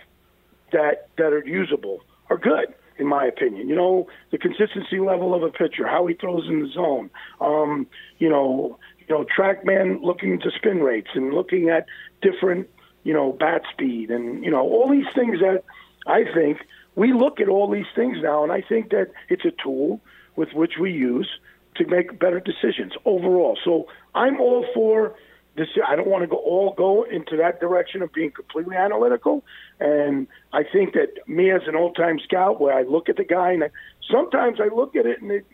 that 0.73 1.09
that 1.17 1.33
are 1.33 1.45
usable 1.47 2.01
are 2.31 2.39
good, 2.39 2.75
in 2.99 3.07
my 3.07 3.25
opinion. 3.25 3.69
You 3.69 3.77
know, 3.77 4.09
the 4.31 4.39
consistency 4.39 4.99
level 4.99 5.35
of 5.35 5.43
a 5.43 5.51
pitcher, 5.51 5.87
how 5.87 6.07
he 6.07 6.15
throws 6.15 6.47
in 6.49 6.63
the 6.63 6.69
zone. 6.69 7.11
Um, 7.41 7.87
you 8.19 8.29
know, 8.29 8.79
you 9.07 9.15
know, 9.15 9.25
TrackMan 9.25 10.03
looking 10.03 10.41
to 10.41 10.51
spin 10.51 10.81
rates 10.81 11.11
and 11.15 11.33
looking 11.33 11.69
at 11.69 11.87
different, 12.23 12.69
you 13.05 13.13
know, 13.13 13.33
bat 13.33 13.63
speed 13.73 14.11
and 14.11 14.45
you 14.45 14.51
know 14.51 14.63
all 14.63 14.91
these 14.91 15.07
things 15.15 15.41
that 15.41 15.63
I 16.07 16.25
think 16.35 16.59
we 16.97 17.13
look 17.13 17.41
at 17.41 17.49
all 17.49 17.71
these 17.71 17.87
things 17.95 18.19
now, 18.23 18.43
and 18.43 18.53
I 18.53 18.61
think 18.61 18.91
that 18.91 19.11
it's 19.29 19.45
a 19.45 19.53
tool 19.63 20.01
with 20.37 20.53
which 20.53 20.75
we 20.79 20.93
use 20.93 21.29
to 21.77 21.87
make 21.87 22.19
better 22.19 22.41
decisions 22.41 22.93
overall. 23.05 23.59
So 23.65 23.87
I'm 24.15 24.41
all 24.41 24.67
for 24.75 25.15
this. 25.57 25.69
I 25.87 25.97
don't 25.97 26.09
want 26.09 26.23
to 26.23 26.27
go 26.27 26.37
all 26.37 26.75
go 26.77 27.05
into 27.05 27.37
that 27.37 27.61
direction 27.61 28.03
of 28.03 28.13
being 28.13 28.31
completely 28.31 28.77
analytical. 28.77 29.45
And 29.81 30.27
I 30.53 30.63
think 30.65 30.95
that 30.95 31.29
me 31.29 31.51
as 31.51 31.63
an 31.67 31.77
old 31.77 31.97
time 31.97 32.19
scout, 32.21 32.61
where 32.61 32.75
I 32.75 32.83
look 32.83 33.09
at 33.09 33.17
the 33.17 33.25
guy 33.25 33.53
and 33.53 33.65
I, 33.65 33.71
sometimes 34.11 34.61
I 34.61 34.75
look 34.75 34.97
at 34.97 35.07
it 35.07 35.21
and 35.23 35.31
it. 35.31 35.47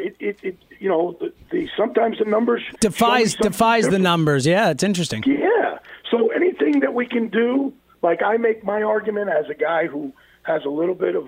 It, 0.00 0.14
it, 0.20 0.38
it 0.44 0.58
you 0.78 0.88
know 0.88 1.16
the, 1.18 1.32
the 1.50 1.68
sometimes 1.76 2.18
the 2.20 2.24
numbers 2.24 2.62
defies 2.78 3.34
defies 3.34 3.86
different. 3.86 3.90
the 3.90 3.98
numbers 3.98 4.46
yeah 4.46 4.70
it's 4.70 4.84
interesting 4.84 5.24
yeah 5.26 5.80
so 6.08 6.28
anything 6.28 6.78
that 6.80 6.94
we 6.94 7.04
can 7.04 7.26
do 7.26 7.72
like 8.00 8.22
I 8.22 8.36
make 8.36 8.62
my 8.62 8.82
argument 8.82 9.30
as 9.30 9.50
a 9.50 9.54
guy 9.54 9.86
who 9.86 10.12
has 10.44 10.64
a 10.64 10.68
little 10.68 10.94
bit 10.94 11.16
of 11.16 11.26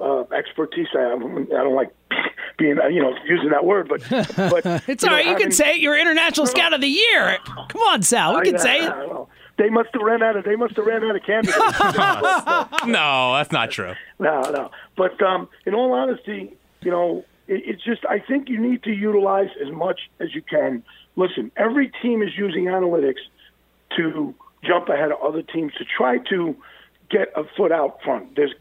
uh, 0.00 0.22
expertise. 0.32 0.88
I, 0.94 1.14
I 1.14 1.18
don't 1.18 1.74
like 1.74 1.90
being, 2.58 2.78
uh, 2.78 2.86
you 2.88 3.02
know, 3.02 3.14
using 3.26 3.50
that 3.50 3.64
word, 3.64 3.88
but 3.88 4.02
but 4.36 4.88
it's 4.88 5.04
all 5.04 5.10
know, 5.10 5.16
right. 5.16 5.26
You 5.26 5.36
can 5.36 5.52
say 5.52 5.74
it. 5.74 5.80
You're 5.80 5.98
International 5.98 6.46
Scout 6.46 6.72
of 6.72 6.80
the 6.80 6.88
Year. 6.88 7.38
Come 7.44 7.82
on, 7.82 8.02
Sal. 8.02 8.36
We 8.36 8.50
can 8.50 8.58
say 8.58 8.86
it. 8.86 8.92
They 9.58 9.70
must 9.70 9.88
have 9.94 10.02
ran 10.02 10.22
out 10.22 10.36
of. 10.36 10.44
They 10.44 10.56
must 10.56 10.76
have 10.76 10.86
ran 10.86 11.02
out 11.02 11.16
of 11.16 11.22
candidates. 11.22 11.56
no, 12.86 13.34
that's 13.36 13.52
not 13.52 13.70
true. 13.70 13.94
No, 14.18 14.42
no. 14.42 14.70
But 14.96 15.20
um, 15.22 15.48
in 15.64 15.74
all 15.74 15.92
honesty, 15.94 16.54
you 16.82 16.90
know, 16.90 17.24
it, 17.48 17.62
it's 17.64 17.82
just 17.82 18.04
I 18.04 18.18
think 18.18 18.50
you 18.50 18.60
need 18.60 18.82
to 18.82 18.90
utilize 18.90 19.48
as 19.64 19.72
much 19.72 20.10
as 20.20 20.34
you 20.34 20.42
can. 20.42 20.82
Listen, 21.16 21.50
every 21.56 21.90
team 22.02 22.22
is 22.22 22.36
using 22.36 22.64
analytics 22.64 23.20
to 23.96 24.34
jump 24.62 24.88
ahead 24.90 25.10
of 25.10 25.18
other 25.22 25.42
teams 25.42 25.72
to 25.74 25.84
try 25.84 26.18
to 26.28 26.54
get 27.08 27.28
a 27.36 27.44
foot 27.56 27.72
out 27.72 28.02
front. 28.02 28.36
There's 28.36 28.52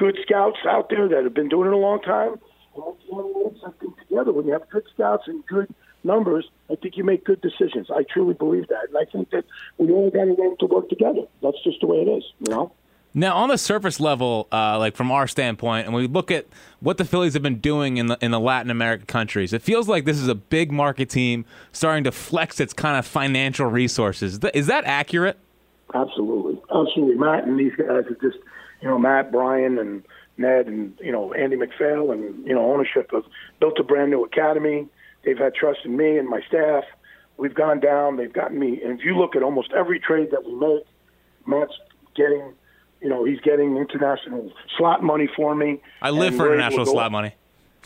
good 0.00 0.18
scouts 0.22 0.56
out 0.66 0.88
there 0.88 1.06
that 1.08 1.24
have 1.24 1.34
been 1.34 1.50
doing 1.50 1.68
it 1.68 1.74
a 1.74 1.76
long 1.76 2.00
time. 2.00 2.40
I 2.74 3.70
think 3.78 3.98
together, 4.08 4.32
when 4.32 4.46
you 4.46 4.52
have 4.52 4.68
good 4.70 4.84
scouts 4.94 5.24
and 5.26 5.46
good 5.46 5.72
numbers, 6.02 6.48
I 6.70 6.76
think 6.76 6.96
you 6.96 7.04
make 7.04 7.24
good 7.24 7.42
decisions. 7.42 7.90
I 7.94 8.04
truly 8.04 8.32
believe 8.32 8.68
that, 8.68 8.88
and 8.88 8.96
I 8.96 9.04
think 9.10 9.30
that 9.30 9.44
we 9.76 9.90
all 9.90 10.10
got 10.10 10.24
to 10.24 10.34
learn 10.34 10.56
to 10.60 10.66
work 10.66 10.88
together. 10.88 11.22
That's 11.42 11.62
just 11.62 11.80
the 11.82 11.86
way 11.86 11.98
it 11.98 12.08
is, 12.08 12.24
you 12.38 12.50
know. 12.50 12.72
Now, 13.12 13.36
on 13.36 13.50
the 13.50 13.58
surface 13.58 14.00
level, 14.00 14.48
uh, 14.50 14.78
like 14.78 14.96
from 14.96 15.10
our 15.10 15.26
standpoint, 15.26 15.86
and 15.86 15.94
we 15.94 16.06
look 16.06 16.30
at 16.30 16.46
what 16.78 16.96
the 16.96 17.04
Phillies 17.04 17.34
have 17.34 17.42
been 17.42 17.58
doing 17.58 17.98
in 17.98 18.06
the 18.06 18.16
in 18.22 18.30
the 18.30 18.40
Latin 18.40 18.70
American 18.70 19.06
countries, 19.06 19.52
it 19.52 19.60
feels 19.62 19.88
like 19.88 20.06
this 20.06 20.18
is 20.18 20.28
a 20.28 20.34
big 20.34 20.72
market 20.72 21.10
team 21.10 21.44
starting 21.72 22.04
to 22.04 22.12
flex 22.12 22.60
its 22.60 22.72
kind 22.72 22.96
of 22.96 23.04
financial 23.04 23.66
resources. 23.66 24.38
Is 24.54 24.68
that 24.68 24.84
accurate? 24.86 25.38
Absolutely, 25.92 26.62
absolutely. 26.72 27.16
Matt 27.16 27.44
and 27.48 27.58
these 27.58 27.74
guys 27.74 27.88
are 28.06 28.18
just 28.22 28.38
you 28.82 28.88
know, 28.88 28.98
Matt, 28.98 29.32
Brian, 29.32 29.78
and 29.78 30.02
Ned, 30.36 30.66
and 30.66 30.98
you 31.00 31.12
know, 31.12 31.32
Andy 31.32 31.56
MacPhail, 31.56 32.10
and 32.10 32.46
you 32.46 32.54
know, 32.54 32.72
ownership 32.72 33.10
have 33.12 33.24
built 33.60 33.78
a 33.78 33.82
brand 33.82 34.10
new 34.10 34.24
academy. 34.24 34.88
they've 35.24 35.38
had 35.38 35.54
trust 35.54 35.80
in 35.84 35.96
me 35.96 36.18
and 36.18 36.28
my 36.28 36.40
staff. 36.48 36.84
We've 37.36 37.54
gone 37.54 37.80
down. 37.80 38.16
They've 38.16 38.32
gotten 38.32 38.58
me. 38.58 38.82
And 38.82 38.98
if 38.98 39.04
you 39.04 39.16
look 39.16 39.34
at 39.34 39.42
almost 39.42 39.72
every 39.72 39.98
trade 39.98 40.30
that 40.32 40.44
we 40.44 40.54
make, 40.54 40.84
Matt's 41.46 41.72
getting, 42.14 42.52
you 43.00 43.08
know, 43.08 43.24
he's 43.24 43.40
getting 43.40 43.78
international 43.78 44.52
slot 44.76 45.02
money 45.02 45.28
for 45.34 45.54
me. 45.54 45.80
I 46.02 46.10
live 46.10 46.36
for 46.36 46.46
international 46.46 46.84
slot 46.86 47.12
money. 47.12 47.34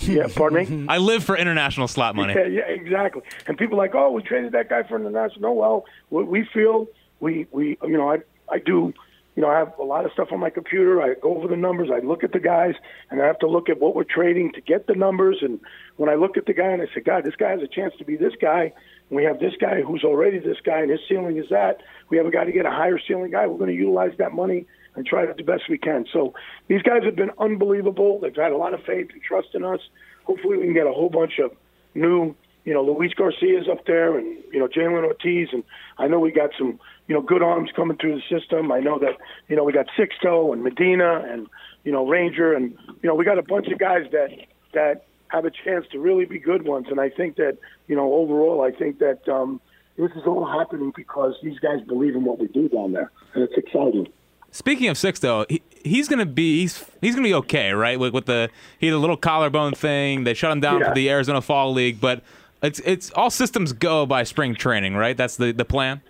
Yeah, 0.01 0.27
pardon 0.35 0.87
me. 0.87 0.87
I 0.93 0.99
live 0.99 1.23
for 1.23 1.37
international 1.37 1.87
slot 1.87 2.17
money. 2.17 2.35
Yeah, 2.35 2.47
yeah, 2.47 2.63
exactly. 2.67 3.23
And 3.47 3.57
people 3.57 3.79
are 3.79 3.85
like, 3.85 3.95
oh, 3.95 4.11
we 4.11 4.23
traded 4.23 4.53
that 4.53 4.69
guy 4.69 4.83
for 4.83 4.97
international. 4.97 5.41
No, 5.41 5.53
well, 5.53 5.85
we, 6.11 6.25
we 6.25 6.49
feel 6.53 6.89
we 7.21 7.47
we 7.53 7.79
you 7.83 7.97
know 7.97 8.11
I 8.11 8.19
I 8.51 8.59
do 8.59 8.93
you 9.37 9.43
know 9.43 9.49
I 9.49 9.59
have 9.59 9.73
a 9.79 9.85
lot 9.85 10.05
of 10.05 10.13
stuff 10.13 10.29
on 10.33 10.41
my 10.41 10.51
computer. 10.51 11.03
I 11.03 11.15
go 11.15 11.37
over 11.37 11.49
the 11.49 11.57
numbers. 11.57 11.91
I 11.93 12.05
look 12.05 12.25
at 12.25 12.33
the 12.33 12.41
guys, 12.41 12.75
and 13.11 13.21
I 13.21 13.27
have 13.27 13.39
to 13.41 13.49
look 13.49 13.69
at 13.69 13.81
what 13.81 13.95
we're 13.95 14.05
trading 14.05 14.53
to 14.53 14.61
get 14.61 14.87
the 14.87 14.95
numbers. 14.95 15.39
And 15.43 15.61
when 15.97 16.09
I 16.09 16.15
look 16.15 16.37
at 16.37 16.47
the 16.47 16.55
guy 16.55 16.71
and 16.71 16.83
I 16.83 16.87
say, 16.95 17.01
God, 17.01 17.25
this 17.25 17.37
guy 17.37 17.51
has 17.51 17.63
a 17.63 17.69
chance 17.69 17.95
to 17.99 18.05
be 18.05 18.17
this 18.17 18.35
guy. 18.41 18.73
And 19.11 19.17
we 19.17 19.25
have 19.25 19.39
this 19.39 19.55
guy 19.61 19.83
who's 19.83 20.05
already 20.05 20.39
this 20.39 20.59
guy, 20.65 20.81
and 20.81 20.91
his 20.91 21.01
ceiling 21.09 21.37
is 21.37 21.49
that. 21.51 21.83
We 22.09 22.17
have 22.17 22.27
a 22.27 22.31
guy 22.31 22.45
to 22.45 22.53
get 22.53 22.67
a 22.67 22.71
higher 22.71 22.99
ceiling 23.07 23.33
guy. 23.33 23.47
We're 23.47 23.59
going 23.59 23.71
to 23.71 23.77
utilize 23.77 24.13
that 24.19 24.33
money 24.33 24.67
and 24.97 25.07
try 25.07 25.27
to 25.27 25.33
do 25.33 25.45
the 25.45 25.53
best 25.53 25.65
we 25.69 25.79
can. 25.79 26.07
So 26.13 26.35
these 26.69 26.83
guys 26.83 27.03
have 27.05 27.17
been 27.17 27.31
unbelievable. 27.39 28.21
They've 28.21 28.35
had 28.35 28.53
a 28.53 28.57
lot 28.57 28.75
of 28.75 28.83
faith 28.85 29.09
and 29.13 29.23
trust 29.23 29.49
in 29.55 29.65
us. 29.65 29.81
Hopefully, 30.25 30.57
we 30.57 30.65
can 30.65 30.75
get 30.75 30.87
a 30.87 30.93
whole 30.93 31.11
bunch 31.11 31.39
of 31.39 31.51
new, 31.95 32.35
you 32.65 32.73
know, 32.73 32.83
Luis 32.83 33.13
Garcia's 33.15 33.69
up 33.71 33.85
there, 33.87 34.17
and 34.17 34.39
you 34.53 34.59
know, 34.59 34.69
Jhailyn 34.69 35.05
Ortiz, 35.05 35.49
and 35.53 35.65
I 35.99 36.07
know 36.07 36.19
we 36.19 36.33
got 36.33 36.51
some, 36.59 36.79
you 37.07 37.15
know, 37.15 37.21
good 37.21 37.43
arms 37.43 37.71
coming 37.77 37.97
through 37.99 38.17
the 38.21 38.39
system. 38.39 38.73
I 38.73 38.81
know 38.81 38.99
that, 38.99 39.19
you 39.49 39.57
know, 39.57 39.65
we 39.65 39.73
got 39.73 39.87
Sixto 39.99 40.53
and 40.53 40.63
Medina, 40.63 41.25
and 41.31 41.47
you 41.85 41.93
know, 41.93 42.07
Ranger, 42.07 42.55
and 42.55 42.77
you 43.03 43.09
know, 43.09 43.15
we 43.15 43.25
got 43.25 43.39
a 43.39 43.43
bunch 43.43 43.69
of 43.69 43.79
guys 43.79 44.07
that 44.13 44.31
that 44.73 45.05
have 45.29 45.45
a 45.45 45.51
chance 45.51 45.85
to 45.93 45.99
really 45.99 46.25
be 46.25 46.39
good 46.39 46.65
ones. 46.65 46.87
And 46.91 47.01
I 47.01 47.11
think 47.11 47.37
that, 47.37 47.59
you 47.89 47.97
know, 47.97 48.13
overall, 48.15 48.63
I 48.63 48.71
think 48.71 48.99
that 49.01 49.29
um, 49.29 49.61
this 49.97 50.11
is 50.13 50.23
all 50.27 50.47
happening 50.47 50.93
because 50.95 51.35
these 51.43 51.59
guys 51.59 51.81
believe 51.87 52.15
in 52.15 52.25
what 52.25 52.39
we 52.39 52.47
do 52.49 52.69
down 52.69 52.93
there, 52.93 53.11
and 53.35 53.43
it's 53.45 53.55
exciting. 53.57 54.09
Speaking 54.51 54.89
of 54.89 54.97
six, 54.97 55.19
though, 55.19 55.45
he, 55.49 55.63
he's 55.85 56.09
gonna 56.09 56.25
be 56.27 56.61
he's 56.61 56.85
he's 57.01 57.15
gonna 57.17 57.27
be 57.27 57.35
okay, 57.35 57.73
right? 57.73 57.99
With, 57.99 58.15
with 58.15 58.27
the 58.27 58.49
he 58.79 58.87
had 58.87 58.95
a 58.95 58.99
little 58.99 59.17
collarbone 59.17 59.75
thing. 59.75 60.25
They 60.25 60.35
shut 60.35 60.53
him 60.53 60.61
down 60.61 60.81
Yeah. 60.81 60.89
for 60.91 60.95
the 60.95 61.11
Arizona 61.11 61.43
Fall 61.43 61.73
League, 61.73 62.01
but 62.01 62.23
it's 62.63 62.79
it's 62.85 63.11
all 63.13 63.31
systems 63.31 63.73
go 63.73 64.07
by 64.07 64.23
spring 64.23 64.55
training, 64.55 64.95
right? 64.95 65.17
That's 65.17 65.37
the 65.37 65.53
the 65.53 65.65
plan. 65.65 66.03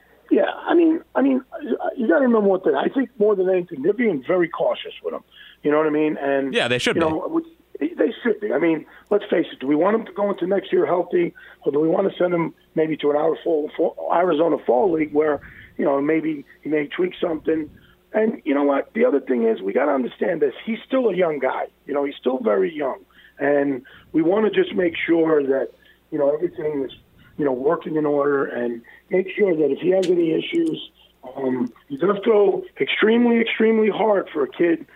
I 0.75 0.77
mean, 0.77 1.01
I 1.15 1.23
mean, 1.23 1.45
uh, 1.53 1.91
you 1.97 2.09
got 2.09 2.19
to 2.19 2.25
remember 2.25 2.49
one 2.49 2.61
thing. 2.61 2.75
I 2.75 2.89
think 2.89 3.09
more 3.17 3.37
than 3.37 3.49
anything, 3.49 3.83
they're 3.83 3.93
being 3.93 4.25
very 4.27 4.49
cautious 4.49 4.93
with 5.05 5.15
him. 5.15 5.23
You 5.63 5.71
know 5.71 5.79
what 5.79 5.87
I 5.87 5.91
mean? 5.91 6.17
And 6.17 6.53
Yeah, 6.53 6.67
they 6.67 6.79
should 6.79 6.97
you 6.97 7.03
be. 7.03 7.09
Know, 7.09 7.43
they 7.79 8.13
should 8.25 8.41
be. 8.41 8.53
I 8.53 8.59
mean, 8.59 8.85
let's 9.09 9.25
face 9.31 9.47
it. 9.53 9.61
Do 9.61 9.69
we 9.69 9.77
want 9.77 9.97
them 9.97 10.05
to 10.07 10.13
go 10.13 10.29
into 10.31 10.49
next 10.49 10.73
year 10.73 10.85
healthy, 10.85 11.33
or 11.65 11.71
do 11.71 11.79
we 11.79 11.87
want 11.87 12.11
to 12.11 12.19
send 12.19 12.33
them 12.33 12.55
maybe 12.75 12.97
to 12.97 13.11
an 13.11 13.17
Arizona 13.17 13.41
Fall, 13.45 13.71
Fall, 13.77 14.11
Arizona 14.13 14.57
Fall 14.67 14.91
League 14.91 15.13
where 15.13 15.41
you 15.79 15.85
know 15.85 16.01
maybe 16.01 16.45
he 16.63 16.69
may 16.69 16.89
tweak 16.89 17.13
something? 17.21 17.71
And 18.13 18.43
you 18.45 18.53
know 18.53 18.65
what? 18.65 18.93
The 18.95 19.05
other 19.05 19.21
thing 19.21 19.45
is 19.45 19.63
we 19.63 19.73
got 19.73 19.87
to 19.87 19.93
understand 19.93 20.43
this. 20.43 20.55
He's 20.65 20.79
still 20.85 21.09
a 21.09 21.15
young 21.17 21.39
guy. 21.39 21.67
You 21.87 21.95
know, 21.95 22.03
he's 22.03 22.17
still 22.17 22.39
very 22.41 22.75
young, 22.75 22.99
and 23.39 23.85
we 24.11 24.23
want 24.23 24.53
to 24.53 24.63
just 24.63 24.75
make 24.75 24.95
sure 25.07 25.41
that 25.45 25.69
you 26.11 26.19
know 26.19 26.35
everything 26.35 26.85
is 26.85 26.97
you 27.37 27.45
know 27.45 27.53
working 27.53 27.97
in 27.97 28.07
order, 28.07 28.45
and 28.47 28.83
make 29.11 29.29
sure 29.37 29.55
that 29.55 29.71
if 29.71 29.79
he 29.79 29.91
has 29.91 30.07
any 30.07 30.33
issues, 30.33 30.91
um, 31.37 31.73
he 31.89 31.97
does 31.97 32.19
go 32.25 32.65
extremely, 32.81 33.41
extremely 33.41 33.91
hard 33.91 34.29
for 34.33 34.45
a 34.45 34.49
kid 34.49 34.87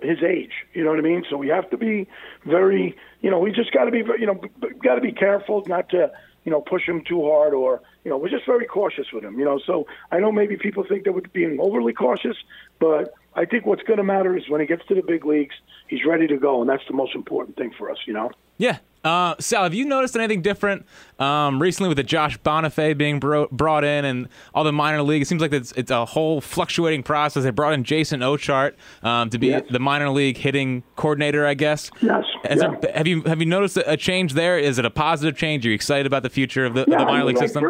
his 0.00 0.22
age. 0.22 0.52
You 0.74 0.84
know 0.84 0.90
what 0.90 0.98
I 0.98 1.02
mean? 1.02 1.24
So 1.28 1.36
we 1.36 1.48
have 1.48 1.68
to 1.70 1.76
be 1.76 2.06
very, 2.44 2.96
you 3.20 3.30
know, 3.30 3.38
we 3.38 3.52
just 3.52 3.72
got 3.72 3.84
to 3.84 3.90
be, 3.90 3.98
you 4.18 4.26
know, 4.26 4.40
got 4.82 4.94
to 4.94 5.00
be 5.00 5.12
careful 5.12 5.64
not 5.66 5.88
to, 5.90 6.12
you 6.44 6.52
know, 6.52 6.60
push 6.60 6.86
him 6.86 7.02
too 7.06 7.22
hard 7.22 7.52
or, 7.52 7.82
you 8.04 8.10
know, 8.10 8.16
we're 8.16 8.28
just 8.28 8.46
very 8.46 8.66
cautious 8.66 9.06
with 9.12 9.24
him. 9.24 9.38
You 9.38 9.44
know, 9.44 9.58
so 9.64 9.86
I 10.12 10.18
know 10.18 10.30
maybe 10.30 10.56
people 10.56 10.84
think 10.84 11.04
that 11.04 11.12
we're 11.12 11.22
being 11.32 11.58
overly 11.60 11.92
cautious, 11.92 12.36
but 12.78 13.14
I 13.34 13.44
think 13.44 13.66
what's 13.66 13.82
going 13.82 13.98
to 13.98 14.04
matter 14.04 14.36
is 14.36 14.48
when 14.48 14.60
he 14.60 14.66
gets 14.66 14.86
to 14.86 14.94
the 14.94 15.02
big 15.02 15.24
leagues, 15.24 15.54
he's 15.88 16.04
ready 16.04 16.26
to 16.28 16.36
go, 16.36 16.60
and 16.60 16.70
that's 16.70 16.86
the 16.86 16.94
most 16.94 17.14
important 17.14 17.56
thing 17.56 17.72
for 17.76 17.90
us. 17.90 17.98
You 18.06 18.14
know. 18.14 18.30
Yeah. 18.56 18.78
Uh, 19.04 19.34
Sal, 19.38 19.62
have 19.62 19.74
you 19.74 19.84
noticed 19.84 20.16
anything 20.16 20.42
different 20.42 20.84
um, 21.18 21.62
recently 21.62 21.88
with 21.88 21.96
the 21.96 22.02
Josh 22.02 22.38
Bonifay 22.40 22.96
being 22.98 23.20
bro- 23.20 23.46
brought 23.52 23.84
in 23.84 24.04
and 24.04 24.28
all 24.54 24.64
the 24.64 24.72
minor 24.72 25.02
league? 25.02 25.22
It 25.22 25.26
seems 25.26 25.40
like 25.40 25.52
it's, 25.52 25.72
it's 25.72 25.90
a 25.90 26.04
whole 26.04 26.40
fluctuating 26.40 27.02
process. 27.04 27.44
They 27.44 27.50
brought 27.50 27.74
in 27.74 27.84
Jason 27.84 28.20
Ochart 28.20 28.74
um, 29.02 29.30
to 29.30 29.38
be 29.38 29.48
Yes. 29.48 29.62
the 29.70 29.78
minor 29.78 30.10
league 30.10 30.36
hitting 30.36 30.82
coordinator, 30.96 31.46
I 31.46 31.54
guess. 31.54 31.90
Yes. 32.02 32.24
Yeah. 32.44 32.74
there- 32.80 32.92
have 32.94 33.06
you 33.06 33.22
have 33.22 33.38
you 33.40 33.46
noticed 33.46 33.78
a 33.86 33.96
change 33.96 34.34
there? 34.34 34.58
Is 34.58 34.78
it 34.78 34.84
a 34.84 34.90
positive 34.90 35.36
change? 35.38 35.64
Are 35.64 35.68
you 35.68 35.74
excited 35.74 36.06
about 36.06 36.22
the 36.22 36.30
future 36.30 36.64
of 36.66 36.74
the, 36.74 36.82
of 36.82 36.88
Yeah, 36.88 36.96
the 36.98 37.02
I 37.02 37.06
minor 37.06 37.18
mean, 37.18 37.26
league 37.28 37.36
like, 37.36 37.48
system? 37.48 37.64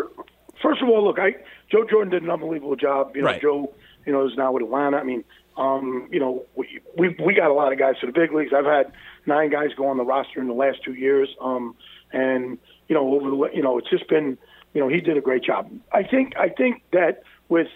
First 0.63 0.83
of 0.83 0.89
all, 0.89 1.05
look, 1.05 1.19
I 1.19 1.35
Joe 1.71 1.85
Jordan 1.89 2.11
did 2.11 2.23
an 2.23 2.31
unbelievable 2.31 2.75
job. 2.77 3.15
You 3.15 3.23
know, 3.23 3.29
Right. 3.29 3.41
Joe, 3.43 3.73
you 4.07 4.13
know, 4.13 4.27
is 4.27 4.33
now 4.37 4.53
with 4.53 4.63
Atlanta. 4.63 4.97
I 4.97 5.05
mean, 5.05 5.23
um, 5.57 6.09
you 6.11 6.19
know, 6.21 6.47
we, 6.57 6.81
we 6.97 7.15
we 7.25 7.35
got 7.35 7.51
a 7.51 7.55
lot 7.55 7.73
of 7.73 7.79
guys 7.79 7.95
to 8.01 8.07
the 8.07 8.13
big 8.13 8.33
leagues. 8.33 8.53
I've 8.57 8.65
had 8.65 8.93
nine 9.29 9.51
guys 9.51 9.69
go 9.77 9.87
on 9.87 9.97
the 9.97 10.05
roster 10.05 10.41
in 10.41 10.49
the 10.49 10.55
last 10.55 10.83
two 10.85 10.95
years, 10.95 11.29
um, 11.41 11.77
and 12.13 12.59
you 12.89 12.95
know, 12.95 13.15
over 13.15 13.31
the 13.31 13.51
you 13.55 13.63
know, 13.63 13.79
it's 13.79 13.89
just 13.89 14.09
been, 14.09 14.37
you 14.75 14.81
know, 14.81 14.89
he 14.89 15.01
did 15.01 15.17
a 15.17 15.21
great 15.21 15.45
job. 15.45 15.71
I 15.93 16.03
think 16.03 16.37
I 16.37 16.49
think 16.49 16.83
that 16.93 17.23
with 17.49 17.69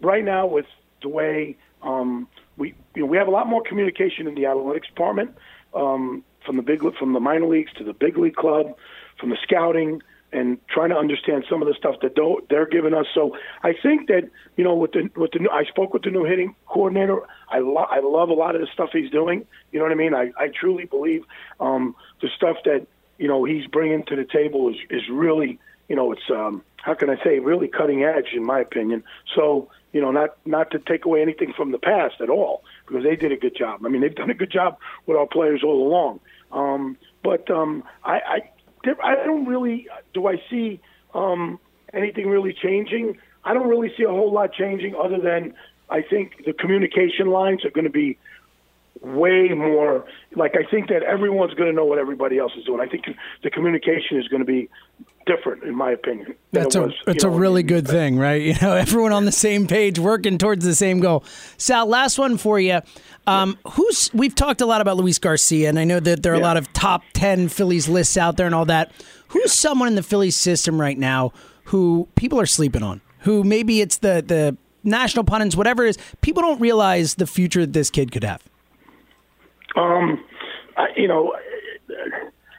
right 0.00 0.24
now 0.24 0.46
with 0.46 0.66
the 1.02 1.08
way 1.08 1.56
um, 1.82 2.26
we 2.56 2.74
you 2.94 3.02
know 3.02 3.06
we 3.06 3.16
have 3.16 3.28
a 3.28 3.30
lot 3.30 3.46
more 3.46 3.62
communication 3.62 4.26
in 4.26 4.34
the 4.34 4.42
analytics 4.42 4.86
department 4.86 5.36
um, 5.74 6.24
from 6.44 6.56
the 6.56 6.62
big 6.62 6.80
from 6.98 7.12
the 7.12 7.20
minor 7.20 7.46
leagues 7.46 7.72
to 7.74 7.84
the 7.84 7.92
big 7.92 8.18
league 8.18 8.34
club, 8.34 8.74
from 9.20 9.30
the 9.30 9.38
scouting 9.42 10.02
and 10.32 10.58
trying 10.68 10.90
to 10.90 10.96
understand 10.96 11.44
some 11.48 11.62
of 11.62 11.68
the 11.68 11.74
stuff 11.74 11.96
that 12.02 12.14
they're 12.48 12.66
giving 12.66 12.94
us. 12.94 13.06
So 13.14 13.36
I 13.62 13.72
think 13.82 14.08
that 14.08 14.28
you 14.56 14.64
know 14.64 14.74
with 14.74 14.92
the 14.92 15.08
with 15.16 15.32
the 15.32 15.40
new, 15.40 15.50
I 15.50 15.64
spoke 15.64 15.92
with 15.92 16.02
the 16.02 16.10
new 16.10 16.24
hitting 16.24 16.54
coordinator. 16.66 17.20
I 17.48 17.60
lo- 17.60 17.86
I 17.88 18.00
love 18.00 18.28
a 18.28 18.34
lot 18.34 18.54
of 18.54 18.60
the 18.60 18.66
stuff 18.72 18.90
he's 18.92 19.10
doing. 19.10 19.46
You 19.72 19.78
know 19.78 19.84
what 19.84 19.92
I 19.92 19.96
mean? 19.96 20.14
I 20.14 20.32
I 20.38 20.48
truly 20.48 20.84
believe 20.84 21.24
um, 21.60 21.94
the 22.20 22.28
stuff 22.36 22.56
that 22.64 22.86
you 23.18 23.28
know 23.28 23.44
he's 23.44 23.66
bringing 23.66 24.04
to 24.04 24.16
the 24.16 24.24
table 24.24 24.68
is 24.68 24.76
is 24.90 25.02
really 25.10 25.58
you 25.88 25.96
know 25.96 26.12
it's 26.12 26.28
um, 26.30 26.62
how 26.76 26.94
can 26.94 27.08
I 27.10 27.22
say 27.22 27.38
really 27.38 27.68
cutting 27.68 28.02
edge 28.02 28.32
in 28.34 28.44
my 28.44 28.60
opinion. 28.60 29.04
So 29.34 29.70
you 29.92 30.00
know 30.00 30.10
not 30.10 30.36
not 30.44 30.70
to 30.72 30.78
take 30.78 31.04
away 31.04 31.22
anything 31.22 31.52
from 31.56 31.72
the 31.72 31.78
past 31.78 32.20
at 32.20 32.30
all 32.30 32.62
because 32.86 33.04
they 33.04 33.16
did 33.16 33.32
a 33.32 33.36
good 33.36 33.56
job. 33.56 33.84
I 33.84 33.88
mean 33.88 34.02
they've 34.02 34.14
done 34.14 34.30
a 34.30 34.34
good 34.34 34.50
job 34.50 34.78
with 35.06 35.16
our 35.16 35.26
players 35.26 35.62
all 35.64 35.86
along. 35.86 36.20
Um, 36.52 36.96
but 37.22 37.50
um, 37.50 37.82
I, 38.04 38.18
I 38.18 38.50
I 39.02 39.14
don't 39.24 39.46
really 39.46 39.88
do 40.14 40.26
I 40.26 40.36
see 40.50 40.80
um, 41.14 41.58
anything 41.92 42.28
really 42.28 42.52
changing. 42.52 43.16
I 43.44 43.54
don't 43.54 43.68
really 43.68 43.92
see 43.96 44.04
a 44.04 44.08
whole 44.08 44.32
lot 44.32 44.52
changing 44.52 44.94
other 44.94 45.18
than 45.18 45.54
I 45.88 46.02
think 46.02 46.44
the 46.44 46.52
communication 46.52 47.28
lines 47.28 47.64
are 47.64 47.70
going 47.70 47.84
to 47.84 47.90
be 47.90 48.18
way 49.02 49.48
more 49.48 50.04
like 50.34 50.54
I 50.54 50.68
think 50.70 50.88
that 50.88 51.02
everyone's 51.02 51.54
going 51.54 51.70
to 51.70 51.74
know 51.74 51.84
what 51.84 51.98
everybody 51.98 52.38
else 52.38 52.52
is 52.56 52.64
doing. 52.64 52.80
I 52.80 52.86
think 52.86 53.04
the 53.42 53.50
communication 53.50 54.18
is 54.18 54.28
going 54.28 54.40
to 54.40 54.46
be 54.46 54.68
different, 55.26 55.64
in 55.64 55.74
my 55.74 55.90
opinion. 55.90 56.34
That's 56.52 56.74
a 56.74 56.82
was, 56.82 56.94
that's 57.04 57.24
you 57.24 57.28
a 57.28 57.32
know, 57.32 57.38
really 57.38 57.62
good 57.62 57.86
thing, 57.86 58.18
right? 58.18 58.42
You 58.46 58.54
know, 58.62 58.74
everyone 58.74 59.12
on 59.12 59.24
the 59.24 59.32
same 59.32 59.66
page, 59.66 59.98
working 59.98 60.38
towards 60.38 60.64
the 60.64 60.74
same 60.74 61.00
goal. 61.00 61.24
Sal, 61.58 61.86
last 61.86 62.18
one 62.18 62.38
for 62.38 62.58
you. 62.60 62.80
Um, 63.26 63.58
who's 63.72 64.10
we've 64.14 64.34
talked 64.34 64.60
a 64.60 64.66
lot 64.66 64.80
about 64.80 64.96
Luis 64.96 65.18
Garcia, 65.18 65.68
and 65.68 65.78
I 65.78 65.84
know 65.84 66.00
that 66.00 66.22
there 66.22 66.32
are 66.32 66.36
a 66.36 66.40
lot 66.40 66.56
of 66.56 66.72
top 66.72 67.02
ten 67.12 67.48
Phillies 67.48 67.88
lists 67.88 68.16
out 68.16 68.36
there 68.36 68.46
and 68.46 68.54
all 68.54 68.66
that. 68.66 68.92
Who's 69.28 69.52
someone 69.52 69.88
in 69.88 69.96
the 69.96 70.02
Phillies 70.02 70.36
system 70.36 70.80
right 70.80 70.96
now 70.96 71.32
who 71.64 72.08
people 72.14 72.40
are 72.40 72.46
sleeping 72.46 72.84
on? 72.84 73.00
Who 73.20 73.42
maybe 73.42 73.80
it's 73.80 73.98
the 73.98 74.22
the 74.24 74.56
national 74.84 75.24
pundits, 75.24 75.56
whatever 75.56 75.84
it 75.84 75.90
is. 75.90 75.98
People 76.20 76.42
don't 76.42 76.60
realize 76.60 77.16
the 77.16 77.26
future 77.26 77.62
that 77.62 77.72
this 77.72 77.90
kid 77.90 78.12
could 78.12 78.24
have. 78.24 78.42
Um, 79.76 80.24
I, 80.76 80.88
you 80.96 81.08
know, 81.08 81.34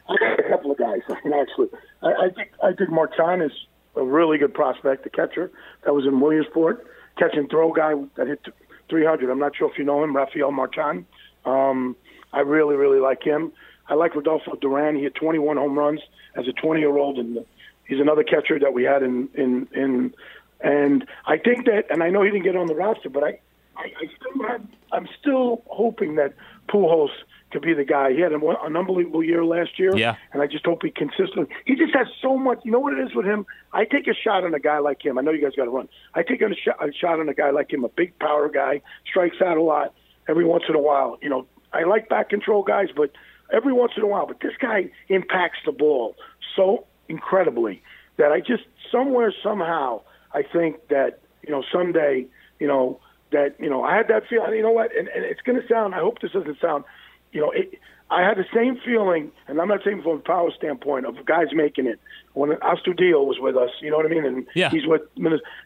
I 0.09 0.15
got 0.19 0.39
a 0.39 0.49
couple 0.49 0.71
of 0.71 0.77
guys. 0.77 1.01
I 1.09 1.15
mean, 1.23 1.33
actually, 1.33 1.67
I, 2.01 2.07
I 2.07 2.29
think 2.29 2.51
I 2.63 2.73
think 2.73 2.89
Marchand 2.89 3.41
is 3.43 3.51
a 3.95 4.03
really 4.03 4.37
good 4.37 4.53
prospect, 4.53 5.03
the 5.03 5.09
catcher 5.09 5.51
that 5.83 5.93
was 5.93 6.05
in 6.05 6.19
Williamsport, 6.19 6.85
catch 7.17 7.35
and 7.35 7.49
throw 7.49 7.73
guy 7.73 7.93
that 8.15 8.27
hit 8.27 8.45
300. 8.89 9.29
I'm 9.29 9.39
not 9.39 9.55
sure 9.55 9.69
if 9.69 9.77
you 9.77 9.83
know 9.83 10.03
him, 10.03 10.15
Rafael 10.15 10.51
Marchand. 10.51 11.05
Um, 11.45 11.95
I 12.31 12.41
really, 12.41 12.75
really 12.75 12.99
like 12.99 13.23
him. 13.23 13.51
I 13.89 13.95
like 13.95 14.15
Rodolfo 14.15 14.55
Duran. 14.55 14.95
He 14.95 15.03
hit 15.03 15.15
21 15.15 15.57
home 15.57 15.77
runs 15.77 16.01
as 16.35 16.47
a 16.47 16.53
20 16.53 16.79
year 16.79 16.95
old, 16.97 17.17
and 17.17 17.45
he's 17.87 17.99
another 17.99 18.23
catcher 18.23 18.59
that 18.59 18.73
we 18.73 18.83
had 18.83 19.03
in 19.03 19.29
in 19.33 19.67
in. 19.73 20.13
And 20.59 21.05
I 21.25 21.37
think 21.37 21.65
that, 21.65 21.83
and 21.91 22.01
I 22.01 22.09
know 22.09 22.23
he 22.23 22.31
didn't 22.31 22.43
get 22.43 22.55
on 22.55 22.65
the 22.65 22.73
roster, 22.73 23.09
but 23.09 23.23
I, 23.23 23.39
I, 23.75 23.83
I 23.83 24.09
still 24.15 24.47
have, 24.47 24.61
I'm 24.91 25.07
still 25.19 25.61
hoping 25.67 26.15
that 26.15 26.33
Pujols 26.67 27.09
could 27.51 27.61
be 27.61 27.73
the 27.73 27.85
guy. 27.85 28.11
He 28.11 28.19
had 28.19 28.33
an, 28.33 28.41
an 28.43 28.75
unbelievable 28.75 29.23
year 29.23 29.45
last 29.45 29.79
year, 29.79 29.95
Yeah. 29.95 30.15
and 30.33 30.41
I 30.41 30.47
just 30.47 30.65
hope 30.65 30.83
he 30.83 30.89
consistently. 30.91 31.47
He 31.65 31.75
just 31.75 31.93
has 31.95 32.07
so 32.21 32.37
much. 32.37 32.59
You 32.65 32.71
know 32.71 32.79
what 32.79 32.93
it 32.93 32.99
is 32.99 33.15
with 33.15 33.25
him? 33.25 33.45
I 33.71 33.85
take 33.85 34.07
a 34.07 34.13
shot 34.13 34.43
on 34.43 34.53
a 34.53 34.59
guy 34.59 34.79
like 34.79 35.03
him. 35.05 35.17
I 35.17 35.21
know 35.21 35.31
you 35.31 35.41
guys 35.41 35.53
got 35.55 35.65
to 35.65 35.69
run. 35.69 35.87
I 36.13 36.23
take 36.23 36.41
a 36.41 36.53
shot, 36.55 36.75
a 36.85 36.91
shot 36.91 37.19
on 37.19 37.29
a 37.29 37.33
guy 37.33 37.51
like 37.51 37.71
him, 37.71 37.83
a 37.85 37.89
big 37.89 38.17
power 38.19 38.49
guy, 38.49 38.81
strikes 39.09 39.37
out 39.41 39.57
a 39.57 39.61
lot 39.63 39.93
every 40.27 40.45
once 40.45 40.63
in 40.67 40.75
a 40.75 40.81
while. 40.81 41.17
You 41.21 41.29
know, 41.29 41.45
I 41.71 41.83
like 41.83 42.09
back 42.09 42.29
control 42.29 42.63
guys, 42.63 42.89
but 42.95 43.11
every 43.53 43.73
once 43.73 43.93
in 43.95 44.03
a 44.03 44.07
while. 44.07 44.27
But 44.27 44.41
this 44.41 44.53
guy 44.59 44.89
impacts 45.07 45.59
the 45.65 45.71
ball 45.71 46.15
so 46.55 46.85
incredibly 47.07 47.81
that 48.17 48.31
I 48.31 48.39
just 48.39 48.63
somewhere 48.91 49.33
somehow 49.43 50.01
I 50.33 50.43
think 50.43 50.87
that 50.89 51.19
you 51.43 51.51
know 51.51 51.63
someday 51.71 52.25
you 52.59 52.67
know 52.67 52.99
that 53.31 53.55
you 53.59 53.69
know 53.69 53.83
I 53.83 53.95
had 53.97 54.07
that 54.09 54.23
feeling. 54.29 54.53
You 54.55 54.63
know 54.63 54.71
what? 54.71 54.95
And, 54.95 55.07
and 55.07 55.23
it's 55.25 55.41
going 55.41 55.59
to 55.61 55.67
sound. 55.67 55.95
I 55.95 55.99
hope 55.99 56.19
this 56.21 56.31
doesn't 56.31 56.59
sound. 56.59 56.83
You 57.31 57.41
know, 57.41 57.51
it, 57.51 57.79
I 58.09 58.21
had 58.21 58.37
the 58.37 58.45
same 58.55 58.77
feeling, 58.85 59.31
and 59.47 59.59
I'm 59.59 59.67
not 59.67 59.81
saying 59.83 60.01
from 60.01 60.17
a 60.17 60.19
power 60.19 60.49
standpoint 60.55 61.05
of 61.05 61.25
guys 61.25 61.47
making 61.53 61.87
it 61.87 61.99
when 62.33 62.51
Astudillo 62.51 63.25
was 63.25 63.37
with 63.39 63.57
us. 63.57 63.69
You 63.81 63.91
know 63.91 63.97
what 63.97 64.05
I 64.05 64.09
mean? 64.09 64.25
And 64.25 64.47
Yeah. 64.55 64.69
he's 64.69 64.85
with. 64.87 65.01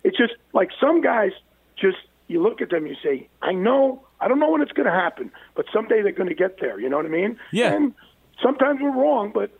It's 0.03 0.17
just 0.17 0.33
like 0.53 0.69
some 0.79 1.01
guys. 1.01 1.31
Just 1.77 1.97
you 2.27 2.41
look 2.41 2.61
at 2.61 2.69
them, 2.69 2.87
you 2.87 2.95
say, 3.03 3.27
I 3.41 3.51
know. 3.51 4.01
I 4.19 4.27
don't 4.27 4.39
know 4.39 4.49
when 4.51 4.61
it's 4.61 4.71
going 4.71 4.85
to 4.85 4.91
happen, 4.91 5.31
but 5.55 5.65
someday 5.73 6.01
they're 6.01 6.11
going 6.11 6.29
to 6.29 6.35
get 6.35 6.59
there. 6.59 6.79
You 6.79 6.89
know 6.89 6.97
what 6.97 7.05
I 7.05 7.09
mean? 7.09 7.37
Yeah. 7.51 7.73
And 7.73 7.93
sometimes 8.41 8.79
we're 8.81 8.91
wrong, 8.95 9.31
but 9.33 9.51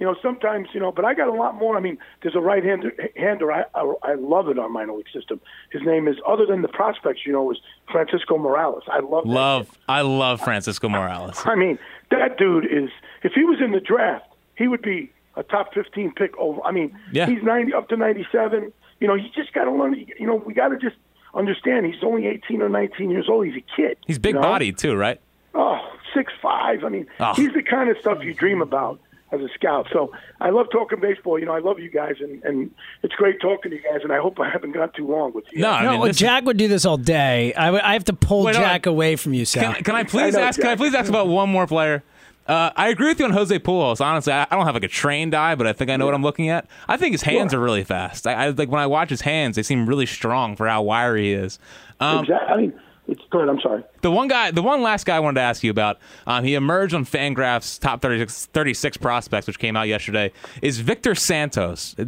you 0.00 0.06
know, 0.06 0.16
sometimes 0.22 0.68
you 0.72 0.80
know. 0.80 0.90
But 0.90 1.04
I 1.04 1.14
got 1.14 1.28
a 1.28 1.32
lot 1.32 1.54
more. 1.54 1.76
I 1.76 1.80
mean, 1.80 1.98
there's 2.22 2.34
a 2.34 2.40
right 2.40 2.64
hander. 2.64 2.92
Hander. 3.16 3.52
I, 3.52 3.64
I 3.74 3.92
I 4.02 4.14
love 4.14 4.48
it 4.48 4.58
on 4.58 4.72
minor 4.72 4.94
league 4.94 5.10
system. 5.12 5.40
His 5.70 5.82
name 5.82 6.08
is 6.08 6.16
other 6.26 6.46
than 6.46 6.62
the 6.62 6.68
prospects. 6.68 7.20
You 7.26 7.32
know, 7.32 7.50
is 7.52 7.58
Francisco 7.92 8.38
Morales. 8.38 8.82
I 8.88 9.00
love 9.00 9.24
that 9.24 9.30
Love, 9.30 9.78
I 9.88 10.00
love 10.02 10.40
Francisco 10.40 10.88
Morales. 10.88 11.42
I 11.44 11.54
mean, 11.54 11.78
that 12.10 12.38
dude 12.38 12.64
is. 12.64 12.90
If 13.22 13.32
he 13.34 13.44
was 13.44 13.58
in 13.62 13.72
the 13.72 13.80
draft, 13.80 14.26
he 14.56 14.66
would 14.66 14.82
be 14.82 15.12
a 15.36 15.42
top 15.42 15.74
15 15.74 16.12
pick 16.14 16.36
over. 16.38 16.60
I 16.64 16.72
mean, 16.72 16.98
Yeah. 17.12 17.26
he's 17.26 17.42
90 17.42 17.72
up 17.74 17.88
to 17.90 17.96
97. 17.96 18.72
You 18.98 19.06
know, 19.06 19.14
you 19.14 19.28
just 19.34 19.52
got 19.52 19.64
to 19.64 19.70
learn. 19.72 19.94
You 20.18 20.26
know, 20.26 20.36
we 20.36 20.54
got 20.54 20.68
to 20.68 20.76
just 20.78 20.96
understand. 21.34 21.86
He's 21.86 22.02
only 22.02 22.26
18 22.26 22.62
or 22.62 22.68
19 22.68 23.10
years 23.10 23.28
old. 23.28 23.46
He's 23.46 23.56
a 23.56 23.64
kid. 23.76 23.96
He's 24.06 24.18
big 24.18 24.34
you 24.34 24.40
know? 24.40 24.46
bodied 24.48 24.78
too, 24.78 24.94
right? 24.96 25.20
Oh, 25.54 25.78
six 26.14 26.32
five. 26.42 26.84
I 26.84 26.88
mean, 26.88 27.06
Oh. 27.20 27.34
he's 27.34 27.52
the 27.52 27.62
kind 27.62 27.90
of 27.90 27.96
stuff 27.98 28.22
you 28.22 28.34
dream 28.34 28.60
about 28.62 28.98
as 29.32 29.40
a 29.40 29.48
scout. 29.54 29.86
So 29.92 30.12
I 30.40 30.50
love 30.50 30.66
talking 30.72 31.00
baseball. 31.00 31.38
You 31.38 31.46
know, 31.46 31.52
I 31.52 31.60
love 31.60 31.78
you 31.78 31.90
guys, 31.90 32.14
and, 32.20 32.42
and 32.44 32.70
it's 33.02 33.14
great 33.14 33.40
talking 33.40 33.70
to 33.70 33.76
you 33.76 33.82
guys. 33.82 34.00
And 34.02 34.12
I 34.12 34.18
hope 34.18 34.38
I 34.40 34.50
haven't 34.50 34.72
got 34.72 34.94
too 34.94 35.06
long 35.06 35.32
with 35.32 35.44
you. 35.52 35.60
No, 35.62 35.70
I 35.70 35.82
No, 35.84 35.90
mean, 35.92 36.00
well, 36.00 36.08
this- 36.08 36.18
Jack 36.18 36.44
would 36.44 36.56
do 36.56 36.68
this 36.68 36.84
all 36.84 36.96
day. 36.96 37.54
I, 37.54 37.92
have 37.92 38.04
to 38.04 38.12
pull 38.12 38.44
Wait, 38.44 38.56
hold 38.56 38.64
Jack 38.66 38.86
on. 38.86 38.92
away 38.92 39.16
from 39.16 39.34
you, 39.34 39.44
Sal. 39.44 39.74
Can, 39.74 39.84
can 39.84 39.94
I 39.94 40.04
please 40.04 40.34
I 40.34 40.40
know, 40.40 40.46
ask? 40.46 40.60
Can 40.60 40.68
I 40.70 40.76
please 40.76 40.94
ask 40.94 41.08
about 41.08 41.28
one 41.28 41.48
more 41.48 41.66
player? 41.66 42.02
Uh, 42.46 42.70
I 42.74 42.88
agree 42.88 43.08
with 43.08 43.20
you 43.20 43.26
on 43.26 43.30
Jose 43.30 43.56
Pujols. 43.60 44.00
Honestly, 44.00 44.32
I, 44.32 44.42
I 44.50 44.56
don't 44.56 44.64
have 44.64 44.74
like 44.74 44.82
a 44.82 44.88
trained 44.88 45.34
eye, 45.34 45.54
but 45.54 45.68
I 45.68 45.72
think 45.72 45.88
I 45.90 45.96
know 45.96 46.06
what 46.06 46.14
I'm 46.14 46.22
looking 46.22 46.48
at. 46.48 46.66
I 46.88 46.96
think 46.96 47.12
his 47.12 47.22
hands 47.22 47.54
are 47.54 47.60
really 47.60 47.84
fast. 47.84 48.26
I, 48.26 48.32
I 48.32 48.48
like 48.48 48.68
when 48.68 48.80
I 48.80 48.86
watch 48.88 49.08
his 49.10 49.20
hands; 49.20 49.54
they 49.54 49.62
seem 49.62 49.86
really 49.86 50.06
strong 50.06 50.56
for 50.56 50.66
how 50.66 50.82
wiry 50.82 51.26
he 51.26 51.32
is. 51.34 51.60
Um, 52.00 52.20
exactly. 52.24 52.52
I 52.52 52.56
mean, 52.56 52.80
it's 53.10 53.22
good. 53.30 53.48
I'm 53.48 53.60
sorry. 53.60 53.82
the 54.02 54.10
one 54.10 54.28
guy, 54.28 54.50
the 54.50 54.62
one 54.62 54.82
last 54.82 55.04
guy 55.04 55.16
I 55.16 55.20
wanted 55.20 55.34
to 55.40 55.42
ask 55.42 55.62
you 55.62 55.70
about, 55.70 55.98
um, 56.26 56.44
he 56.44 56.54
emerged 56.54 56.94
on 56.94 57.04
Fangraphs 57.04 57.78
top 57.78 58.00
36, 58.00 58.46
36 58.46 58.96
prospects, 58.96 59.46
which 59.46 59.58
came 59.58 59.76
out 59.76 59.88
yesterday. 59.88 60.32
Is 60.62 60.78
Victor 60.80 61.14
Santos? 61.14 61.94
Uh, 61.98 62.04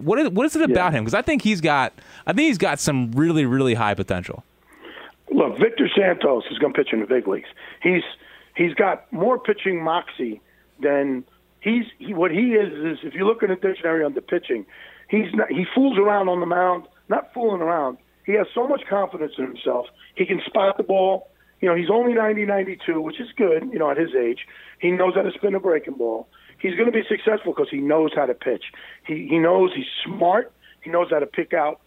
What 0.00 0.18
is 0.18 0.28
what 0.30 0.46
is 0.46 0.56
it 0.56 0.62
about 0.70 0.92
him? 0.94 1.04
Because 1.04 1.14
I 1.14 1.22
think 1.22 1.42
he's 1.42 1.60
got, 1.60 1.92
I 2.26 2.32
think 2.32 2.46
he's 2.48 2.58
got 2.58 2.80
some 2.80 3.12
really 3.12 3.44
really 3.46 3.74
high 3.74 3.94
potential. 3.94 4.44
Look, 5.30 5.58
Victor 5.58 5.88
Santos 5.94 6.44
is 6.50 6.58
going 6.58 6.72
to 6.72 6.78
pitch 6.78 6.92
in 6.92 7.00
the 7.00 7.06
big 7.06 7.28
leagues. 7.28 7.48
He's 7.82 8.02
he's 8.56 8.74
got 8.74 9.12
more 9.12 9.38
pitching 9.38 9.82
moxie 9.84 10.40
than 10.80 11.24
he's 11.60 11.84
he, 11.98 12.14
what 12.14 12.30
he 12.30 12.54
is 12.54 12.72
is 12.72 12.98
if 13.04 13.14
you 13.14 13.26
look 13.26 13.42
in 13.42 13.50
the 13.50 13.56
dictionary 13.56 14.04
on 14.04 14.14
the 14.14 14.22
pitching, 14.22 14.64
he's 15.08 15.32
not, 15.34 15.50
he 15.50 15.66
fools 15.74 15.98
around 15.98 16.28
on 16.28 16.40
the 16.40 16.46
mound, 16.46 16.84
not 17.08 17.32
fooling 17.34 17.60
around. 17.60 17.98
He 18.28 18.34
has 18.34 18.46
so 18.54 18.68
much 18.68 18.82
confidence 18.88 19.32
in 19.38 19.46
himself. 19.46 19.86
He 20.14 20.26
can 20.26 20.42
spot 20.44 20.76
the 20.76 20.82
ball. 20.82 21.30
You 21.62 21.68
know, 21.68 21.74
he's 21.74 21.88
only 21.90 22.12
90, 22.12 22.44
92, 22.44 23.00
which 23.00 23.18
is 23.18 23.28
good. 23.34 23.70
You 23.72 23.78
know, 23.78 23.90
at 23.90 23.96
his 23.96 24.14
age, 24.14 24.40
he 24.80 24.90
knows 24.90 25.14
how 25.14 25.22
to 25.22 25.32
spin 25.32 25.54
a 25.54 25.60
breaking 25.60 25.94
ball. 25.94 26.28
He's 26.58 26.74
going 26.74 26.86
to 26.86 26.92
be 26.92 27.04
successful 27.08 27.54
because 27.54 27.70
he 27.70 27.78
knows 27.78 28.10
how 28.14 28.26
to 28.26 28.34
pitch. 28.34 28.64
He 29.06 29.26
he 29.30 29.38
knows 29.38 29.70
he's 29.74 29.86
smart. 30.04 30.52
He 30.82 30.90
knows 30.90 31.08
how 31.10 31.20
to 31.20 31.26
pick 31.26 31.54
out 31.54 31.80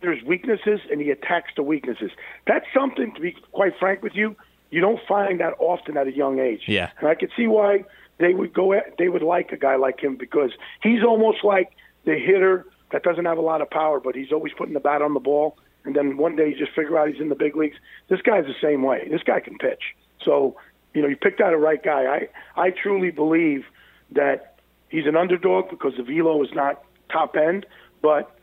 there's 0.00 0.22
weaknesses 0.24 0.80
and 0.90 1.00
he 1.00 1.10
attacks 1.10 1.52
the 1.54 1.62
weaknesses. 1.62 2.10
That's 2.48 2.66
something 2.74 3.12
to 3.14 3.20
be 3.20 3.36
quite 3.52 3.74
frank 3.78 4.02
with 4.02 4.14
you, 4.14 4.34
you 4.70 4.80
don't 4.80 5.00
find 5.06 5.40
that 5.40 5.54
often 5.58 5.96
at 5.96 6.06
a 6.06 6.12
young 6.12 6.38
age. 6.38 6.62
Yeah. 6.66 6.90
And 6.98 7.08
I 7.08 7.14
could 7.14 7.30
see 7.36 7.46
why 7.46 7.84
they 8.18 8.34
would 8.34 8.52
go 8.52 8.72
at, 8.72 8.96
they 8.98 9.08
would 9.08 9.22
like 9.22 9.52
a 9.52 9.56
guy 9.56 9.76
like 9.76 10.00
him 10.00 10.16
because 10.16 10.50
he's 10.82 11.02
almost 11.02 11.44
like 11.44 11.70
the 12.04 12.14
hitter 12.14 12.66
that 12.92 13.02
doesn't 13.02 13.24
have 13.24 13.38
a 13.38 13.42
lot 13.42 13.60
of 13.60 13.70
power, 13.70 14.00
but 14.00 14.14
he's 14.14 14.32
always 14.32 14.52
putting 14.56 14.74
the 14.74 14.80
bat 14.80 15.02
on 15.02 15.14
the 15.14 15.20
ball. 15.20 15.56
And 15.84 15.94
then 15.96 16.16
one 16.16 16.36
day 16.36 16.50
you 16.50 16.56
just 16.58 16.72
figure 16.72 16.98
out 16.98 17.08
he's 17.08 17.20
in 17.20 17.28
the 17.28 17.34
big 17.34 17.56
leagues. 17.56 17.76
This 18.08 18.20
guy's 18.20 18.44
the 18.44 18.54
same 18.60 18.82
way. 18.82 19.08
This 19.10 19.22
guy 19.22 19.40
can 19.40 19.56
pitch. 19.56 19.94
So, 20.24 20.56
you 20.92 21.00
know, 21.02 21.08
you 21.08 21.16
picked 21.16 21.40
out 21.40 21.52
a 21.52 21.56
right 21.56 21.82
guy. 21.82 22.28
I, 22.56 22.60
I 22.60 22.70
truly 22.70 23.10
believe 23.10 23.64
that 24.12 24.58
he's 24.88 25.06
an 25.06 25.16
underdog 25.16 25.70
because 25.70 25.94
the 25.96 26.02
velo 26.02 26.42
is 26.42 26.50
not 26.52 26.82
top 27.10 27.36
end, 27.36 27.64
but 28.02 28.36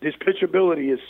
his 0.00 0.14
pitchability 0.14 0.92
is, 0.92 1.00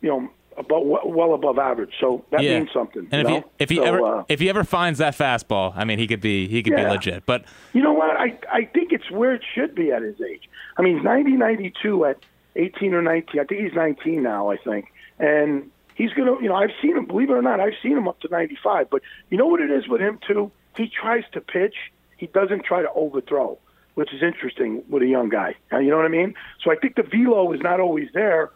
you 0.00 0.08
know, 0.08 0.30
above, 0.56 0.82
well 1.04 1.34
above 1.34 1.58
average. 1.58 1.92
So 2.00 2.24
that 2.30 2.42
yeah. 2.42 2.58
means 2.58 2.70
something. 2.72 3.08
And 3.10 3.22
if 3.22 3.28
know? 3.28 3.34
he 3.36 3.44
if 3.58 3.70
he 3.70 3.76
So, 3.76 3.84
ever 3.84 4.18
uh, 4.18 4.24
if 4.28 4.40
he 4.40 4.48
ever 4.48 4.64
finds 4.64 4.98
that 4.98 5.16
fastball, 5.16 5.72
I 5.76 5.84
mean, 5.84 5.98
he 5.98 6.06
could 6.06 6.20
be 6.20 6.48
he 6.48 6.62
could 6.62 6.76
be 6.76 6.82
legit. 6.82 7.26
But 7.26 7.44
You 7.72 7.82
know 7.82 7.92
what? 7.92 8.16
I 8.16 8.38
I 8.50 8.64
think 8.64 8.92
it's 8.92 9.10
where 9.10 9.34
it 9.34 9.42
should 9.54 9.74
be 9.74 9.92
at 9.92 10.02
his 10.02 10.20
age. 10.20 10.48
I 10.76 10.82
mean, 10.82 10.96
he's 10.96 11.04
90, 11.04 11.32
92 11.32 12.04
at 12.06 12.18
18 12.56 12.94
or 12.94 13.02
19. 13.02 13.40
I 13.40 13.44
think 13.44 13.60
he's 13.62 13.74
19 13.74 14.22
now, 14.22 14.50
I 14.50 14.56
think. 14.56 14.92
And 15.18 15.70
he's 15.94 16.12
going 16.12 16.34
to, 16.34 16.42
you 16.42 16.48
know, 16.48 16.56
I've 16.56 16.70
seen 16.80 16.96
him, 16.96 17.04
believe 17.04 17.30
it 17.30 17.34
or 17.34 17.42
not, 17.42 17.60
I've 17.60 17.74
seen 17.82 17.96
him 17.96 18.08
up 18.08 18.20
to 18.20 18.28
95. 18.28 18.88
But 18.90 19.02
you 19.28 19.36
know 19.36 19.46
what 19.46 19.60
it 19.60 19.70
is 19.70 19.88
with 19.88 20.00
him, 20.00 20.18
too? 20.26 20.50
He 20.76 20.88
tries 20.88 21.24
to 21.32 21.40
pitch, 21.40 21.74
he 22.16 22.26
doesn't 22.26 22.64
try 22.64 22.82
to 22.82 22.90
overthrow, 22.92 23.58
which 23.94 24.12
is 24.14 24.22
interesting 24.22 24.82
with 24.88 25.02
a 25.02 25.06
young 25.06 25.28
guy. 25.28 25.54
You 25.72 25.90
know 25.90 25.96
what 25.96 26.06
I 26.06 26.08
mean? 26.08 26.34
So 26.64 26.70
I 26.70 26.76
think 26.76 26.96
the 26.96 27.02
velo 27.02 27.52
is 27.52 27.60
not 27.60 27.80
always 27.80 28.08
there 28.14 28.50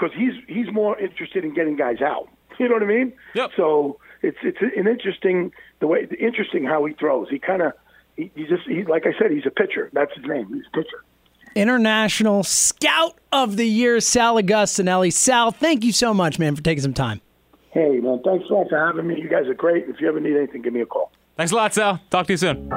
because 0.00 0.14
he's 0.16 0.32
he's 0.48 0.72
more 0.72 0.98
interested 0.98 1.44
in 1.44 1.54
getting 1.54 1.76
guys 1.76 2.00
out. 2.00 2.28
You 2.58 2.68
know 2.68 2.74
what 2.74 2.82
I 2.82 2.86
mean? 2.86 3.12
Yep. 3.34 3.50
So 3.56 3.98
it's 4.22 4.38
it's 4.42 4.58
an 4.60 4.86
interesting 4.86 5.52
the 5.80 5.86
way 5.86 6.06
interesting 6.18 6.64
how 6.64 6.84
he 6.84 6.94
throws. 6.94 7.28
He 7.28 7.38
kind 7.38 7.62
of 7.62 7.72
he, 8.16 8.30
he 8.34 8.44
just 8.44 8.62
he 8.66 8.84
like 8.84 9.06
I 9.06 9.12
said 9.18 9.30
he's 9.30 9.46
a 9.46 9.50
pitcher. 9.50 9.90
That's 9.92 10.12
his 10.14 10.24
name. 10.24 10.46
He's 10.52 10.64
a 10.72 10.76
pitcher. 10.76 11.04
International 11.54 12.44
Scout 12.44 13.18
of 13.32 13.56
the 13.56 13.66
Year, 13.66 13.98
Sal 14.00 14.36
Agostinelli. 14.36 15.12
Sal, 15.12 15.50
thank 15.50 15.84
you 15.84 15.90
so 15.92 16.14
much, 16.14 16.38
man, 16.38 16.54
for 16.54 16.62
taking 16.62 16.82
some 16.82 16.94
time. 16.94 17.20
Hey 17.72 17.98
man, 18.00 18.20
thanks 18.24 18.48
a 18.48 18.52
lot 18.52 18.68
for 18.68 18.78
having 18.78 19.06
me. 19.06 19.20
You 19.20 19.28
guys 19.28 19.46
are 19.46 19.54
great. 19.54 19.88
If 19.88 20.00
you 20.00 20.08
ever 20.08 20.20
need 20.20 20.36
anything, 20.36 20.62
give 20.62 20.72
me 20.72 20.80
a 20.80 20.86
call. 20.86 21.12
thanks 21.36 21.52
a 21.52 21.56
lot, 21.56 21.74
Sal. 21.74 22.00
Talk 22.10 22.26
to 22.26 22.32
you 22.32 22.36
soon. 22.36 22.70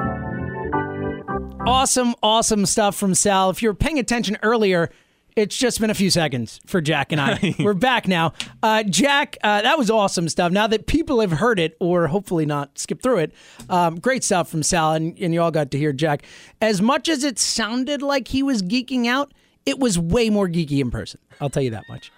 Awesome, 1.66 2.14
awesome 2.22 2.66
stuff 2.66 2.94
from 2.94 3.14
Sal. 3.14 3.48
If 3.50 3.62
you 3.62 3.70
were 3.70 3.74
paying 3.74 3.98
attention 3.98 4.36
earlier, 4.42 4.90
it's 5.36 5.56
just 5.56 5.80
been 5.80 5.90
a 5.90 5.94
few 5.94 6.10
seconds 6.10 6.60
for 6.66 6.80
Jack 6.80 7.12
and 7.12 7.20
I. 7.20 7.54
We're 7.58 7.74
back 7.74 8.06
now. 8.06 8.32
Uh, 8.62 8.82
Jack, 8.84 9.36
uh, 9.42 9.62
that 9.62 9.76
was 9.76 9.90
awesome 9.90 10.28
stuff. 10.28 10.52
Now 10.52 10.66
that 10.68 10.86
people 10.86 11.20
have 11.20 11.32
heard 11.32 11.58
it, 11.58 11.76
or 11.80 12.06
hopefully 12.06 12.46
not 12.46 12.78
skip 12.78 13.02
through 13.02 13.18
it, 13.18 13.32
um, 13.68 13.98
great 13.98 14.22
stuff 14.22 14.48
from 14.48 14.62
Sal, 14.62 14.92
and, 14.92 15.18
and 15.18 15.34
you 15.34 15.42
all 15.42 15.50
got 15.50 15.70
to 15.72 15.78
hear 15.78 15.92
Jack. 15.92 16.24
As 16.60 16.80
much 16.80 17.08
as 17.08 17.24
it 17.24 17.38
sounded 17.38 18.02
like 18.02 18.28
he 18.28 18.42
was 18.42 18.62
geeking 18.62 19.06
out, 19.06 19.32
it 19.66 19.78
was 19.78 19.98
way 19.98 20.30
more 20.30 20.48
geeky 20.48 20.80
in 20.80 20.90
person. 20.90 21.20
I'll 21.40 21.50
tell 21.50 21.62
you 21.62 21.70
that 21.70 21.84
much. 21.88 22.12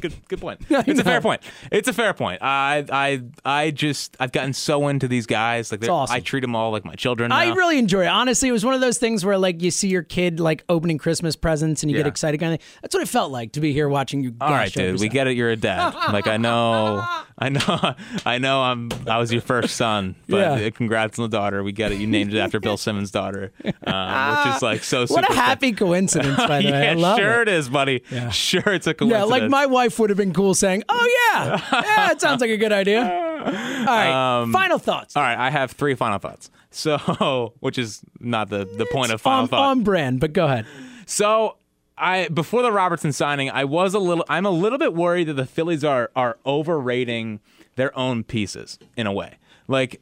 Good, 0.00 0.14
good 0.28 0.40
point. 0.40 0.60
It's 0.86 1.00
a 1.00 1.04
fair 1.04 1.20
point. 1.20 1.42
It's 1.72 1.88
a 1.88 1.92
fair 1.92 2.14
point. 2.14 2.42
I, 2.42 2.84
I, 2.92 3.22
I 3.44 3.70
just, 3.70 4.16
I've 4.20 4.32
gotten 4.32 4.52
so 4.52 4.88
into 4.88 5.08
these 5.08 5.26
guys. 5.26 5.70
Like, 5.72 5.86
awesome. 5.88 6.14
I 6.14 6.20
treat 6.20 6.40
them 6.40 6.54
all 6.54 6.70
like 6.70 6.84
my 6.84 6.94
children. 6.94 7.32
I 7.32 7.48
really 7.54 7.78
enjoy 7.78 8.04
it. 8.04 8.08
Honestly, 8.08 8.48
it 8.48 8.52
was 8.52 8.64
one 8.64 8.74
of 8.74 8.80
those 8.80 8.98
things 8.98 9.24
where 9.24 9.36
like 9.38 9.62
you 9.62 9.70
see 9.70 9.88
your 9.88 10.02
kid 10.02 10.38
like 10.40 10.64
opening 10.68 10.98
Christmas 10.98 11.34
presents 11.36 11.82
and 11.82 11.90
you 11.90 11.96
get 11.96 12.06
excited 12.06 12.38
kind 12.40 12.54
of 12.54 12.60
thing. 12.60 12.68
That's 12.82 12.94
what 12.94 13.02
it 13.02 13.08
felt 13.08 13.32
like 13.32 13.52
to 13.52 13.60
be 13.60 13.72
here 13.72 13.88
watching 13.88 14.22
you. 14.22 14.34
All 14.40 14.50
right, 14.50 14.72
dude. 14.72 15.00
We 15.00 15.08
get 15.08 15.26
it. 15.26 15.36
You're 15.36 15.50
a 15.50 15.56
dad. 15.56 15.94
Like 16.16 16.26
I 16.28 16.36
know, 16.36 17.04
I 17.38 17.48
know, 17.48 17.94
I 18.26 18.38
know. 18.38 18.62
I'm. 18.62 18.88
I 19.06 19.18
was 19.18 19.32
your 19.32 19.42
first 19.42 19.76
son, 19.76 20.14
but 20.28 20.36
Yeah. 20.60 20.66
uh, 20.66 20.70
congrats 20.70 21.18
on 21.18 21.28
the 21.28 21.36
daughter. 21.36 21.62
We 21.62 21.72
get 21.72 21.92
it. 21.92 21.98
You 21.98 22.06
named 22.06 22.32
it 22.32 22.38
after 22.38 22.58
Bill 22.60 22.76
Simmons' 22.76 23.10
daughter, 23.10 23.52
um, 23.86 24.46
which 24.46 24.56
is 24.56 24.62
like 24.62 24.82
so. 24.84 25.06
What 25.06 25.28
a 25.28 25.34
happy 25.34 25.72
coincidence, 25.72 26.36
by 26.38 26.62
the 26.62 26.70
way. 26.70 26.84
yeah, 26.84 26.90
I 26.92 26.94
love 26.94 27.18
sure 27.18 27.42
it. 27.42 27.48
it 27.48 27.54
is, 27.54 27.68
buddy. 27.68 28.02
Sure, 28.30 28.62
it's 28.66 28.86
a 28.86 28.94
coincidence. 28.94 29.10
Yeah, 29.10 29.24
like 29.24 29.50
my 29.50 29.66
wife 29.76 29.98
would 29.98 30.10
have 30.10 30.16
been 30.16 30.32
cool 30.32 30.54
saying, 30.54 30.82
"Oh 30.88 31.06
yeah, 31.32 31.60
yeah, 31.72 32.10
it 32.12 32.20
sounds 32.20 32.40
like 32.40 32.50
a 32.50 32.56
good 32.56 32.72
idea." 32.72 33.02
All 33.46 33.52
right, 33.86 34.40
Um, 34.40 34.52
final 34.52 34.78
thoughts. 34.78 35.16
All 35.16 35.22
right, 35.22 35.38
I 35.38 35.50
have 35.50 35.70
three 35.72 35.94
final 35.94 36.18
thoughts. 36.18 36.50
So, 36.70 37.52
which 37.60 37.78
is 37.78 38.00
not 38.18 38.48
the 38.48 38.64
the 38.64 38.86
point 38.92 39.12
of 39.12 39.20
final 39.20 39.42
on, 39.42 39.48
thought. 39.48 39.60
on 39.70 39.82
brand, 39.84 40.20
but 40.20 40.32
go 40.32 40.46
ahead. 40.46 40.66
So 41.06 41.56
I 41.96 42.28
before 42.28 42.62
the 42.62 42.72
Robertson 42.72 43.12
signing, 43.12 43.50
I 43.50 43.64
was 43.64 43.94
a 43.94 43.98
little 43.98 44.24
I'm 44.28 44.46
a 44.46 44.50
little 44.50 44.78
bit 44.78 44.94
worried 44.94 45.28
that 45.28 45.34
the 45.34 45.46
Phillies 45.46 45.84
are 45.84 46.10
are 46.16 46.38
overrating 46.44 47.40
their 47.76 47.96
own 47.96 48.24
pieces 48.24 48.78
in 48.96 49.06
a 49.06 49.12
way. 49.12 49.36
Like 49.68 50.00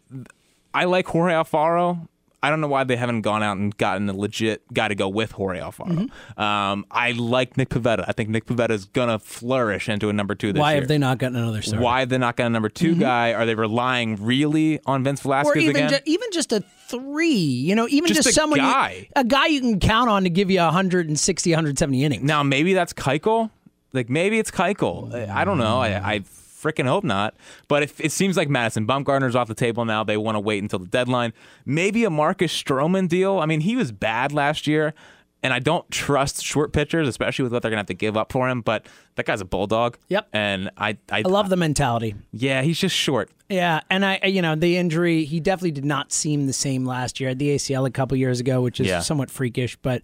I 0.73 0.85
like 0.85 1.07
Jorge 1.09 1.35
Alfaro. 1.35 2.09
I 2.45 2.51
don't 2.51 2.61
know 2.61 2.69
why 2.69 2.85
they 2.85 2.97
haven't 2.97 3.23
gone 3.23 3.43
out 3.43 3.57
and 3.57 3.77
gotten 3.77 4.09
a 4.09 4.13
legit 4.13 4.63
guy 4.73 4.89
to 4.89 4.95
go 4.95 5.09
with 5.09 5.33
Jorge 5.33 5.61
Alfaro. 5.61 5.89
Mm-hmm. 6.09 6.41
Um, 6.41 6.85
I 6.91 7.13
like 7.13 7.57
Nick 7.57 7.71
Pivetta. 7.71 8.05
I 8.07 8.13
think 8.13 8.29
Nick 8.29 8.47
Pivetta 8.47 8.71
is 8.71 8.85
gonna 8.85 9.19
flourish 9.19 9.89
into 9.89 10.09
a 10.09 10.13
number 10.13 10.35
two 10.35 10.53
this 10.53 10.61
Why 10.61 10.73
year. 10.73 10.77
Why 10.77 10.81
have 10.83 10.89
they 10.89 10.99
not 10.99 11.19
gotten 11.19 11.37
another 11.37 11.63
starter? 11.63 11.83
Why 11.83 12.01
have 12.01 12.09
they 12.09 12.19
not 12.19 12.37
got 12.37 12.47
a 12.47 12.51
number 12.51 12.69
2 12.69 12.97
guy? 12.97 13.33
Are 13.33 13.47
they 13.47 13.55
relying 13.55 14.17
really 14.25 14.81
on 14.87 15.03
Vince 15.05 15.21
Velasquez 15.23 15.57
or 15.57 15.59
even 15.59 15.77
again? 15.77 15.91
ju- 15.91 15.99
even 16.05 16.29
just 16.33 16.53
a 16.53 16.63
three, 16.89 17.35
you 17.35 17.75
know, 17.75 17.87
even 17.89 18.09
Just 18.09 18.19
just, 18.23 18.29
a 18.29 18.33
someone 18.33 18.61
you- 18.61 18.67
guy. 18.67 19.09
a 19.17 19.25
guy 19.25 19.47
you 19.47 19.61
can 19.61 19.81
count 19.81 20.09
on 20.11 20.25
to 20.25 20.31
give 20.31 20.51
you 20.51 20.61
160, 20.61 21.51
170 21.51 22.05
innings. 22.05 22.23
Now 22.23 22.43
maybe 22.43 22.75
that's 22.75 22.93
Keuchel. 22.93 23.51
Like 23.93 24.11
maybe 24.11 24.39
it's 24.39 24.51
Keuchel. 24.51 25.15
I- 25.15 25.41
I 25.41 25.45
don't 25.45 25.59
know. 25.59 25.81
I, 25.81 25.89
I 26.15 26.21
freaking 26.65 26.87
hope 26.87 27.05
not. 27.05 27.35
But 27.69 27.83
if, 27.83 28.01
it 28.01 28.11
seems 28.13 28.37
like 28.37 28.49
Madison 28.49 28.87
Bumgarner's 28.87 29.37
off 29.37 29.49
the 29.49 29.55
table 29.55 29.85
now. 29.85 30.03
They 30.05 30.17
want 30.17 30.37
to 30.37 30.41
wait 30.41 30.63
until 30.63 30.79
the 30.79 30.87
deadline. 30.89 31.33
Maybe 31.67 32.05
a 32.05 32.11
Marcus 32.11 32.53
Stroman 32.53 33.09
deal. 33.09 33.39
I 33.39 33.47
mean, 33.47 33.61
he 33.61 33.77
was 33.77 33.93
bad 33.93 34.33
last 34.33 34.67
year. 34.67 34.95
And 35.43 35.53
I 35.53 35.59
don't 35.59 35.89
trust 35.91 36.43
short 36.43 36.73
pitchers, 36.73 37.07
especially 37.07 37.43
with 37.43 37.53
what 37.53 37.61
they're 37.61 37.71
gonna 37.71 37.81
have 37.81 37.87
to 37.89 37.93
give 37.95 38.17
up 38.17 38.33
for 38.33 38.49
him. 38.49 38.63
But 38.63 38.87
that 39.17 39.27
guy's 39.27 39.43
a 39.43 39.45
bulldog. 39.45 39.99
Yep. 40.09 40.29
And 40.33 40.71
I, 40.79 40.97
I, 41.13 41.19
I 41.19 41.21
love 41.29 41.51
the 41.51 41.57
mentality. 41.57 42.15
Yeah, 42.33 42.63
he's 42.63 42.79
just 42.79 42.97
short. 42.97 43.31
Yeah, 43.51 43.81
and 43.91 44.07
I, 44.07 44.21
you 44.25 44.41
know, 44.41 44.55
the 44.55 44.79
injury, 44.79 45.25
he 45.27 45.41
definitely 45.41 45.73
did 45.73 45.85
not 45.85 46.13
seem 46.13 46.47
the 46.47 46.55
same 46.55 46.87
last 46.87 47.21
year. 47.21 47.29
Had 47.29 47.39
the 47.39 47.51
ACL 47.57 47.87
a 47.87 47.91
couple 47.91 48.17
years 48.17 48.41
ago, 48.41 48.63
which 48.63 48.81
is 48.81 48.87
Yeah. 48.87 49.01
somewhat 49.01 49.31
freakish. 49.31 49.77
But 49.77 50.01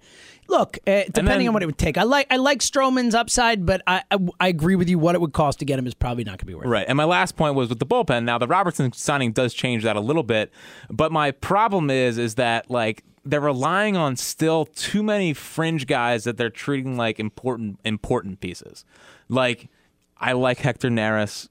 look, 0.50 0.78
uh, 0.86 1.04
depending 1.06 1.26
then- 1.38 1.48
on 1.48 1.54
what 1.54 1.62
it 1.62 1.66
would 1.66 1.78
take, 1.78 1.96
I 1.96 2.02
like 2.02 2.26
I 2.30 2.36
like 2.36 2.60
Stroman's 2.60 3.14
upside, 3.14 3.64
but 3.64 3.82
I, 3.86 4.02
I 4.10 4.18
I 4.38 4.48
agree 4.48 4.76
with 4.76 4.88
you. 4.90 4.98
What 4.98 5.14
it 5.14 5.20
would 5.20 5.32
cost 5.32 5.60
to 5.60 5.64
get 5.64 5.78
him 5.78 5.86
is 5.86 5.94
probably 5.94 6.24
not 6.24 6.32
going 6.32 6.38
to 6.40 6.46
be 6.46 6.54
worth. 6.54 6.66
it. 6.66 6.68
Right. 6.68 6.84
And 6.88 6.96
my 6.96 7.04
last 7.04 7.36
point 7.36 7.54
was 7.54 7.68
with 7.70 7.78
the 7.78 7.86
bullpen. 7.86 8.24
Now 8.24 8.36
the 8.38 8.46
Robertson 8.46 8.92
signing 8.92 9.32
does 9.32 9.54
change 9.54 9.84
that 9.84 9.96
a 9.96 10.00
little 10.00 10.22
bit, 10.22 10.52
but 10.90 11.10
my 11.12 11.30
problem 11.30 11.88
is 11.90 12.18
is 12.18 12.34
that 12.34 12.70
like 12.70 13.02
they're 13.24 13.40
relying 13.40 13.96
on 13.96 14.16
still 14.16 14.64
too 14.64 15.02
many 15.02 15.32
fringe 15.34 15.86
guys 15.86 16.24
that 16.24 16.36
they're 16.36 16.50
treating 16.50 16.96
like 16.96 17.18
important 17.20 17.78
important 17.84 18.40
pieces. 18.40 18.84
Like 19.28 19.68
I 20.18 20.32
like 20.32 20.58
Hector 20.58 20.90
Neris. 20.90 21.48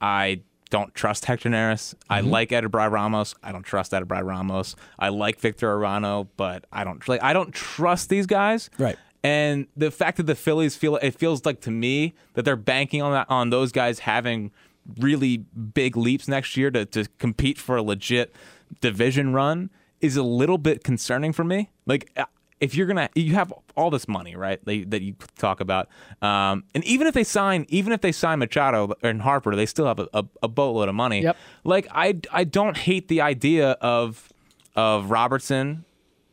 I 0.00 0.40
don't 0.72 0.94
trust 0.94 1.26
Hector 1.26 1.50
Neris. 1.50 1.94
I 2.08 2.22
mm-hmm. 2.22 2.30
like 2.30 2.48
Edubray 2.48 2.90
Ramos. 2.90 3.34
I 3.42 3.52
don't 3.52 3.62
trust 3.62 3.92
Edubray 3.92 4.24
Ramos. 4.24 4.74
I 4.98 5.10
like 5.10 5.38
Victor 5.38 5.76
Arano, 5.76 6.28
but 6.38 6.64
I 6.72 6.82
don't 6.82 7.06
like 7.06 7.22
I 7.22 7.34
don't 7.34 7.52
trust 7.52 8.08
these 8.08 8.26
guys. 8.26 8.70
Right. 8.78 8.96
And 9.22 9.66
the 9.76 9.90
fact 9.90 10.16
that 10.16 10.22
the 10.22 10.34
Phillies 10.34 10.74
feel 10.74 10.96
it 10.96 11.10
feels 11.10 11.44
like 11.44 11.60
to 11.60 11.70
me 11.70 12.14
that 12.32 12.46
they're 12.46 12.56
banking 12.56 13.02
on 13.02 13.12
that 13.12 13.26
on 13.30 13.50
those 13.50 13.70
guys 13.70 13.98
having 14.00 14.50
really 14.98 15.36
big 15.36 15.94
leaps 15.94 16.26
next 16.26 16.56
year 16.56 16.70
to, 16.70 16.86
to 16.86 17.06
compete 17.18 17.58
for 17.58 17.76
a 17.76 17.82
legit 17.82 18.34
division 18.80 19.34
run 19.34 19.68
is 20.00 20.16
a 20.16 20.22
little 20.22 20.58
bit 20.58 20.82
concerning 20.82 21.34
for 21.34 21.44
me. 21.44 21.68
Like 21.84 22.18
if 22.62 22.74
you're 22.74 22.86
gonna 22.86 23.10
you 23.14 23.34
have 23.34 23.52
all 23.76 23.90
this 23.90 24.06
money 24.08 24.36
right 24.36 24.64
that 24.64 24.74
you, 24.74 24.84
that 24.86 25.02
you 25.02 25.14
talk 25.36 25.60
about, 25.60 25.88
um, 26.22 26.64
and 26.74 26.82
even 26.84 27.06
if 27.06 27.12
they 27.12 27.24
sign 27.24 27.66
even 27.68 27.92
if 27.92 28.00
they 28.00 28.12
sign 28.12 28.38
Machado 28.38 28.94
and 29.02 29.20
Harper, 29.20 29.54
they 29.54 29.66
still 29.66 29.86
have 29.86 29.98
a, 29.98 30.08
a, 30.14 30.24
a 30.44 30.48
boatload 30.48 30.88
of 30.88 30.94
money. 30.94 31.22
Yep. 31.22 31.36
Like 31.64 31.86
I 31.90 32.18
I 32.32 32.44
don't 32.44 32.76
hate 32.76 33.08
the 33.08 33.20
idea 33.20 33.72
of 33.82 34.32
of 34.76 35.10
Robertson 35.10 35.84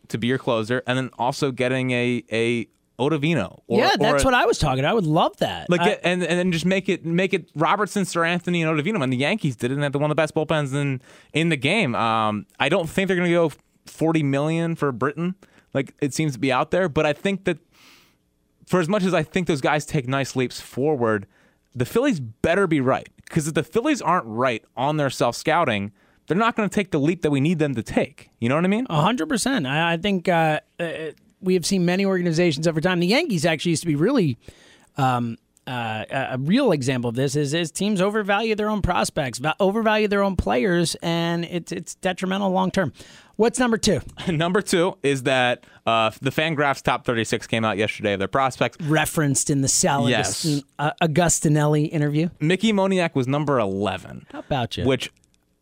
to 0.07 0.17
be 0.17 0.27
your 0.27 0.37
closer, 0.37 0.83
and 0.87 0.97
then 0.97 1.09
also 1.17 1.51
getting 1.51 1.91
a 1.91 2.23
a 2.31 2.67
Ottavino. 2.99 3.61
Or, 3.67 3.79
yeah, 3.79 3.91
or 3.93 3.97
that's 3.97 4.23
a- 4.23 4.25
what 4.25 4.33
I 4.33 4.45
was 4.45 4.59
talking. 4.59 4.79
About. 4.81 4.91
I 4.91 4.93
would 4.93 5.05
love 5.05 5.37
that. 5.37 5.69
like, 5.69 5.81
I- 5.81 5.99
and 6.03 6.21
and 6.23 6.37
then 6.37 6.51
just 6.51 6.65
make 6.65 6.89
it 6.89 7.05
make 7.05 7.33
it 7.33 7.49
Robertson, 7.55 8.03
Seranthony, 8.03 8.65
and 8.67 8.77
Ottavino. 8.77 9.01
And 9.01 9.11
the 9.11 9.17
Yankees 9.17 9.55
did 9.55 9.71
it, 9.71 9.75
and 9.75 9.81
they 9.81 9.85
had 9.85 9.95
one 9.95 10.03
of 10.05 10.09
the 10.09 10.15
best 10.15 10.35
bullpens 10.35 10.73
in 10.73 11.01
in 11.33 11.49
the 11.49 11.57
game. 11.57 11.95
Um, 11.95 12.45
I 12.59 12.69
don't 12.69 12.89
think 12.89 13.07
they're 13.07 13.17
going 13.17 13.29
to 13.29 13.33
go 13.33 13.51
forty 13.85 14.21
million 14.21 14.75
for 14.75 14.91
Britton. 14.91 15.35
Like 15.73 15.93
it 16.01 16.13
seems 16.13 16.33
to 16.33 16.39
be 16.39 16.51
out 16.51 16.71
there, 16.71 16.89
but 16.89 17.05
I 17.05 17.13
think 17.13 17.45
that 17.45 17.59
for 18.65 18.79
as 18.79 18.87
much 18.87 19.03
as 19.03 19.13
I 19.13 19.23
think 19.23 19.47
those 19.47 19.61
guys 19.61 19.85
take 19.85 20.07
nice 20.07 20.35
leaps 20.35 20.61
forward, 20.61 21.25
the 21.75 21.85
Phillies 21.85 22.19
better 22.19 22.67
be 22.67 22.81
right 22.81 23.09
because 23.25 23.47
if 23.47 23.53
the 23.53 23.63
Phillies 23.63 24.01
aren't 24.01 24.25
right 24.25 24.63
on 24.75 24.97
their 24.97 25.09
self 25.09 25.35
scouting, 25.35 25.91
they're 26.27 26.37
not 26.37 26.55
going 26.55 26.69
to 26.69 26.73
take 26.73 26.91
the 26.91 26.99
leap 26.99 27.23
that 27.23 27.31
we 27.31 27.39
need 27.39 27.59
them 27.59 27.75
to 27.75 27.83
take. 27.83 28.29
You 28.39 28.49
know 28.49 28.55
what 28.55 28.65
I 28.65 28.67
mean? 28.67 28.85
Hundred 28.89 29.27
percent. 29.27 29.65
I 29.65 29.97
think 29.97 30.27
uh, 30.27 30.59
uh, 30.79 31.11
we 31.41 31.55
have 31.55 31.65
seen 31.65 31.85
many 31.85 32.05
organizations 32.05 32.67
over 32.67 32.79
time. 32.81 32.99
The 32.99 33.07
Yankees 33.07 33.45
actually 33.45 33.71
used 33.71 33.83
to 33.83 33.87
be 33.87 33.95
really 33.95 34.37
um, 34.97 35.37
uh, 35.65 36.05
a 36.09 36.27
a 36.31 36.37
real 36.37 36.71
example 36.71 37.09
of 37.09 37.15
this. 37.15 37.35
Is 37.35 37.53
is 37.53 37.71
teams 37.71 38.01
overvalue 38.01 38.55
their 38.55 38.69
own 38.69 38.81
prospects, 38.81 39.39
overvalue 39.59 40.07
their 40.07 40.23
own 40.23 40.35
players, 40.35 40.95
and 41.01 41.45
it's 41.45 41.71
it's 41.71 41.95
detrimental 41.95 42.51
long 42.51 42.71
term. 42.71 42.93
What's 43.39 43.57
number 43.57 43.77
two? 43.77 44.01
Number 44.27 44.61
two 44.61 44.97
is 45.01 45.23
that 45.23 45.63
uh, 45.85 46.11
the 46.21 46.29
Fangraphs 46.29 46.81
top 46.83 47.05
36 47.05 47.47
came 47.47 47.63
out 47.63 47.77
yesterday 47.77 48.11
of 48.11 48.19
their 48.19 48.27
prospects. 48.27 48.75
Referenced 48.85 49.49
in 49.49 49.61
the 49.61 49.69
Sal 49.69 50.09
Yes. 50.09 50.61
Uh, 50.77 50.91
Agostinelli 51.01 51.87
interview. 51.89 52.27
Mickey 52.41 52.73
Moniak 52.73 53.15
was 53.15 53.29
number 53.29 53.57
11. 53.57 54.25
How 54.33 54.39
about 54.39 54.75
you? 54.75 54.83
Which 54.83 55.09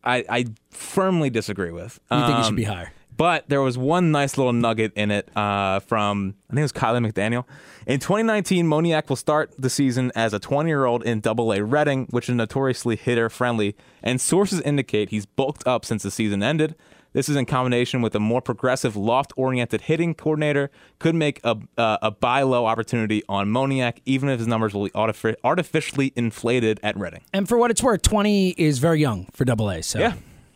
I, 0.03 0.25
I 0.28 0.45
firmly 0.71 1.30
disagree 1.30 1.69
with. 1.69 1.99
you 2.11 2.17
think 2.17 2.38
he 2.38 2.43
should 2.45 2.49
Um, 2.49 2.55
be 2.55 2.63
higher? 2.63 2.93
But 3.15 3.47
there 3.47 3.61
was 3.61 3.78
one 3.78 4.11
nice 4.11 4.39
little 4.39 4.53
nugget 4.53 4.93
in 4.95 5.11
it 5.11 5.30
uh, 5.38 5.80
from, 5.82 6.34
I 6.49 6.53
think 6.53 6.61
it 6.61 6.63
was 6.63 6.73
Kiley 6.73 7.11
McDaniel. 7.11 7.45
In 7.86 7.99
2019, 7.99 8.65
Moniak 8.65 9.07
will 9.07 9.15
start 9.15 9.53
the 9.59 9.69
season 9.69 10.11
as 10.15 10.34
a 10.34 10.39
20 10.39 10.67
year 10.67 10.86
old 10.86 11.03
in 11.03 11.19
Double 11.19 11.53
A 11.53 11.61
Reading, 11.63 12.07
which 12.09 12.28
is 12.28 12.34
notoriously 12.34 12.95
hitter 12.95 13.30
friendly, 13.30 13.75
and 14.01 14.19
sources 14.19 14.61
indicate 14.61 15.09
he's 15.11 15.28
bulked 15.28 15.67
up 15.67 15.86
since 15.86 16.01
the 16.01 16.09
season 16.09 16.41
ended. 16.41 16.73
This 17.18 17.30
is 17.30 17.36
in 17.36 17.47
combination 17.47 18.03
with 18.03 18.13
a 18.13 18.20
more 18.20 18.41
progressive, 18.41 18.95
loft 18.95 19.34
oriented 19.36 19.82
hitting 19.82 20.13
coordinator, 20.13 20.70
could 20.99 21.15
make 21.15 21.39
a, 21.43 21.57
uh, 21.76 21.97
a 22.03 22.11
buy 22.11 22.43
low 22.43 22.68
opportunity 22.68 23.24
on 23.28 23.47
Moniak, 23.47 24.01
even 24.05 24.30
if 24.30 24.38
his 24.38 24.47
numbers 24.47 24.76
will 24.76 24.84
be 24.84 24.91
artifi- 24.91 25.34
artificially 25.43 26.13
inflated 26.15 26.80
at 26.84 26.95
Reading. 26.95 27.22
And 27.34 27.49
for 27.49 27.57
what 27.57 27.72
it's 27.72 27.82
worth, 27.82 28.03
twenty 28.03 28.49
is 28.49 28.78
very 28.78 29.01
young 29.01 29.26
for 29.34 29.45
Double 29.45 29.72
A. 29.72 29.82
So 29.82 29.97
Yeah. 29.97 30.13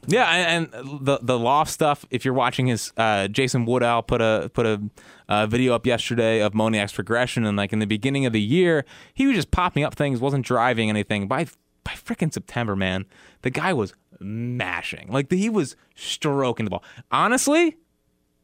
Yeah, 0.07 0.25
and, 0.29 0.69
and 0.73 1.05
the 1.05 1.19
the 1.21 1.37
loft 1.37 1.71
stuff. 1.71 2.05
If 2.09 2.25
you're 2.25 2.33
watching 2.33 2.67
his, 2.67 2.91
uh, 2.97 3.27
Jason 3.27 3.65
Woodall 3.65 4.01
put 4.03 4.21
a 4.21 4.51
put 4.53 4.65
a 4.65 4.81
uh, 5.29 5.47
video 5.47 5.75
up 5.75 5.85
yesterday 5.85 6.41
of 6.41 6.53
Moniak's 6.53 6.93
progression, 6.93 7.45
and 7.45 7.55
like 7.55 7.71
in 7.71 7.79
the 7.79 7.85
beginning 7.85 8.25
of 8.25 8.33
the 8.33 8.41
year, 8.41 8.85
he 9.13 9.27
was 9.27 9.35
just 9.35 9.51
popping 9.51 9.83
up 9.83 9.95
things, 9.95 10.19
wasn't 10.19 10.45
driving 10.45 10.89
anything. 10.89 11.27
By 11.27 11.47
by 11.83 11.91
freaking 11.93 12.31
September, 12.33 12.75
man, 12.75 13.05
the 13.41 13.49
guy 13.49 13.73
was 13.73 13.93
mashing. 14.19 15.07
Like 15.09 15.31
he 15.31 15.49
was 15.49 15.75
stroking 15.95 16.65
the 16.65 16.69
ball. 16.69 16.83
Honestly, 17.11 17.77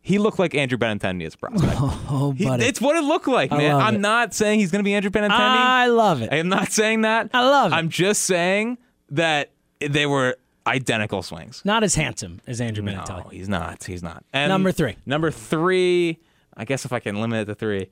he 0.01 0.17
looked 0.17 0.39
like 0.39 0.55
Andrew 0.55 0.77
Benintendi 0.77 1.25
as 1.25 1.33
a 1.33 1.37
prospect. 1.37 1.73
oh, 1.79 2.33
He- 2.37 2.45
buddy, 2.45 2.65
it's 2.65 2.79
what 2.79 2.95
it 2.95 3.03
looked 3.03 3.27
like, 3.27 3.51
man. 3.51 3.75
I'm 3.75 3.95
it. 3.95 3.99
not 3.99 4.33
saying 4.33 4.59
he's 4.59 4.71
going 4.71 4.79
to 4.79 4.83
be 4.83 4.93
Andrew 4.93 5.11
Benintendi. 5.11 5.31
I 5.31 5.87
love 5.87 6.21
it. 6.21 6.31
I 6.31 6.37
am 6.37 6.49
not 6.49 6.71
saying 6.71 7.01
that. 7.01 7.29
I 7.33 7.45
love 7.47 7.71
it. 7.71 7.75
I'm 7.75 7.89
just 7.89 8.23
saying 8.23 8.77
that 9.09 9.51
they 9.79 10.05
were 10.05 10.37
identical 10.65 11.23
swings. 11.23 11.61
Not 11.63 11.83
as 11.83 11.95
handsome 11.95 12.41
as 12.47 12.61
Andrew 12.61 12.83
Benintendi. 12.83 13.23
No, 13.25 13.29
he's 13.29 13.49
not. 13.49 13.83
He's 13.83 14.03
not. 14.03 14.23
And 14.33 14.49
Number 14.49 14.71
three. 14.71 14.95
Number 15.05 15.31
three. 15.31 16.19
I 16.59 16.65
guess 16.65 16.85
if 16.85 16.91
I 16.91 16.99
can 16.99 17.21
limit 17.21 17.41
it 17.41 17.45
to 17.45 17.55
three. 17.55 17.89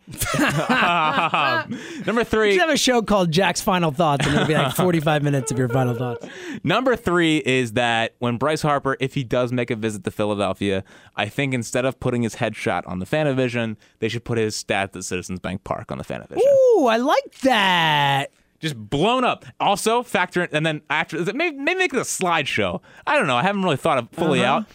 Um, 0.70 1.80
number 2.06 2.24
three. 2.24 2.54
should 2.54 2.62
have 2.62 2.70
a 2.70 2.78
show 2.78 3.02
called 3.02 3.32
Jack's 3.32 3.62
Final 3.62 3.92
Thoughts, 3.92 4.26
and 4.26 4.36
it'll 4.36 4.48
be 4.48 4.56
like 4.56 4.76
45 4.76 5.22
minutes 5.24 5.52
of 5.52 5.58
your 5.60 5.70
final 5.70 5.94
thoughts. 5.94 6.26
Number 6.64 6.96
three 6.96 7.38
is 7.46 7.74
that 7.74 8.16
when 8.20 8.38
Bryce 8.38 8.62
Harper, 8.64 8.98
if 9.00 9.14
he 9.14 9.24
does 9.24 9.52
make 9.52 9.70
a 9.70 9.76
visit 9.76 10.04
to 10.06 10.12
Philadelphia, 10.12 10.84
I 11.16 11.28
think 11.30 11.54
instead 11.54 11.86
of 11.86 12.00
putting 12.00 12.24
his 12.24 12.36
headshot 12.38 12.88
on 12.88 13.00
the 13.00 13.06
PhanaVision, 13.06 13.78
they 14.00 14.10
should 14.10 14.24
put 14.24 14.38
his 14.38 14.56
stats 14.62 14.96
at 14.96 15.04
Citizens 15.04 15.40
Bank 15.40 15.64
Park 15.64 15.92
on 15.92 15.98
the 16.00 16.04
PhanaVision. 16.04 16.40
Ooh, 16.44 16.88
I 16.88 16.98
like 16.98 17.32
that. 17.44 18.32
just 18.60 18.76
blown 18.78 19.24
up. 19.24 19.46
Also, 19.60 20.02
factor 20.02 20.44
in, 20.44 20.50
and 20.52 20.66
then 20.66 20.82
after, 20.90 21.24
maybe, 21.34 21.56
maybe 21.58 21.78
make 21.78 21.94
it 21.94 21.98
a 21.98 22.02
slideshow. 22.02 22.82
I 23.06 23.16
don't 23.16 23.28
know. 23.28 23.38
I 23.38 23.44
haven't 23.44 23.62
really 23.64 23.78
thought 23.78 24.00
of 24.00 24.10
fully 24.12 24.44
Uh-huh. 24.44 24.60
out. 24.60 24.66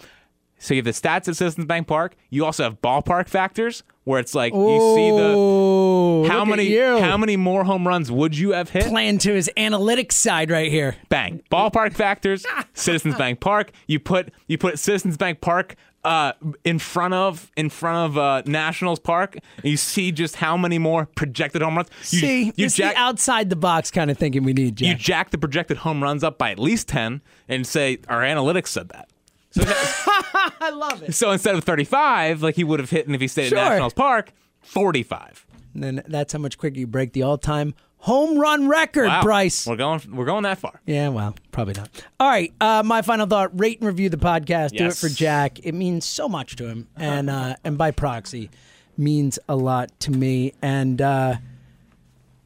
So 0.60 0.74
you 0.74 0.78
have 0.78 0.84
the 0.84 0.90
stats 0.92 1.26
at 1.26 1.36
Citizens 1.36 1.66
Bank 1.66 1.86
Park. 1.86 2.14
You 2.28 2.44
also 2.44 2.64
have 2.64 2.80
ballpark 2.82 3.28
factors, 3.28 3.82
where 4.04 4.20
it's 4.20 4.34
like 4.34 4.52
you 4.52 4.94
see 4.94 5.10
the 5.10 6.28
how 6.28 6.44
many 6.44 6.76
how 6.76 7.16
many 7.16 7.36
more 7.36 7.64
home 7.64 7.88
runs 7.88 8.12
would 8.12 8.36
you 8.36 8.52
have 8.52 8.68
hit? 8.68 8.84
playing 8.86 9.18
to 9.18 9.32
his 9.34 9.50
analytics 9.56 10.12
side 10.12 10.50
right 10.50 10.70
here. 10.70 10.96
Bang. 11.08 11.42
Ballpark 11.50 11.94
factors. 11.94 12.44
Citizens 12.74 13.16
Bank 13.16 13.40
Park. 13.40 13.72
You 13.86 13.98
put 13.98 14.32
you 14.48 14.58
put 14.58 14.78
Citizens 14.78 15.16
Bank 15.16 15.40
Park 15.40 15.76
uh, 16.04 16.32
in 16.64 16.78
front 16.78 17.14
of 17.14 17.50
in 17.56 17.70
front 17.70 18.10
of 18.10 18.18
uh, 18.18 18.42
Nationals 18.46 18.98
Park. 18.98 19.36
You 19.62 19.76
see 19.76 20.12
just 20.12 20.36
how 20.36 20.56
many 20.56 20.78
more 20.78 21.06
projected 21.06 21.62
home 21.62 21.76
runs. 21.76 21.88
You, 22.10 22.18
See, 22.18 22.44
you 22.56 22.66
it's 22.66 22.76
jack, 22.76 22.94
the 22.94 23.00
outside 23.00 23.50
the 23.50 23.56
box 23.56 23.90
kind 23.90 24.10
of 24.10 24.18
thinking 24.18 24.42
we 24.44 24.52
need, 24.52 24.80
you 24.80 24.88
Jack. 24.88 24.98
jack 24.98 25.30
the 25.30 25.38
projected 25.38 25.78
home 25.78 26.02
runs 26.02 26.24
up 26.24 26.38
by 26.38 26.50
at 26.50 26.58
least 26.58 26.88
10 26.88 27.20
and 27.48 27.66
say 27.66 27.98
our 28.08 28.22
analytics 28.22 28.68
said 28.68 28.88
that. 28.90 29.09
I 29.58 30.70
love 30.74 31.02
it. 31.02 31.14
So 31.14 31.30
instead 31.32 31.54
of 31.54 31.64
35, 31.64 32.42
like 32.42 32.54
he 32.56 32.64
would 32.64 32.80
have 32.80 32.90
hit 32.90 33.06
and 33.06 33.14
if 33.14 33.20
he 33.20 33.28
stayed 33.28 33.48
Sure. 33.48 33.58
at 33.58 33.68
Nationals 33.70 33.94
Park, 33.94 34.32
45. 34.62 35.46
And 35.74 35.82
then 35.82 36.02
that's 36.06 36.32
how 36.32 36.38
much 36.38 36.58
quicker 36.58 36.78
you 36.78 36.86
break 36.86 37.12
the 37.12 37.22
all-time 37.22 37.74
home 37.98 38.38
run 38.38 38.66
record, 38.68 39.06
Wow. 39.08 39.22
Bryce. 39.22 39.66
We're 39.66 39.76
going. 39.76 40.00
We're 40.12 40.24
going 40.24 40.42
that 40.44 40.58
far. 40.58 40.80
Yeah, 40.86 41.08
well, 41.10 41.34
probably 41.52 41.74
not. 41.74 41.90
All 42.18 42.28
right, 42.28 42.52
uh, 42.60 42.82
my 42.84 43.02
final 43.02 43.26
thought: 43.26 43.58
rate 43.58 43.78
and 43.80 43.86
review 43.86 44.08
the 44.08 44.16
podcast. 44.16 44.70
Do 44.76 44.86
it 44.86 44.96
for 44.96 45.08
Jack. 45.08 45.58
It 45.64 45.74
means 45.74 46.04
so 46.06 46.28
much 46.28 46.56
to 46.56 46.66
him, 46.66 46.88
and 46.96 47.28
uh, 47.28 47.56
and 47.62 47.76
by 47.76 47.90
proxy, 47.90 48.50
means 48.96 49.38
a 49.48 49.54
lot 49.56 49.90
to 50.00 50.10
me. 50.10 50.54
And 50.62 51.00
uh, 51.02 51.36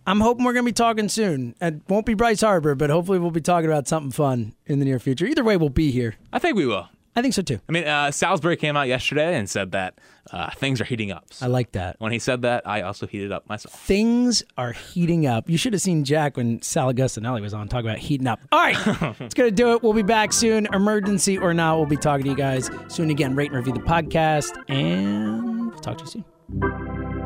I'm 0.06 0.20
hoping 0.20 0.44
we're 0.44 0.52
gonna 0.54 0.64
be 0.64 0.72
talking 0.72 1.08
soon. 1.08 1.54
It 1.60 1.80
won't 1.88 2.04
be 2.04 2.14
Bryce 2.14 2.40
Harper, 2.40 2.74
but 2.74 2.90
hopefully 2.90 3.18
we'll 3.20 3.30
be 3.30 3.40
talking 3.40 3.70
about 3.70 3.86
something 3.88 4.10
fun 4.10 4.54
in 4.66 4.80
the 4.80 4.84
near 4.84 4.98
future. 4.98 5.24
Either 5.24 5.44
way, 5.44 5.56
we'll 5.56 5.68
be 5.70 5.90
here. 5.92 6.16
I 6.32 6.38
think 6.40 6.56
we 6.56 6.66
will. 6.66 6.88
I 7.16 7.22
think 7.22 7.34
so 7.34 7.42
too. 7.42 7.60
I 7.68 7.72
mean, 7.72 7.84
uh, 7.84 8.10
Salisbury 8.10 8.56
came 8.56 8.76
out 8.76 8.88
yesterday 8.88 9.36
and 9.36 9.48
said 9.48 9.72
that 9.72 9.98
uh, 10.32 10.50
things 10.52 10.80
are 10.80 10.84
heating 10.84 11.12
up. 11.12 11.24
I 11.40 11.46
like 11.46 11.72
that. 11.72 11.96
when 12.00 12.10
he 12.10 12.18
said 12.18 12.42
that, 12.42 12.66
I 12.66 12.82
also 12.82 13.06
heated 13.06 13.30
up 13.30 13.48
myself. 13.48 13.74
Things 13.80 14.42
are 14.58 14.72
heating 14.72 15.26
up. 15.26 15.48
You 15.48 15.56
should 15.56 15.74
have 15.74 15.82
seen 15.82 16.04
Jack 16.04 16.36
when 16.36 16.60
Sal 16.62 16.92
Agostinelli 16.92 17.40
was 17.40 17.54
on 17.54 17.68
talking 17.68 17.86
about 17.88 17.98
heating 17.98 18.26
up. 18.26 18.40
All 18.50 18.60
right, 18.60 18.76
it's 19.20 19.34
going 19.34 19.48
to 19.48 19.54
do 19.54 19.72
it. 19.74 19.82
We'll 19.82 19.92
be 19.92 20.02
back 20.02 20.32
soon. 20.32 20.66
Emergency 20.72 21.38
or 21.38 21.54
not, 21.54 21.76
we'll 21.76 21.86
be 21.86 21.96
talking 21.96 22.24
to 22.24 22.30
you 22.30 22.36
guys 22.36 22.68
soon 22.88 23.10
again. 23.10 23.36
Rate 23.36 23.52
and 23.52 23.56
review 23.56 23.74
the 23.74 23.80
podcast, 23.80 24.60
and 24.68 25.70
we'll 25.70 25.78
talk 25.80 25.98
to 25.98 26.04
you 26.04 26.24
soon. 26.60 27.23